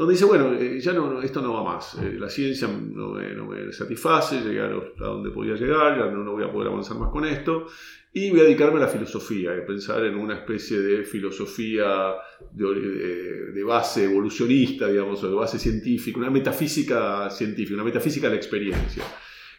donde 0.00 0.14
dice, 0.14 0.24
bueno, 0.24 0.54
eh, 0.54 0.80
ya 0.80 0.94
no, 0.94 1.20
esto 1.20 1.42
no 1.42 1.52
va 1.52 1.62
más, 1.62 1.96
eh, 1.96 2.16
la 2.18 2.30
ciencia 2.30 2.66
no 2.68 3.12
me, 3.12 3.70
satisface, 3.70 4.40
llegué 4.40 4.62
a, 4.62 4.70
donde 4.96 5.28
podía 5.28 5.56
llegar, 5.56 5.98
ya 5.98 6.06
no, 6.06 6.32
voy 6.32 6.42
a 6.42 6.50
poder 6.50 6.68
avanzar 6.68 6.96
más 6.96 7.10
con 7.10 7.26
esto, 7.26 7.66
y 8.10 8.30
voy 8.30 8.40
a 8.40 8.44
dedicarme 8.44 8.78
a 8.78 8.84
la 8.84 8.88
filosofía, 8.88 9.50
a 9.50 9.66
pensar 9.66 10.02
en 10.06 10.16
una 10.16 10.36
especie 10.36 10.80
de 10.80 11.04
filosofía 11.04 12.14
de, 12.50 13.62
base 13.62 14.04
evolucionista, 14.04 14.88
digamos, 14.88 15.22
o 15.22 15.28
de 15.28 15.34
base 15.34 15.58
científica, 15.58 16.18
una 16.18 16.30
metafísica 16.30 17.28
científica, 17.28 17.74
una 17.74 17.84
metafísica 17.84 18.28
de 18.28 18.36
la 18.36 18.38
experiencia 18.38 19.04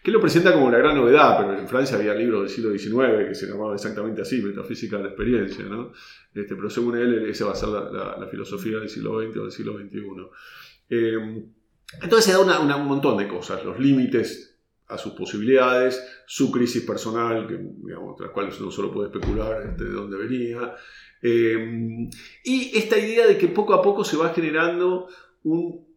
que 0.03 0.11
lo 0.11 0.19
presenta 0.19 0.51
como 0.53 0.71
la 0.71 0.79
gran 0.79 0.95
novedad, 0.95 1.37
pero 1.37 1.57
en 1.57 1.67
Francia 1.67 1.97
había 1.97 2.15
libros 2.15 2.41
del 2.41 2.49
siglo 2.49 2.71
XIX 2.71 3.27
que 3.27 3.35
se 3.35 3.47
llamaban 3.47 3.75
exactamente 3.75 4.21
así, 4.21 4.41
Metafísica 4.41 4.97
de 4.97 5.03
la 5.03 5.09
Experiencia, 5.09 5.65
¿no? 5.65 5.91
Este, 6.33 6.55
pero 6.55 6.69
según 6.69 6.97
él, 6.97 7.29
esa 7.29 7.45
va 7.45 7.51
a 7.51 7.55
ser 7.55 7.69
la, 7.69 8.27
filosofía 8.29 8.79
del 8.79 8.89
siglo 8.89 9.21
XX 9.21 9.37
o 9.37 9.41
del 9.43 9.51
siglo 9.51 9.77
XXI. 9.77 9.99
Em, 10.89 11.45
entonces 12.01 12.25
se 12.25 12.31
da 12.31 12.59
un 12.59 12.87
montón 12.87 13.17
de 13.17 13.27
cosas, 13.27 13.63
los 13.63 13.79
límites 13.79 14.59
a 14.87 14.97
sus 14.97 15.13
posibilidades, 15.13 16.03
su 16.25 16.51
crisis 16.51 16.83
personal, 16.83 17.47
que, 17.47 17.57
digamos, 17.57 18.19
las 18.19 18.31
cuales 18.31 18.59
uno 18.59 18.71
solo 18.71 18.91
puede 18.91 19.09
especular 19.09 19.61
este, 19.61 19.83
de 19.83 19.91
dónde 19.91 20.17
venía, 20.17 20.75
em, 21.21 22.09
y 22.43 22.71
esta 22.75 22.97
idea 22.97 23.27
de 23.27 23.37
que 23.37 23.47
poco 23.49 23.75
a 23.75 23.81
poco 23.83 24.03
se 24.03 24.17
va 24.17 24.33
generando 24.33 25.07
un 25.43 25.90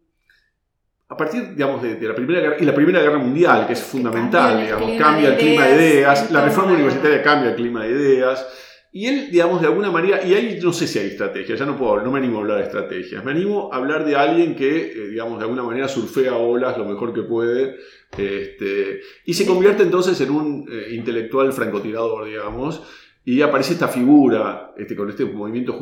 a 1.07 1.15
partir, 1.15 1.53
digamos, 1.53 1.83
de, 1.83 1.99
la 2.01 2.15
Primera 2.15 2.41
Guerra, 2.41 2.57
y 2.59 2.65
la 2.65 2.73
Primera 2.73 3.01
Guerra 3.01 3.19
Mundial, 3.19 3.67
que 3.67 3.73
es 3.73 3.83
fundamental, 3.83 4.61
digamos, 4.61 4.91
cambia 4.97 5.29
el 5.29 5.37
clima 5.37 5.65
de 5.65 5.75
ideas, 5.75 6.31
la 6.31 6.43
reforma 6.43 6.73
universitaria 6.73 7.21
cambia 7.21 7.51
el 7.51 7.55
clima 7.55 7.83
de 7.83 7.91
ideas, 7.91 8.45
y 8.91 9.07
él, 9.07 9.29
digamos, 9.29 9.61
de 9.61 9.67
alguna 9.67 9.91
manera, 9.91 10.25
y 10.25 10.33
ahí 10.33 10.57
no 10.63 10.73
sé 10.73 10.87
si 10.87 10.97
hay 10.97 11.07
estrategia, 11.07 11.55
ya 11.55 11.65
no 11.65 11.77
puedo, 11.77 12.01
no 12.01 12.11
me 12.11 12.17
animo 12.17 12.37
a 12.37 12.41
hablar 12.41 12.57
de 12.57 12.63
estrategias, 12.63 13.23
me 13.23 13.31
animo 13.31 13.69
a 13.71 13.75
hablar 13.75 14.03
de 14.03 14.15
alguien 14.15 14.55
que, 14.55 14.91
eh, 14.93 15.07
digamos, 15.09 15.37
de 15.37 15.43
alguna 15.43 15.63
manera 15.63 15.87
surfea 15.87 16.37
olas 16.37 16.77
lo 16.77 16.85
mejor 16.85 17.13
que 17.13 17.21
puede, 17.21 17.75
este, 18.17 19.01
y 19.25 19.33
se 19.33 19.45
convierte 19.45 19.83
entonces 19.83 20.19
en 20.21 20.31
un 20.31 20.65
eh, 20.71 20.95
intelectual 20.95 21.53
francotirador, 21.53 22.25
digamos, 22.25 22.81
y 23.23 23.41
aparece 23.41 23.73
esta 23.73 23.89
figura, 23.89 24.73
este, 24.77 24.95
con 24.95 25.09
este 25.09 25.25
movimiento 25.25 25.73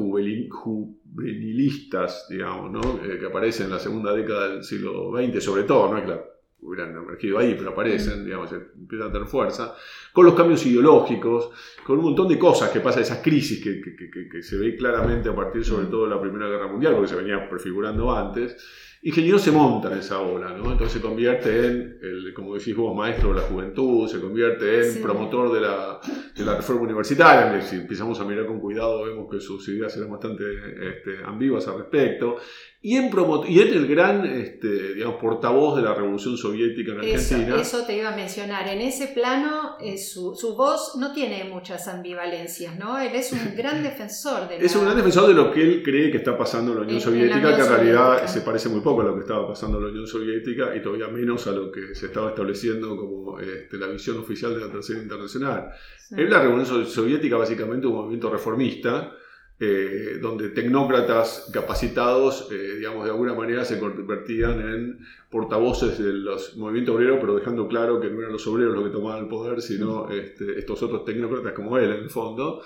juvenilistas, 1.13 2.27
digamos, 2.29 2.71
¿no? 2.71 2.99
Eh, 3.03 3.19
que 3.19 3.25
aparece 3.27 3.63
en 3.63 3.69
la 3.69 3.79
segunda 3.79 4.13
década 4.13 4.49
del 4.49 4.63
siglo 4.63 5.11
XX, 5.11 5.43
sobre 5.43 5.63
todo, 5.63 5.91
no 5.91 5.97
es 5.97 6.05
que 6.05 6.33
hubieran 6.61 6.95
emergido 6.95 7.39
ahí, 7.39 7.55
pero 7.57 7.71
aparecen, 7.71 8.21
mm. 8.21 8.25
digamos, 8.25 8.51
empiezan 8.51 9.09
a 9.09 9.11
tener 9.11 9.27
fuerza, 9.27 9.75
con 10.11 10.25
los 10.25 10.33
cambios 10.33 10.65
ideológicos, 10.65 11.51
con 11.85 11.99
un 11.99 12.05
montón 12.05 12.27
de 12.27 12.39
cosas 12.39 12.69
que 12.69 12.79
pasa, 12.79 13.01
esas 13.01 13.21
crisis 13.21 13.61
que, 13.61 13.81
que, 13.81 14.29
que 14.29 14.41
se 14.41 14.57
ve 14.57 14.75
claramente 14.75 15.29
a 15.29 15.35
partir 15.35 15.63
sobre 15.63 15.87
mm. 15.87 15.89
todo 15.89 16.03
de 16.05 16.09
la 16.09 16.21
Primera 16.21 16.47
Guerra 16.47 16.67
Mundial, 16.67 16.93
porque 16.93 17.09
se 17.09 17.15
venía 17.15 17.49
prefigurando 17.49 18.15
antes, 18.15 18.57
Ingeniero 19.05 19.37
se 19.37 19.51
monta 19.51 19.91
en 19.91 19.99
esa 19.99 20.21
ola, 20.21 20.55
¿no? 20.55 20.71
Entonces 20.71 20.93
se 20.93 21.01
convierte 21.01 21.67
en, 21.67 21.99
el, 22.01 22.33
como 22.33 22.55
decís 22.55 22.73
vos, 22.73 22.95
maestro 22.95 23.33
de 23.33 23.41
la 23.41 23.47
juventud, 23.47 24.07
se 24.07 24.21
convierte 24.21 24.87
en 24.87 25.01
promotor 25.01 25.51
de 25.51 25.59
la, 25.59 25.99
de 26.33 26.45
la, 26.45 26.55
reforma 26.55 26.83
universitaria, 26.83 27.61
si 27.61 27.75
empezamos 27.75 28.21
a 28.21 28.23
mirar 28.23 28.45
con 28.45 28.61
cuidado 28.61 29.03
vemos 29.03 29.27
que 29.29 29.41
sus 29.41 29.67
ideas 29.67 29.95
eran 29.97 30.09
bastante 30.09 30.45
este, 30.89 31.21
ambiguas 31.25 31.67
al 31.67 31.79
respecto, 31.79 32.37
y 32.85 32.97
en, 32.97 33.09
y 33.47 33.61
en 33.61 33.67
el 33.69 33.87
gran 33.87 34.25
este, 34.25 34.95
digamos, 34.95 35.15
portavoz 35.15 35.77
de 35.77 35.83
la 35.83 35.93
revolución 35.93 36.35
soviética 36.35 36.91
en 36.91 36.99
Argentina. 36.99 37.61
Eso, 37.61 37.85
te 37.85 37.95
iba 37.95 38.11
a 38.11 38.15
mencionar, 38.15 38.67
en 38.67 38.81
ese 38.81 39.07
plano 39.07 39.77
eh, 39.79 39.97
su, 39.97 40.35
su, 40.35 40.53
voz 40.57 40.97
no 40.97 41.13
tiene 41.13 41.45
muchas 41.45 41.87
ambivalencias, 41.87 42.77
¿no? 42.77 42.99
Él 42.99 43.15
es 43.15 43.31
un 43.31 43.55
gran 43.55 43.81
defensor 43.89 44.49
de 44.49 44.57
Es 44.57 44.75
un 44.75 44.83
gran 44.83 44.97
defensor 44.97 45.29
de 45.29 45.33
lo 45.33 45.49
que 45.49 45.61
él 45.61 45.81
cree 45.81 46.11
que 46.11 46.17
está 46.17 46.37
pasando 46.37 46.73
en 46.73 46.79
la 46.79 46.83
Unión 46.83 46.99
Soviética, 46.99 47.55
que 47.55 47.61
en 47.61 47.69
realidad 47.69 48.27
se 48.27 48.41
parece 48.41 48.67
muy 48.67 48.81
poco 48.81 48.99
a 48.99 49.05
lo 49.05 49.15
que 49.15 49.21
estaba 49.21 49.47
pasando 49.47 49.77
en 49.77 49.85
la 49.85 49.89
Unión 49.89 50.05
Soviética 50.05 50.75
y 50.75 50.81
todavía 50.81 51.07
menos 51.07 51.47
a 51.47 51.53
lo 51.53 51.71
que 51.71 51.95
se 51.95 52.07
estaba 52.07 52.31
estableciendo 52.31 52.97
como 52.97 53.39
este, 53.39 53.77
la 53.77 53.87
visión 53.87 54.17
oficial 54.17 54.55
de 54.55 54.59
la 54.59 54.69
Tercera 54.69 55.01
Internacional. 55.01 55.69
En 56.11 56.29
la 56.29 56.41
Revolución 56.41 56.85
Soviética 56.85 57.37
básicamente 57.37 57.87
un 57.87 57.93
movimiento 57.93 58.29
reformista, 58.29 59.15
eh, 59.59 60.17
donde 60.21 60.49
tecnócratas 60.49 61.49
capacitados, 61.53 62.49
eh, 62.51 62.77
digamos, 62.77 63.05
de 63.05 63.11
alguna 63.11 63.33
manera 63.33 63.63
se 63.63 63.79
convertían 63.79 64.59
en 64.59 64.99
portavoces 65.29 65.99
de 65.99 66.11
los 66.11 66.57
movimientos 66.57 66.95
obreros, 66.95 67.19
pero 67.21 67.35
dejando 67.35 67.67
claro 67.67 68.01
que 68.01 68.09
no 68.09 68.19
eran 68.19 68.33
los 68.33 68.45
obreros 68.47 68.75
los 68.75 68.85
que 68.85 68.89
tomaban 68.89 69.23
el 69.23 69.29
poder, 69.29 69.61
sino 69.61 70.09
este, 70.09 70.57
estos 70.59 70.81
otros 70.83 71.05
tecnócratas 71.05 71.53
como 71.53 71.77
él, 71.77 71.91
en 71.91 72.03
el 72.03 72.09
fondo. 72.09 72.61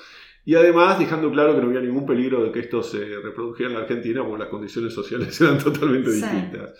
Y 0.47 0.55
además 0.55 0.97
dejando 0.97 1.29
claro 1.29 1.53
que 1.53 1.61
no 1.61 1.67
había 1.67 1.81
ningún 1.81 2.05
peligro 2.05 2.41
de 2.41 2.53
que 2.53 2.61
esto 2.61 2.81
se 2.81 3.03
reprodujera 3.21 3.67
en 3.67 3.75
la 3.75 3.81
Argentina 3.81 4.23
porque 4.23 4.43
las 4.43 4.49
condiciones 4.49 4.93
sociales 4.93 5.39
eran 5.41 5.57
totalmente 5.57 6.09
distintas. 6.09 6.73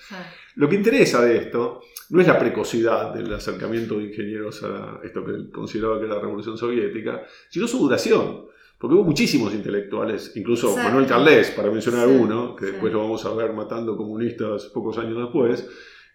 Lo 0.55 0.69
que 0.69 0.75
interesa 0.77 1.21
de 1.21 1.35
esto 1.35 1.81
no 2.11 2.21
es 2.21 2.27
la 2.27 2.39
precocidad 2.39 3.13
del 3.13 3.33
acercamiento 3.33 3.97
de 3.97 4.05
ingenieros 4.05 4.63
a 4.63 5.01
esto 5.03 5.25
que 5.25 5.51
consideraba 5.51 5.99
que 5.99 6.05
era 6.05 6.15
la 6.15 6.21
revolución 6.21 6.57
soviética, 6.57 7.23
sino 7.49 7.67
su 7.67 7.79
duración. 7.79 8.46
Porque 8.77 8.95
hubo 8.95 9.03
muchísimos 9.03 9.53
intelectuales, 9.53 10.33
incluso 10.35 10.75
Manuel 10.77 11.07
Carles, 11.07 11.49
para 11.51 11.71
mencionar 11.71 12.07
uno, 12.07 12.55
que 12.55 12.67
después 12.67 12.93
lo 12.93 12.99
vamos 12.99 13.25
a 13.25 13.33
ver 13.33 13.51
matando 13.53 13.97
comunistas 13.97 14.65
pocos 14.65 14.97
años 14.99 15.17
después, 15.17 15.67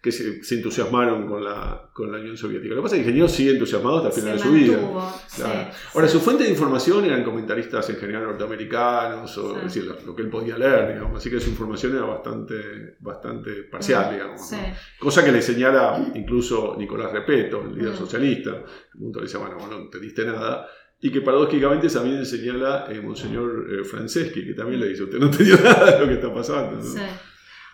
que 0.02 0.10
se, 0.10 0.56
entusiasmaron 0.56 1.28
con 1.28 1.44
la, 1.44 1.88
con 1.92 2.10
la 2.10 2.18
Unión 2.18 2.36
Soviética. 2.36 2.74
Lo 2.74 2.80
que 2.80 2.82
pasa 2.82 2.96
es 2.96 3.02
que 3.02 3.04
el 3.04 3.10
ingeniero 3.10 3.28
sigue 3.28 3.52
entusiasmado 3.52 3.98
hasta 3.98 4.08
el 4.08 4.14
final 4.14 4.36
de 4.36 4.42
su 4.42 4.50
vida. 4.50 5.14
Ahora, 5.94 6.08
su 6.08 6.18
fuente 6.18 6.42
de 6.42 6.50
información 6.50 7.04
eran 7.04 7.22
comentaristas 7.22 7.88
en 7.88 7.96
general 7.96 8.24
norteamericanos, 8.24 9.38
o 9.38 9.58
es 9.58 9.62
decir, 9.64 9.84
lo, 9.84 10.16
que 10.16 10.22
él 10.22 10.28
podía 10.28 10.58
leer, 10.58 10.94
digamos. 10.94 11.18
Así 11.18 11.30
que 11.30 11.38
su 11.38 11.50
información 11.50 11.94
era 11.94 12.04
bastante, 12.04 12.96
bastante 12.98 13.62
parcial, 13.70 14.12
digamos. 14.12 14.40
Cosa 14.98 15.24
que 15.24 15.30
le 15.30 15.40
señala 15.40 16.12
incluso 16.16 16.74
Nicolás 16.76 17.12
Repeto, 17.12 17.62
el 17.62 17.72
líder 17.72 17.96
socialista. 17.96 18.50
El 18.50 19.00
punto 19.00 19.20
le 19.20 19.26
dice, 19.26 19.38
bueno, 19.38 19.56
no 19.70 19.76
entendiste 19.82 20.24
nada. 20.24 20.66
Y 21.04 21.10
que 21.10 21.20
paradójicamente 21.20 21.88
también 21.88 22.24
señala 22.24 22.86
el 22.88 22.98
eh, 22.98 23.00
Monseñor 23.00 23.66
eh, 23.68 23.84
Franceschi, 23.84 24.46
que 24.46 24.54
también 24.54 24.80
le 24.80 24.88
dice, 24.88 25.02
usted 25.02 25.18
no 25.18 25.26
entendió 25.32 25.56
nada 25.56 25.90
de 25.90 25.98
lo 25.98 26.06
que 26.06 26.14
está 26.14 26.32
pasando. 26.32 26.80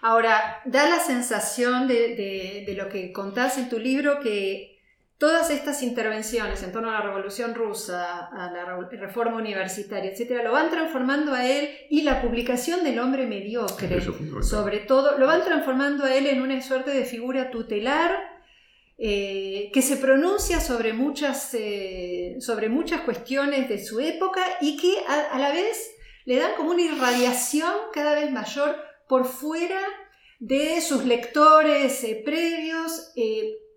Ahora, 0.01 0.63
da 0.65 0.89
la 0.89 0.99
sensación 0.99 1.87
de, 1.87 2.75
lo 2.75 2.89
que 2.89 3.13
contás 3.13 3.59
en 3.59 3.69
tu 3.69 3.79
libro 3.79 4.21
que 4.21 4.79
todas 5.19 5.51
estas 5.51 5.83
intervenciones 5.83 6.63
en 6.63 6.73
torno 6.73 6.89
a 6.89 6.95
la 6.95 7.01
Revolución 7.03 7.55
Rusa, 7.55 8.29
a 8.29 8.51
la 8.51 8.79
reforma 8.99 9.37
universitaria, 9.37 10.11
etcétera, 10.11 10.43
lo 10.43 10.53
van 10.53 10.71
transformando 10.71 11.35
a 11.35 11.45
él 11.47 11.69
y 11.91 12.05
la 12.05 12.23
publicación 12.23 12.83
del 12.83 12.99
hombre 12.99 13.27
mediocre, 13.27 14.01
sobre 14.41 14.79
todo, 14.79 15.19
lo 15.19 15.27
van 15.27 15.45
transformando 15.45 16.05
a 16.05 16.15
él 16.15 16.29
en 16.29 16.41
una 16.41 16.63
suerte 16.63 16.93
de 16.93 17.05
figura 17.05 17.51
tutelar 17.51 18.38
eh, 19.01 19.71
que 19.73 19.81
se 19.81 19.97
pronuncia 19.97 20.59
sobre 20.59 20.93
muchas, 20.93 21.55
eh, 21.55 22.37
sobre 22.41 22.69
muchas 22.69 23.03
cuestiones 23.03 23.69
de 23.69 23.85
su 23.85 24.01
época 24.01 24.43
y 24.61 24.77
que 24.77 24.93
a, 25.07 25.39
la 25.39 25.53
vez 25.53 25.95
le 26.25 26.35
dan 26.35 26.57
como 26.57 26.73
una 26.73 26.83
irradiación 26.83 27.71
cada 27.95 28.17
vez 28.17 28.33
mayor 28.33 28.75
por 29.09 29.25
fuera 29.25 29.81
de 30.41 30.81
sus 30.81 31.05
lectores 31.05 32.03
eh, 32.03 32.21
previos 32.25 33.13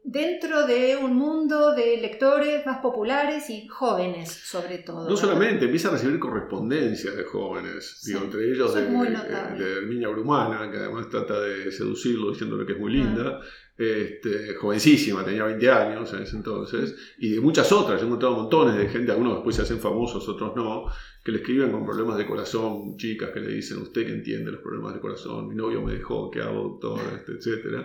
dentro 0.03 0.65
de 0.65 0.97
un 0.97 1.15
mundo 1.15 1.75
de 1.75 1.97
lectores 1.97 2.65
más 2.65 2.79
populares 2.79 3.49
y 3.49 3.67
jóvenes, 3.67 4.31
sobre 4.31 4.79
todo. 4.79 5.07
No 5.07 5.15
solamente, 5.15 5.65
empieza 5.65 5.89
a 5.89 5.91
recibir 5.91 6.19
correspondencia 6.19 7.11
de 7.11 7.23
jóvenes, 7.25 8.01
digo, 8.05 8.21
entre 8.23 8.51
ellos 8.51 8.73
de, 8.73 8.81
de, 8.81 9.77
Herminia 9.77 10.09
Brumana, 10.09 10.71
que 10.71 10.77
además 10.77 11.09
trata 11.09 11.39
de 11.39 11.71
seducirlo 11.71 12.31
diciéndole 12.31 12.65
que 12.65 12.73
es 12.73 12.79
muy 12.79 12.93
linda. 12.93 13.39
Este, 13.81 14.53
jovencísima, 14.53 15.25
tenía 15.25 15.43
20 15.43 15.71
años 15.71 16.13
en 16.13 16.21
ese 16.21 16.35
entonces, 16.35 16.95
y 17.17 17.31
de 17.31 17.41
muchas 17.41 17.71
otras. 17.71 17.99
He 17.99 18.05
encontrado 18.05 18.35
montones 18.35 18.77
de 18.77 18.87
gente, 18.87 19.11
algunos 19.11 19.37
después 19.37 19.55
se 19.55 19.63
hacen 19.63 19.79
famosos, 19.79 20.29
otros 20.29 20.55
no, 20.55 20.85
que 21.23 21.31
le 21.31 21.39
escriben 21.39 21.71
con 21.71 21.83
problemas 21.83 22.15
de 22.19 22.27
corazón, 22.27 22.95
chicas 22.97 23.31
que 23.31 23.39
le 23.39 23.47
dicen, 23.55 23.79
usted 23.79 24.05
que 24.05 24.13
entiende 24.13 24.51
los 24.51 24.61
problemas 24.61 24.93
de 24.93 24.99
corazón, 24.99 25.47
mi 25.47 25.55
novio 25.55 25.81
me 25.81 25.93
dejó, 25.93 26.29
¿qué 26.29 26.41
hago, 26.41 26.77
doctor? 26.79 26.99
Este, 27.15 27.53
etc. 27.53 27.83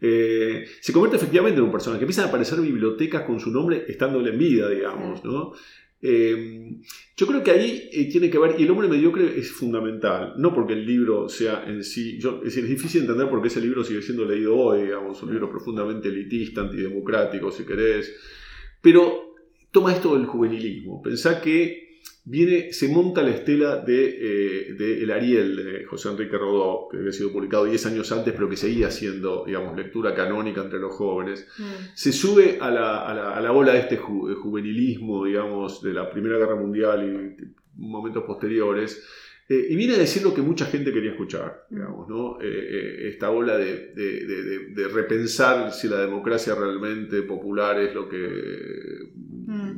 Eh, 0.00 0.64
se 0.80 0.92
convierte 0.92 1.16
efectivamente 1.16 1.58
en 1.58 1.64
un 1.64 1.72
personaje, 1.72 1.98
que 1.98 2.04
empiezan 2.04 2.26
a 2.26 2.28
aparecer 2.28 2.60
bibliotecas 2.60 3.22
con 3.22 3.40
su 3.40 3.50
nombre 3.50 3.84
estándole 3.88 4.30
en 4.30 4.38
vida, 4.38 4.68
digamos, 4.68 5.24
¿no? 5.24 5.54
Eh, 6.04 6.80
yo 7.16 7.26
creo 7.28 7.44
que 7.44 7.52
ahí 7.52 7.88
eh, 7.92 8.08
tiene 8.10 8.28
que 8.28 8.36
ver, 8.36 8.56
y 8.58 8.64
el 8.64 8.70
hombre 8.72 8.88
mediocre 8.88 9.38
es 9.38 9.52
fundamental, 9.52 10.34
no 10.36 10.52
porque 10.52 10.72
el 10.72 10.84
libro 10.84 11.28
sea 11.28 11.64
en 11.64 11.84
sí, 11.84 12.18
yo, 12.18 12.42
es, 12.44 12.56
difícil 12.56 13.02
entender 13.02 13.30
por 13.30 13.40
qué 13.40 13.46
ese 13.46 13.60
libro 13.60 13.84
sigue 13.84 14.02
siendo 14.02 14.24
leído 14.24 14.56
hoy, 14.56 14.82
digamos, 14.82 15.22
un 15.22 15.30
libro 15.30 15.48
profundamente 15.48 16.08
elitista, 16.08 16.62
antidemocrático, 16.62 17.52
si 17.52 17.64
querés, 17.64 18.12
pero 18.80 19.36
toma 19.70 19.92
esto 19.92 20.16
del 20.16 20.26
juvenilismo, 20.26 21.00
pensá 21.00 21.40
que 21.40 21.81
viene, 22.24 22.72
se 22.72 22.88
monta 22.88 23.22
la 23.22 23.30
estela 23.30 23.76
de, 23.78 24.68
eh, 24.70 25.02
El 25.02 25.10
Ariel 25.10 25.56
de 25.56 25.84
José 25.84 26.10
Enrique 26.10 26.38
Rodó, 26.38 26.88
que 26.90 26.98
había 26.98 27.12
sido 27.12 27.32
publicado 27.32 27.64
10 27.64 27.86
años 27.86 28.12
antes, 28.12 28.32
pero 28.32 28.48
que 28.48 28.56
seguía 28.56 28.90
siendo, 28.90 29.44
digamos, 29.46 29.76
lectura 29.76 30.14
canónica 30.14 30.62
entre 30.62 30.78
los 30.78 30.94
jóvenes. 30.94 31.46
Mm. 31.58 31.62
Se 31.94 32.12
sube 32.12 32.58
a 32.60 32.70
la, 32.70 33.06
a, 33.06 33.40
la, 33.40 33.52
ola 33.52 33.72
de 33.72 33.80
este 33.80 33.96
juvenilismo, 33.96 35.24
digamos, 35.24 35.82
de 35.82 35.92
la 35.92 36.10
Primera 36.10 36.38
Guerra 36.38 36.56
Mundial 36.56 37.36
y 37.38 37.44
momentos 37.76 38.24
posteriores. 38.24 39.04
Eh, 39.48 39.66
y 39.70 39.76
viene 39.76 39.94
a 39.94 39.98
decir 39.98 40.22
lo 40.22 40.32
que 40.32 40.40
mucha 40.40 40.66
gente 40.66 40.92
quería 40.92 41.10
escuchar, 41.10 41.66
mm. 41.70 41.74
digamos, 41.74 42.08
¿no? 42.08 42.38
Eh, 42.40 43.08
esta 43.08 43.30
ola 43.30 43.58
de, 43.58 43.92
de, 43.94 44.88
repensar 44.88 45.72
si 45.72 45.88
la 45.88 45.98
democracia 45.98 46.54
realmente 46.54 47.22
popular 47.22 47.80
es 47.80 47.94
lo 47.94 48.08
que, 48.08 48.18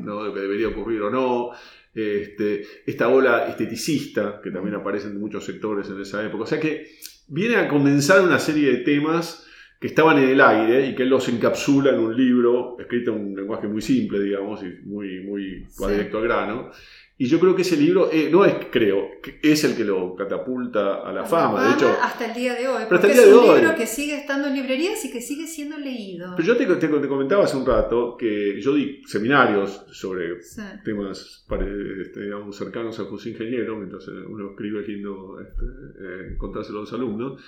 ¿no? 0.04 0.24
lo 0.24 0.34
que 0.34 0.40
debería 0.40 0.68
ocurrir 0.68 1.02
o 1.02 1.10
no, 1.10 1.50
este, 1.94 2.62
esta 2.86 3.08
ola 3.08 3.48
esteticista 3.48 4.40
que 4.42 4.50
también 4.50 4.74
aparece 4.74 5.08
en 5.08 5.20
muchos 5.20 5.44
sectores 5.44 5.88
en 5.88 6.00
esa 6.00 6.24
época. 6.24 6.44
O 6.44 6.46
sea 6.46 6.60
que 6.60 6.86
viene 7.28 7.56
a 7.56 7.68
condensar 7.68 8.20
una 8.20 8.38
serie 8.38 8.70
de 8.70 8.78
temas 8.78 9.46
que 9.80 9.88
estaban 9.88 10.18
en 10.18 10.30
el 10.30 10.40
aire 10.40 10.86
y 10.86 10.94
que 10.94 11.02
él 11.02 11.10
los 11.10 11.28
encapsula 11.28 11.90
en 11.90 11.98
un 11.98 12.16
libro 12.16 12.76
escrito 12.78 13.14
en 13.14 13.26
un 13.26 13.36
lenguaje 13.36 13.68
muy 13.68 13.82
simple, 13.82 14.18
digamos, 14.18 14.62
y 14.62 14.86
muy, 14.86 15.20
muy 15.20 15.66
directo 15.88 16.18
al 16.18 16.24
grano. 16.24 16.70
Y 17.16 17.26
yo 17.26 17.38
creo 17.38 17.54
que 17.54 17.62
ese 17.62 17.76
libro, 17.76 18.10
eh, 18.10 18.28
no 18.28 18.44
es 18.44 18.56
creo, 18.72 19.08
es 19.40 19.62
el 19.62 19.76
que 19.76 19.84
lo 19.84 20.16
catapulta 20.16 20.96
a 20.96 21.12
la, 21.12 21.24
fama, 21.24 21.68
de 21.68 21.74
hecho. 21.74 21.96
Hasta 22.02 22.26
el 22.26 22.34
día 22.34 22.54
de 22.54 22.66
hoy, 22.66 22.82
porque 22.88 23.12
es 23.12 23.26
un 23.28 23.54
libro 23.54 23.76
que 23.76 23.86
sigue 23.86 24.18
estando 24.18 24.48
en 24.48 24.54
librerías 24.54 25.04
y 25.04 25.12
que 25.12 25.20
sigue 25.20 25.46
siendo 25.46 25.78
leído. 25.78 26.34
Pero 26.36 26.48
yo 26.48 26.56
te, 26.56 26.66
te, 26.66 27.08
comentaba 27.08 27.44
hace 27.44 27.56
un 27.56 27.64
rato 27.64 28.16
que 28.18 28.60
yo 28.60 28.74
di 28.74 29.00
seminarios 29.06 29.86
sobre 29.92 30.40
temas 30.84 31.46
este, 32.00 32.20
digamos, 32.20 32.56
cercanos 32.56 32.98
a 32.98 33.04
sus 33.04 33.26
Ingeniero, 33.26 33.76
mientras 33.76 34.08
uno 34.08 34.50
escribe 34.50 34.84
lindo 34.84 35.38
este, 35.40 35.64
eh, 35.64 36.36
contárselo 36.36 36.78
a 36.78 36.80
los 36.82 36.92
alumnos. 36.92 37.40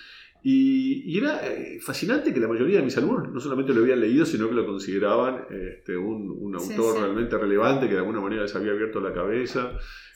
Y, 0.49 1.19
era 1.19 1.45
eh, 1.45 1.81
fascinante 1.81 2.33
que 2.33 2.39
la 2.39 2.47
mayoría 2.47 2.79
de 2.79 2.85
mis 2.85 2.97
alumnos 2.97 3.33
no 3.33 3.41
solamente 3.41 3.75
lo 3.75 3.81
habían 3.81 3.99
leído, 3.99 4.25
sino 4.25 4.49
que 4.49 4.55
lo 4.55 4.65
consideraban 4.65 5.45
este, 5.51 5.97
un, 5.97 6.55
autor 6.55 7.01
realmente 7.01 7.37
relevante 7.37 7.89
que 7.89 7.95
de 7.95 7.99
alguna 7.99 8.21
manera 8.21 8.43
les 8.43 8.55
había 8.55 8.71
abierto 8.71 9.01
la 9.01 9.13
cabeza. 9.13 9.73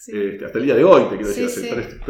Este, 0.06 0.44
hasta 0.44 0.58
el 0.58 0.66
día 0.66 0.76
de 0.76 0.84
hoy, 0.84 1.02
te 1.10 1.16
quiero 1.16 1.28
decir, 1.30 1.46
hace 1.46 2.00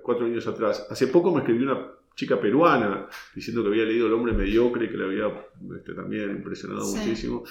cuatro 0.00 0.26
años 0.26 0.46
atrás. 0.46 0.86
Hace 0.90 1.08
poco 1.08 1.32
me 1.32 1.40
escribió 1.40 1.72
una 1.72 1.90
chica 2.14 2.40
peruana 2.40 3.08
diciendo 3.34 3.62
que 3.64 3.68
había 3.70 3.84
leído 3.84 4.06
El 4.06 4.12
hombre 4.12 4.32
mediocre 4.32 4.84
y 4.84 4.88
que 4.88 4.96
le 4.96 5.04
había 5.06 5.26
este, 5.76 5.92
también 5.94 6.30
impresionado 6.30 6.86
muchísimo. 6.86 7.42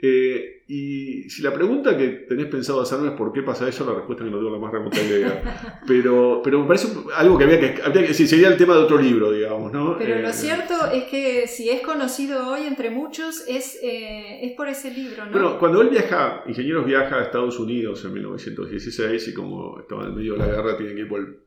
Eh, 0.00 0.62
y 0.68 1.28
si 1.28 1.42
la 1.42 1.52
pregunta 1.52 1.96
que 1.96 2.08
tenés 2.28 2.46
pensado 2.46 2.80
hacerme 2.80 3.08
es 3.08 3.14
por 3.14 3.32
qué 3.32 3.42
pasa 3.42 3.68
eso, 3.68 3.84
la 3.84 3.94
respuesta 3.94 4.22
es 4.22 4.28
que 4.28 4.36
no 4.36 4.38
tengo 4.38 4.52
la 4.52 4.58
más 4.58 4.70
remota 4.70 5.00
idea. 5.00 5.80
Pero, 5.86 6.42
pero 6.44 6.60
me 6.60 6.66
parece 6.66 6.88
algo 7.16 7.38
que 7.38 7.44
había 7.44 7.58
que, 7.58 7.82
había 7.82 8.06
que 8.06 8.12
sería 8.12 8.48
el 8.48 8.58
tema 8.58 8.74
de 8.74 8.80
otro 8.80 9.00
libro, 9.00 9.32
digamos, 9.32 9.72
¿no? 9.72 9.96
Pero 9.96 10.20
lo 10.20 10.28
eh, 10.28 10.32
cierto 10.34 10.74
es 10.92 11.04
que 11.04 11.46
si 11.46 11.70
es 11.70 11.80
conocido 11.80 12.46
hoy 12.50 12.66
entre 12.66 12.90
muchos, 12.90 13.42
es, 13.48 13.78
eh, 13.82 14.44
es 14.44 14.52
por 14.52 14.68
ese 14.68 14.90
libro, 14.90 15.24
¿no? 15.24 15.32
Bueno, 15.32 15.58
cuando 15.58 15.80
él 15.80 15.88
viaja, 15.88 16.42
Ingenieros 16.46 16.84
viaja 16.84 17.16
a 17.16 17.22
Estados 17.22 17.58
Unidos 17.58 18.04
en 18.04 18.12
1916 18.12 19.28
y 19.28 19.34
como 19.34 19.80
estaba 19.80 20.04
en 20.04 20.14
medio 20.14 20.34
de 20.34 20.40
la 20.40 20.46
guerra, 20.46 20.76
tienen 20.76 20.94
que 20.94 21.02
ir 21.02 21.08
por 21.08 21.20
el 21.20 21.38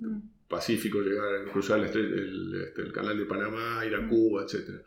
mm. 0.00 0.22
Pacífico, 0.48 1.00
llegar, 1.00 1.44
cruzar 1.52 1.80
el, 1.80 1.86
el, 1.86 2.62
este, 2.66 2.82
el, 2.82 2.92
canal 2.92 3.18
de 3.18 3.26
Panamá, 3.26 3.84
ir 3.86 3.94
a 3.94 4.00
mm. 4.00 4.08
Cuba, 4.08 4.42
etc. 4.42 4.82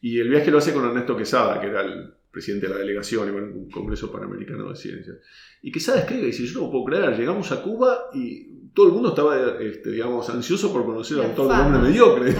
Y 0.00 0.18
el 0.18 0.28
viaje 0.30 0.50
lo 0.50 0.58
hace 0.58 0.72
con 0.72 0.84
Ernesto 0.84 1.16
Quesada, 1.16 1.60
que 1.60 1.66
era 1.66 1.82
el 1.82 2.14
presidente 2.36 2.66
de 2.66 2.74
la 2.74 2.80
delegación, 2.80 3.30
en 3.30 3.34
un 3.34 3.70
Congreso 3.70 4.12
Panamericano 4.12 4.68
de 4.68 4.76
Ciencias. 4.76 5.16
Y 5.62 5.72
quizás 5.72 5.96
escribe 5.96 6.24
y 6.24 6.26
dice, 6.26 6.44
yo 6.44 6.60
no 6.60 6.70
puedo 6.70 6.84
creer, 6.84 7.16
llegamos 7.16 7.50
a 7.50 7.62
Cuba 7.62 8.10
y 8.12 8.70
todo 8.74 8.88
el 8.88 8.92
mundo 8.92 9.08
estaba, 9.08 9.58
este, 9.58 9.90
digamos, 9.90 10.28
ansioso 10.28 10.70
por 10.70 10.84
conocer 10.84 11.18
a 11.24 11.34
todo 11.34 11.50
el 11.50 11.58
hombre 11.58 11.88
mediocre, 11.88 12.34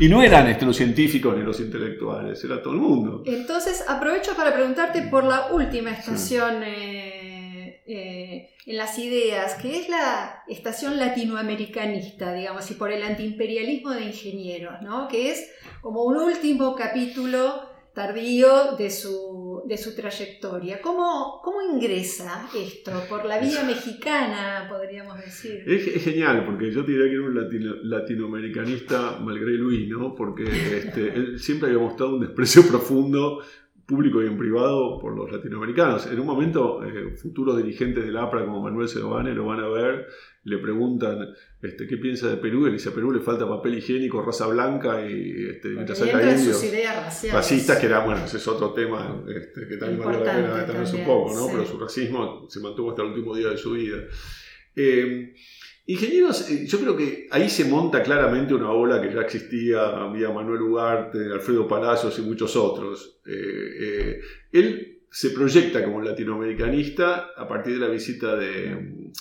y 0.00 0.08
no 0.08 0.20
eran 0.20 0.48
este, 0.48 0.66
los 0.66 0.76
científicos 0.76 1.36
ni 1.36 1.44
los 1.44 1.60
intelectuales, 1.60 2.42
era 2.42 2.60
todo 2.60 2.74
el 2.74 2.80
mundo. 2.80 3.22
Entonces, 3.24 3.84
aprovecho 3.86 4.34
para 4.34 4.52
preguntarte 4.52 5.02
por 5.02 5.22
la 5.22 5.52
última 5.52 5.92
estación 5.92 6.64
eh, 6.64 7.84
eh, 7.86 8.50
en 8.66 8.76
las 8.76 8.98
ideas, 8.98 9.54
que 9.62 9.78
es 9.78 9.88
la 9.88 10.42
estación 10.48 10.98
latinoamericanista, 10.98 12.34
digamos, 12.34 12.68
y 12.72 12.74
por 12.74 12.90
el 12.90 13.04
antiimperialismo 13.04 13.92
de 13.92 14.06
ingenieros, 14.06 14.82
¿no? 14.82 15.06
que 15.06 15.30
es 15.30 15.52
como 15.82 16.02
un 16.02 16.16
último 16.16 16.74
capítulo 16.74 17.73
tardío 17.94 18.76
de 18.76 18.90
su, 18.90 19.62
de 19.66 19.78
su 19.78 19.94
trayectoria. 19.94 20.80
¿Cómo, 20.82 21.40
¿Cómo, 21.42 21.62
ingresa 21.62 22.48
esto? 22.54 22.90
¿Por 23.08 23.24
la 23.24 23.38
vía 23.38 23.62
mexicana, 23.64 24.66
podríamos 24.68 25.18
decir? 25.18 25.62
Es, 25.66 26.02
genial, 26.02 26.44
porque 26.44 26.72
yo 26.72 26.82
diría 26.82 27.04
que 27.04 27.14
era 27.14 27.22
un 27.22 27.88
latinoamericanista 27.88 29.18
malgré 29.20 29.52
Luis, 29.52 29.88
¿no? 29.88 30.14
Porque 30.14 30.42
este, 30.42 31.08
él 31.14 31.38
siempre 31.38 31.70
había 31.70 31.80
mostrado 31.80 32.16
un 32.16 32.20
desprecio 32.20 32.62
profundo 32.68 33.40
público 33.86 34.22
y 34.22 34.26
en 34.26 34.38
privado 34.38 34.98
por 34.98 35.14
los 35.16 35.30
latinoamericanos. 35.30 36.06
En 36.06 36.18
un 36.18 36.26
momento, 36.26 36.82
eh, 36.84 37.14
futuros 37.16 37.56
dirigentes 37.56 38.04
del 38.04 38.16
APRA 38.16 38.44
como 38.44 38.62
Manuel 38.62 38.88
Sedovane 38.88 39.34
lo 39.34 39.46
van 39.46 39.60
a 39.60 39.68
ver, 39.68 40.06
le 40.44 40.58
preguntan 40.58 41.34
este, 41.62 41.86
qué 41.86 41.96
piensa 41.96 42.28
de 42.28 42.36
Perú, 42.36 42.62
y 42.62 42.66
le 42.66 42.72
dice 42.72 42.90
a 42.90 42.94
Perú 42.94 43.10
le 43.10 43.20
falta 43.20 43.48
papel 43.48 43.78
higiénico, 43.78 44.22
raza 44.22 44.46
blanca 44.46 45.00
y 45.00 45.46
este, 45.50 45.68
mientras 45.68 45.98
sus 45.98 46.64
ideas 46.64 47.04
raciales. 47.04 47.34
racistas, 47.34 47.78
que 47.78 47.86
era, 47.86 48.04
bueno, 48.04 48.24
ese 48.24 48.36
es 48.36 48.48
otro 48.48 48.72
tema 48.72 49.24
este, 49.28 49.66
que 49.66 49.76
también 49.76 50.04
vale 50.04 50.24
la 50.24 50.32
pena 50.32 50.58
detenerse 50.58 50.96
un 50.96 51.04
poco, 51.04 51.34
¿no? 51.34 51.48
Pero 51.48 51.66
su 51.66 51.78
racismo 51.78 52.46
se 52.48 52.60
mantuvo 52.60 52.90
hasta 52.90 53.02
el 53.02 53.08
último 53.08 53.34
día 53.34 53.48
de 53.48 53.56
su 53.56 53.72
vida. 53.72 53.98
Eh, 54.76 55.34
Ingenieros, 55.86 56.50
eh, 56.50 56.66
yo 56.66 56.80
creo 56.80 56.96
que 56.96 57.28
ahí 57.30 57.50
se 57.50 57.66
monta 57.66 58.02
claramente 58.02 58.54
una 58.54 58.70
ola 58.70 59.02
que 59.02 59.12
ya 59.12 59.20
existía 59.20 60.06
vía 60.06 60.30
Manuel 60.30 60.62
Ugarte, 60.62 61.18
Alfredo 61.30 61.68
Palacios 61.68 62.18
y 62.18 62.22
muchos 62.22 62.56
otros. 62.56 63.20
Eh, 63.26 63.32
eh, 63.80 64.20
él 64.52 64.93
se 65.14 65.30
proyecta 65.30 65.84
como 65.84 66.02
latinoamericanista 66.02 67.30
a 67.36 67.46
partir 67.46 67.74
de 67.74 67.78
la 67.78 67.88
visita 67.88 68.34
de, 68.34 69.12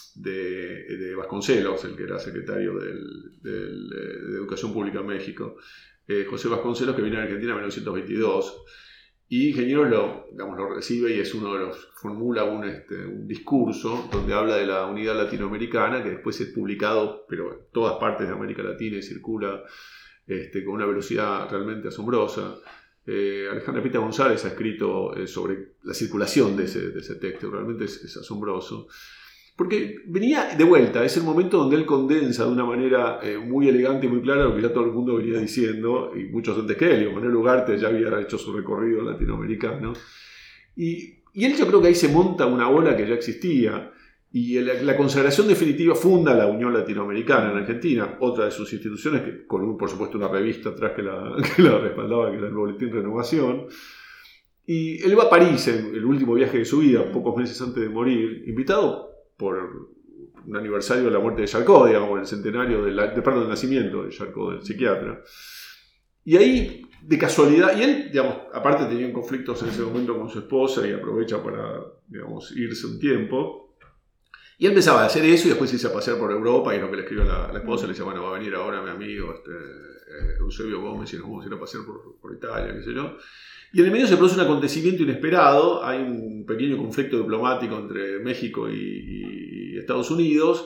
Vasconcelos, 1.15 1.85
el 1.85 1.95
que 1.95 2.01
era 2.01 2.17
secretario 2.17 2.73
de 2.79 4.37
Educación 4.37 4.73
Pública 4.73 5.01
en 5.01 5.05
México. 5.05 5.57
José 6.27 6.49
Vasconcelos, 6.49 6.95
que 6.95 7.03
viene 7.03 7.17
a 7.17 7.21
Argentina 7.21 7.51
en 7.51 7.57
1922 7.57 8.63
y 9.29 9.49
Ingenieros 9.49 9.87
lo, 9.87 10.25
digamos, 10.31 10.57
lo 10.57 10.73
recibe 10.73 11.15
y 11.15 11.19
es 11.19 11.31
uno 11.35 11.53
de 11.53 11.59
los, 11.59 11.89
formula 12.01 12.43
un, 12.43 12.63
este, 12.65 13.05
un 13.05 13.27
discurso 13.27 14.09
donde 14.11 14.33
habla 14.33 14.55
de 14.57 14.65
la 14.65 14.87
unidad 14.87 15.15
latinoamericana, 15.15 16.01
que 16.01 16.09
después 16.09 16.41
es 16.41 16.47
publicado, 16.49 17.27
pero 17.29 17.53
en 17.53 17.59
todas 17.71 17.99
partes 17.99 18.27
de 18.27 18.33
América 18.33 18.63
Latina 18.63 18.97
y 18.97 19.03
circula 19.03 19.63
este, 20.25 20.65
con 20.65 20.73
una 20.73 20.87
velocidad 20.87 21.49
realmente 21.51 21.89
asombrosa. 21.89 22.55
Eh, 23.05 23.47
Alejandra 23.51 23.83
Pita 23.83 23.99
González 23.99 24.45
ha 24.45 24.49
escrito 24.49 25.15
eh, 25.15 25.27
sobre 25.27 25.73
la 25.83 25.93
circulación 25.93 26.55
de 26.55 26.63
ese, 26.63 27.15
texto, 27.15 27.51
realmente 27.51 27.85
es, 27.85 28.17
asombroso. 28.17 28.87
Porque 29.55 29.97
venía 30.07 30.55
de 30.55 30.63
vuelta, 30.63 31.03
es 31.03 31.15
el 31.17 31.23
momento 31.23 31.57
donde 31.57 31.75
él 31.75 31.85
condensa 31.85 32.45
de 32.45 32.51
una 32.51 32.65
manera 32.65 33.19
eh, 33.21 33.37
muy 33.37 33.67
elegante 33.67 34.07
y 34.07 34.09
muy 34.09 34.21
clara 34.21 34.45
lo 34.45 34.55
que 34.55 34.61
ya 34.61 34.73
todo 34.73 34.85
el 34.85 34.91
mundo 34.91 35.15
venía 35.15 35.37
diciendo, 35.37 36.11
y 36.15 36.23
muchos 36.25 36.57
antes 36.57 36.75
que 36.75 36.91
él, 36.91 37.13
Manuel 37.13 37.35
Ugarte 37.35 37.77
ya 37.77 37.89
había 37.89 38.19
hecho 38.19 38.37
su 38.37 38.51
recorrido 38.53 39.03
latinoamericano. 39.03 39.93
Y, 40.75 41.19
y 41.33 41.45
él 41.45 41.55
yo 41.55 41.67
creo 41.67 41.81
que 41.81 41.89
ahí 41.89 41.95
se 41.95 42.07
monta 42.07 42.47
una 42.47 42.69
ola 42.69 42.97
que 42.97 43.07
ya 43.07 43.13
existía, 43.13 43.92
y 44.35 44.59
la 44.59 44.97
consagración 44.97 45.47
definitiva 45.47 45.93
funda 45.93 46.33
la 46.33 46.47
Unión 46.47 46.73
Latinoamericana 46.73 47.51
en 47.51 47.57
Argentina, 47.59 48.17
otra 48.19 48.45
de 48.45 48.51
sus 48.51 48.73
instituciones, 48.73 49.21
que, 49.21 49.45
con 49.45 49.77
por 49.77 49.87
supuesto 49.87 50.17
una 50.17 50.27
revista 50.27 50.69
atrás 50.69 50.93
que 50.95 51.03
la, 51.03 51.35
que 51.55 51.61
la 51.61 51.77
respaldaba, 51.77 52.31
que 52.31 52.37
era 52.37 52.47
el 52.47 52.53
Boletín 52.53 52.91
Renovación. 52.91 53.67
Y 54.65 55.03
él 55.03 55.15
va 55.19 55.25
a 55.25 55.29
París 55.29 55.67
en 55.67 55.93
el 55.93 56.03
último 56.03 56.33
viaje 56.33 56.57
de 56.57 56.65
su 56.65 56.79
vida, 56.79 57.11
pocos 57.11 57.37
meses 57.37 57.61
antes 57.61 57.83
de 57.83 57.89
morir, 57.89 58.43
invitado 58.47 59.11
por 59.37 59.91
un 60.47 60.57
aniversario 60.57 61.03
de 61.03 61.11
la 61.11 61.19
muerte 61.19 61.41
de 61.41 61.47
Charcot, 61.47 61.85
digamos, 61.85 62.19
el 62.19 62.25
centenario 62.25 62.83
del, 62.83 62.95
de, 62.95 63.47
nacimiento 63.47 64.03
de 64.03 64.09
Charcot, 64.09 64.53
del 64.53 64.65
psiquiatra. 64.65 65.21
Y 66.25 66.37
ahí, 66.37 66.81
de 67.03 67.17
casualidad, 67.19 67.77
y 67.77 67.83
él, 67.83 68.09
digamos, 68.11 68.35
aparte 68.51 68.85
tenía 68.85 69.13
conflictos 69.13 69.61
en 69.61 69.69
ese 69.69 69.83
momento 69.83 70.17
con 70.17 70.27
su 70.27 70.39
esposa 70.39 70.87
y 70.87 70.91
aprovecha 70.91 71.43
para, 71.43 71.83
digamos, 72.07 72.51
irse 72.57 72.87
un 72.87 72.99
tiempo. 72.99 73.62
Y 74.63 74.65
él 74.65 74.71
empezaba 74.71 75.03
a 75.03 75.07
hacer 75.07 75.25
eso 75.25 75.47
y 75.47 75.49
después 75.49 75.69
se 75.69 75.75
hizo 75.75 75.89
a 75.89 75.93
pasear 75.93 76.17
por 76.17 76.31
Europa 76.31 76.73
y 76.73 76.79
lo 76.79 76.89
que 76.89 76.95
le 76.95 77.01
escribió 77.01 77.25
la, 77.25 77.51
la 77.51 77.59
esposa 77.59 77.83
le 77.83 77.89
decía, 77.89 78.05
bueno, 78.05 78.23
va 78.23 78.29
a 78.29 78.39
venir 78.39 78.55
ahora 78.55 78.81
mi 78.81 78.91
amigo 78.91 79.33
este, 79.33 79.51
eh, 79.51 80.37
Eusebio 80.39 80.79
Gómez 80.79 81.13
y 81.13 81.17
nos 81.17 81.25
vamos 81.25 81.43
a 81.43 81.47
ir 81.49 81.53
a 81.53 81.59
pasear 81.59 81.83
por, 81.83 82.15
por, 82.21 82.33
Italia, 82.33 82.73
qué 82.73 82.81
sé 82.81 82.93
yo. 82.93 83.17
Y 83.73 83.81
en 83.81 83.87
el 83.87 83.91
medio 83.91 84.07
se 84.07 84.15
produce 84.15 84.35
un 84.35 84.41
acontecimiento 84.45 85.03
inesperado, 85.03 85.83
hay 85.83 85.99
un 85.99 86.45
pequeño 86.45 86.77
conflicto 86.77 87.17
diplomático 87.17 87.77
entre 87.77 88.19
México 88.19 88.69
y, 88.69 89.73
y 89.73 89.77
Estados 89.79 90.09
Unidos, 90.11 90.65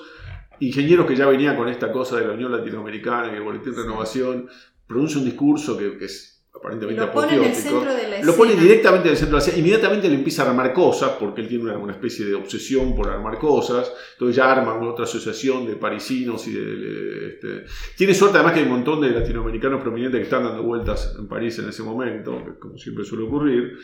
ingenieros 0.60 1.08
que 1.08 1.16
ya 1.16 1.26
venían 1.26 1.56
con 1.56 1.68
esta 1.68 1.92
cosa 1.92 2.18
de 2.18 2.28
la 2.28 2.34
Unión 2.34 2.52
Latinoamericana 2.52 3.34
y 3.34 3.38
el 3.38 3.42
Boletín 3.42 3.74
de 3.74 3.82
Renovación, 3.82 4.48
pronuncia 4.86 5.18
un 5.18 5.26
discurso 5.26 5.76
que, 5.76 5.98
que 5.98 6.06
es 6.06 6.37
aparentemente 6.54 7.02
lo 7.02 7.12
pone 7.12 7.36
en 7.36 7.44
el 7.44 7.56
centro 7.56 7.94
de 7.94 8.08
la 8.08 8.22
Lo 8.22 8.36
pone 8.36 8.56
directamente 8.56 9.08
en 9.08 9.12
el 9.14 9.18
centro 9.18 9.38
de 9.38 9.42
la 9.42 9.46
escena. 9.46 9.58
Inmediatamente 9.58 10.10
le 10.10 10.16
empieza 10.16 10.44
a 10.44 10.50
armar 10.50 10.74
cosas, 10.74 11.12
porque 11.20 11.42
él 11.42 11.48
tiene 11.48 11.66
una, 11.66 11.78
una, 11.78 11.94
especie 11.94 12.26
de 12.26 12.36
obsesión 12.36 12.96
por 12.96 13.10
armar 13.10 13.38
cosas. 13.38 13.92
Entonces 14.14 14.36
ya 14.36 14.52
arma 14.52 14.78
otra 14.88 15.06
asociación 15.06 15.66
de 15.66 15.76
parisinos 15.76 16.48
y 16.48 16.54
de, 16.54 16.76
de, 16.76 17.28
este... 17.28 17.66
Tiene 17.96 18.14
suerte 18.14 18.38
además 18.38 18.54
que 18.54 18.60
hay 18.60 18.66
un 18.66 18.72
montón 18.72 19.02
de 19.02 19.12
latinoamericanos 19.12 19.82
prominentes 19.82 20.20
que 20.20 20.24
están 20.24 20.44
dando 20.44 20.64
vueltas 20.64 21.16
en 21.18 21.28
París 21.28 21.58
en 21.60 21.70
ese 21.70 21.84
momento, 21.84 22.44
como 22.60 22.78
siempre 22.78 23.06
suele 23.06 23.26
ocurrir. 23.26 23.78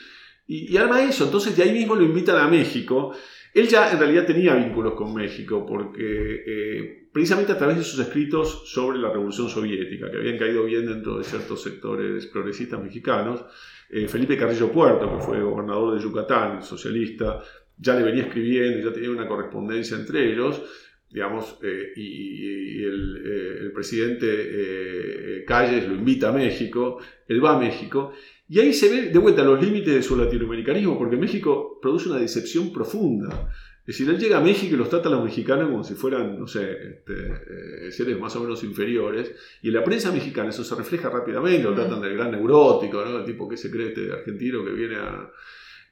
Y, 0.47 0.73
y 0.73 0.77
arma 0.77 1.01
eso. 1.03 1.25
Entonces 1.25 1.55
de 1.55 1.63
ahí 1.63 1.71
mismo 1.71 1.95
lo 1.95 2.03
invitan 2.03 2.37
a 2.37 2.47
México. 2.47 3.13
Él 3.53 3.67
ya 3.67 3.91
en 3.91 3.99
realidad 3.99 4.25
tenía 4.25 4.55
vínculos 4.55 4.95
con 4.95 5.13
México, 5.13 5.65
porque 5.65 6.43
eh, 6.47 7.02
precisamente 7.13 7.51
a 7.51 7.57
través 7.57 7.77
de 7.77 7.83
sus 7.83 7.99
escritos 7.99 8.63
sobre 8.65 8.97
la 8.97 9.09
Revolución 9.09 9.47
Soviética, 9.47 10.09
que 10.09 10.17
habían 10.17 10.37
caído 10.37 10.65
bien 10.65 10.85
dentro 10.85 11.17
de 11.17 11.23
ciertos 11.23 11.61
sectores 11.61 12.25
progresistas 12.25 12.81
mexicanos, 12.81 13.45
eh, 13.89 14.07
Felipe 14.07 14.35
Carrillo 14.35 14.71
Puerto, 14.71 15.09
que 15.15 15.23
fue 15.23 15.41
gobernador 15.41 15.95
de 15.95 16.03
Yucatán, 16.03 16.63
socialista, 16.63 17.39
ya 17.77 17.95
le 17.95 18.03
venía 18.03 18.23
escribiendo, 18.23 18.89
ya 18.89 18.93
tenía 18.93 19.11
una 19.11 19.27
correspondencia 19.27 19.95
entre 19.95 20.31
ellos, 20.31 20.61
digamos, 21.13 21.59
eh, 21.61 21.93
y, 21.95 22.81
y 22.81 22.83
el, 22.83 23.21
eh, 23.23 23.57
el, 23.61 23.71
presidente 23.71 24.27
eh, 24.27 25.45
Calles 25.45 25.87
lo 25.87 25.93
invita 25.93 26.29
a 26.29 26.31
México, 26.31 26.97
él 27.27 27.43
va 27.43 27.55
a 27.55 27.59
México, 27.59 28.13
y 28.49 28.59
ahí 28.59 28.73
se 28.73 28.89
ve 28.89 29.09
de 29.09 29.19
vuelta 29.19 29.43
los 29.43 29.63
límites 29.63 29.93
de 29.93 30.01
su 30.01 30.17
latinoamericanismo, 30.17 30.97
porque 30.97 31.15
México 31.15 31.79
produce 31.81 32.09
una 32.09 32.19
decepción 32.19 32.73
profunda. 32.73 33.49
Es 33.85 33.97
decir, 33.97 34.09
él 34.09 34.17
llega 34.17 34.37
a 34.37 34.41
México 34.41 34.75
y 34.75 34.77
los 34.77 34.89
trata 34.89 35.09
a 35.09 35.11
los 35.11 35.25
mexicanos 35.25 35.69
como 35.69 35.83
si 35.83 35.93
fueran, 35.93 36.39
no 36.39 36.47
sé, 36.47 36.71
este, 36.71 37.87
eh, 37.87 37.91
seres 37.91 38.17
más 38.17 38.33
o 38.37 38.39
menos 38.39 38.63
inferiores. 38.63 39.35
Y 39.61 39.67
en 39.67 39.73
la 39.73 39.83
prensa 39.83 40.09
mexicana 40.09 40.49
eso 40.49 40.63
se 40.63 40.73
refleja 40.73 41.09
rápidamente, 41.09 41.63
lo 41.63 41.75
tratan 41.75 42.01
del 42.01 42.15
gran 42.15 42.31
neurótico, 42.31 43.03
¿no? 43.03 43.19
El 43.19 43.25
tipo 43.25 43.47
que 43.47 43.57
se 43.57 43.69
cree 43.69 43.89
este 43.89 44.09
argentino 44.11 44.63
que 44.63 44.71
viene 44.71 44.95
a... 44.95 45.29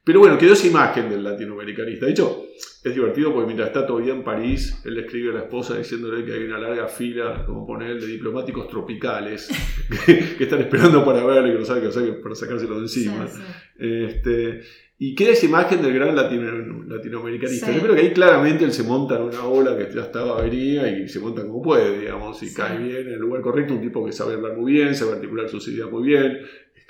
Pero 0.04 0.20
bueno, 0.20 0.38
quedó 0.38 0.54
esa 0.54 0.68
imagen 0.68 1.10
del 1.10 1.24
latinoamericanista. 1.24 2.08
De 2.08 2.12
hecho, 2.12 2.46
es 2.84 2.96
divertido 2.96 3.32
porque 3.32 3.46
mientras 3.46 3.68
está 3.68 3.86
todavía 3.86 4.14
en 4.14 4.24
París, 4.24 4.82
él 4.84 4.96
le 4.96 5.02
escribe 5.02 5.30
a 5.30 5.34
la 5.36 5.42
esposa 5.42 5.78
diciéndole 5.78 6.26
que 6.26 6.34
hay 6.34 6.44
una 6.44 6.58
larga 6.58 6.88
fila, 6.88 7.44
como 7.46 7.68
pone 7.68 7.92
él, 7.92 8.02
de 8.02 8.08
diplomáticos 8.08 8.68
tropicales 8.68 9.50
que, 10.06 10.36
que, 10.38 10.44
están 10.44 10.62
esperando 10.62 11.06
para 11.06 11.24
verle, 11.24 11.54
que 11.54 11.60
no 11.60 11.66
saben 11.66 11.84
qué 11.84 11.90
hacer 11.90 12.22
para 12.22 12.34
sacárselo 12.34 12.76
de 12.76 12.82
encima. 12.82 13.28
Sí, 13.28 13.38
sí. 13.38 13.44
Este, 13.78 14.62
y 15.04 15.16
queda 15.16 15.32
esa 15.32 15.48
imagen 15.48 15.82
del 15.82 15.96
gran 15.96 16.16
latino, 16.16 16.52
latinoamericanista. 16.86 17.66
Sí. 17.66 17.74
Yo 17.74 17.82
creo 17.82 17.96
que 17.96 18.02
ahí 18.02 18.14
claramente 18.14 18.66
él 18.66 18.72
se 18.72 18.84
monta 18.84 19.16
en 19.16 19.24
una 19.24 19.46
ola 19.46 19.76
que 19.76 19.92
ya 19.92 20.02
estaba 20.02 20.40
venida 20.44 20.88
y 20.92 21.08
se 21.08 21.20
monta 21.20 21.42
como 21.42 21.60
puede, 21.60 22.02
digamos, 22.02 22.44
y 22.44 22.54
cae 22.54 22.78
bien 22.78 23.08
en 23.08 23.14
el 23.14 23.20
lugar 23.20 23.42
correcto, 23.42 23.74
un 23.74 23.82
tipo 23.82 24.06
que 24.06 24.12
sabe 24.12 24.36
hablar 24.36 24.56
muy 24.56 24.74
bien, 24.74 24.94
sabe 24.94 25.14
articular 25.14 25.50
sus 25.50 25.68
ideas 25.70 25.90
muy 25.90 26.04
bien, 26.04 26.38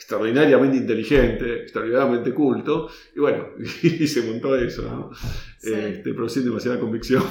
extraordinariamente 0.01 0.77
inteligente, 0.77 1.61
extraordinariamente 1.61 2.33
culto, 2.33 2.89
y 3.15 3.19
bueno, 3.19 3.49
y 3.83 4.07
se 4.07 4.23
montó 4.23 4.55
eso, 4.57 4.81
¿no? 4.81 5.11
Sí. 5.59 5.73
Este, 5.73 6.13
pero 6.13 6.27
sin 6.27 6.43
demasiada 6.43 6.79
convicción. 6.79 7.23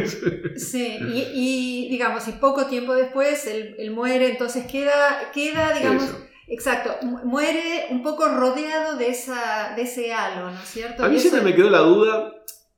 sí, 0.56 0.98
y, 1.14 1.26
y, 1.32 1.88
digamos, 1.88 2.26
y 2.26 2.32
poco 2.32 2.66
tiempo 2.66 2.94
después 2.96 3.46
él, 3.46 3.76
él 3.78 3.92
muere, 3.92 4.32
entonces 4.32 4.66
queda, 4.66 5.30
queda 5.32 5.72
digamos, 5.74 6.02
eso. 6.02 6.26
exacto, 6.48 6.96
muere 7.24 7.86
un 7.90 8.02
poco 8.02 8.28
rodeado 8.28 8.98
de, 8.98 9.10
esa, 9.10 9.74
de 9.76 9.82
ese 9.82 10.12
halo, 10.12 10.50
¿no 10.50 10.60
es 10.60 10.68
cierto? 10.68 11.04
A 11.04 11.08
mí 11.08 11.20
siempre 11.20 11.42
me 11.42 11.54
quedó 11.54 11.70
la 11.70 11.80
duda, 11.80 12.34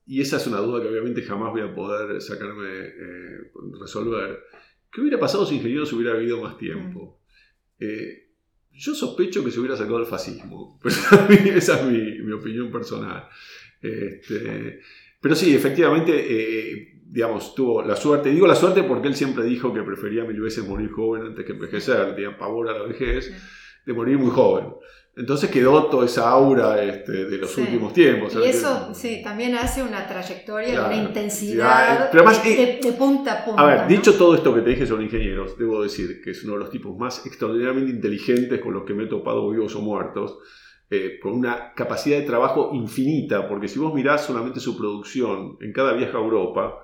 y 0.06 0.20
esa 0.20 0.36
es 0.36 0.46
una 0.48 0.58
duda 0.58 0.82
que 0.82 0.88
obviamente 0.88 1.22
jamás 1.22 1.50
voy 1.50 1.62
a 1.62 1.74
poder 1.74 2.20
sacarme, 2.20 2.68
eh, 2.68 3.52
resolver, 3.80 4.38
¿qué 4.92 5.00
hubiera 5.00 5.18
pasado 5.18 5.46
si 5.46 5.54
Ingeniero 5.54 5.86
se 5.86 5.94
hubiera 5.94 6.12
habido 6.12 6.42
más 6.42 6.58
tiempo? 6.58 7.22
Eh, 7.78 8.29
yo 8.72 8.94
sospecho 8.94 9.44
que 9.44 9.50
se 9.50 9.60
hubiera 9.60 9.76
sacado 9.76 9.98
el 9.98 10.06
fascismo, 10.06 10.78
pero 10.82 10.94
esa 11.56 11.80
es 11.80 11.86
mi, 11.86 12.18
mi 12.22 12.32
opinión 12.32 12.70
personal. 12.70 13.28
Este, 13.82 14.80
pero 15.20 15.34
sí, 15.34 15.54
efectivamente, 15.54 16.12
eh, 16.14 17.00
digamos, 17.04 17.54
tuvo 17.54 17.82
la 17.82 17.96
suerte. 17.96 18.30
Digo 18.30 18.46
la 18.46 18.54
suerte 18.54 18.82
porque 18.84 19.08
él 19.08 19.14
siempre 19.14 19.44
dijo 19.44 19.72
que 19.72 19.82
prefería 19.82 20.24
mil 20.24 20.40
veces 20.40 20.66
morir 20.66 20.90
joven 20.90 21.22
antes 21.22 21.44
que 21.44 21.52
envejecer, 21.52 22.14
tenía 22.14 22.36
pavor 22.38 22.68
a 22.68 22.78
la 22.78 22.84
vejez, 22.84 23.32
de 23.84 23.92
morir 23.92 24.18
muy 24.18 24.30
joven. 24.30 24.68
Entonces 25.20 25.50
quedó 25.50 25.84
toda 25.90 26.06
esa 26.06 26.30
aura 26.30 26.82
este, 26.82 27.26
de 27.26 27.36
los 27.36 27.50
sí. 27.50 27.60
últimos 27.60 27.92
tiempos. 27.92 28.34
Y 28.34 28.48
eso 28.48 28.94
sí, 28.94 29.20
también 29.22 29.54
hace 29.54 29.82
una 29.82 30.06
trayectoria, 30.06 30.70
claro, 30.70 30.86
una 30.86 30.96
intensidad 30.96 32.08
pero 32.10 32.26
además, 32.26 32.42
de, 32.42 32.62
eh, 32.62 32.80
de, 32.82 32.92
punta 32.92 33.34
a 33.34 33.44
punta. 33.44 33.62
A 33.62 33.66
ver, 33.66 33.82
¿no? 33.82 33.88
dicho 33.88 34.14
todo 34.14 34.34
esto 34.34 34.54
que 34.54 34.62
te 34.62 34.70
dije 34.70 34.86
sobre 34.86 35.04
ingenieros, 35.04 35.58
debo 35.58 35.82
decir 35.82 36.22
que 36.22 36.30
es 36.30 36.42
uno 36.42 36.54
de 36.54 36.60
los 36.60 36.70
tipos 36.70 36.96
más 36.96 37.26
extraordinariamente 37.26 37.90
inteligentes 37.90 38.62
con 38.62 38.72
los 38.72 38.84
que 38.84 38.94
me 38.94 39.04
he 39.04 39.06
topado 39.08 39.50
vivos 39.50 39.76
o 39.76 39.82
muertos. 39.82 40.38
Eh, 40.92 41.20
con 41.22 41.34
una 41.34 41.72
capacidad 41.74 42.18
de 42.18 42.24
trabajo 42.24 42.70
infinita, 42.72 43.46
porque 43.46 43.68
si 43.68 43.78
vos 43.78 43.94
mirás 43.94 44.24
solamente 44.24 44.58
su 44.58 44.76
producción 44.76 45.56
en 45.60 45.72
cada 45.72 45.92
viaje 45.92 46.16
a 46.16 46.20
Europa, 46.20 46.80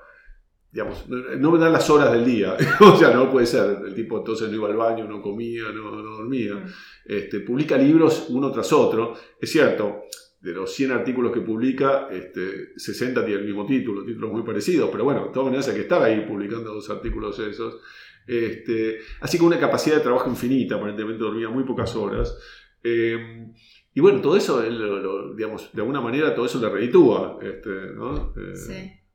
digamos, 0.77 1.09
no 1.09 1.51
me 1.53 1.59
dan 1.59 1.73
las 1.73 1.89
horas 1.89 2.13
del 2.13 2.23
día, 2.23 2.55
o 2.81 2.97
sea, 2.97 3.09
no 3.15 3.33
puede 3.33 3.47
ser, 3.47 3.79
el 3.87 3.95
tipo 3.95 4.19
entonces 4.19 4.51
no 4.51 4.57
iba 4.57 4.69
al 4.69 4.77
baño, 4.77 5.09
no 5.09 5.23
comía, 5.23 5.63
no, 5.75 6.03
no 6.03 6.11
dormía, 6.19 6.63
este, 7.03 7.41
publica 7.41 7.79
libros 7.79 8.27
uno 8.29 8.53
tras 8.53 8.71
otro, 8.75 9.15
es 9.41 9.51
cierto, 9.51 10.03
de 10.39 10.53
los 10.53 10.71
100 10.71 10.93
artículos 10.93 11.33
que 11.33 11.41
publica, 11.41 12.09
este, 12.11 12.77
60 12.77 13.25
tienen 13.25 13.45
el 13.45 13.47
mismo 13.47 13.65
título, 13.65 14.05
títulos 14.05 14.31
muy 14.31 14.43
parecidos, 14.43 14.91
pero 14.93 15.05
bueno, 15.05 15.29
de 15.29 15.33
todas 15.33 15.47
maneras 15.47 15.67
hay 15.69 15.77
que 15.77 15.81
estar 15.81 16.03
ahí 16.03 16.27
publicando 16.29 16.75
dos 16.75 16.91
artículos 16.91 17.39
esos, 17.39 17.81
este, 18.27 18.99
así 19.23 19.39
que 19.39 19.45
una 19.45 19.59
capacidad 19.59 19.97
de 19.97 20.03
trabajo 20.03 20.29
infinita, 20.29 20.75
aparentemente 20.75 21.25
dormía 21.25 21.49
muy 21.49 21.65
pocas 21.65 21.97
horas, 21.97 22.39
eh, 22.85 23.47
y 23.95 24.01
bueno, 24.01 24.21
todo 24.21 24.37
eso, 24.37 24.63
lo, 24.63 24.99
lo, 24.99 25.35
digamos, 25.35 25.73
de 25.73 25.81
alguna 25.81 26.03
manera 26.03 26.35
todo 26.35 26.45
eso 26.45 26.61
le 26.61 26.69
reditúa. 26.69 27.39
Este, 27.41 27.71
¿no? 27.95 28.35
eh, 28.37 28.55
sí. 28.55 29.06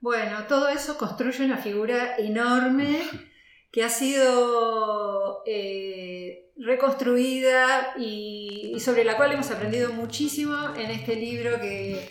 Bueno, 0.00 0.44
todo 0.48 0.68
eso 0.68 0.96
construye 0.96 1.44
una 1.44 1.58
figura 1.58 2.16
enorme 2.16 3.02
que 3.72 3.84
ha 3.84 3.88
sido 3.88 5.42
eh, 5.46 6.50
reconstruida 6.56 7.94
y, 7.98 8.72
y, 8.74 8.80
sobre 8.80 9.04
la 9.04 9.16
cual 9.16 9.32
hemos 9.32 9.50
aprendido 9.50 9.92
muchísimo 9.92 10.74
en 10.76 10.90
este 10.90 11.16
libro 11.16 11.60
que, 11.60 12.08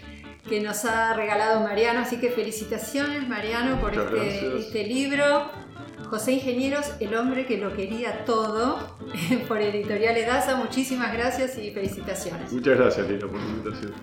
que 0.47 0.61
nos 0.61 0.85
ha 0.85 1.13
regalado 1.13 1.61
Mariano. 1.61 2.01
Así 2.01 2.17
que 2.17 2.29
felicitaciones, 2.29 3.27
Mariano, 3.27 3.79
por 3.79 3.93
este, 3.93 4.57
este 4.57 4.83
libro. 4.83 5.49
José 6.09 6.33
Ingenieros, 6.33 6.93
el 7.01 7.15
hombre 7.15 7.45
que 7.45 7.57
lo 7.57 7.75
quería 7.75 8.23
todo, 8.23 8.97
por 9.47 9.61
Editorial 9.61 10.15
Edasa. 10.15 10.55
Muchísimas 10.55 11.11
gracias 11.11 11.57
y 11.57 11.71
felicitaciones. 11.71 12.51
Muchas 12.53 12.77
gracias, 12.77 13.09
Lina, 13.09 13.27
por 13.27 13.39
la 13.39 13.45
invitación. 13.45 13.93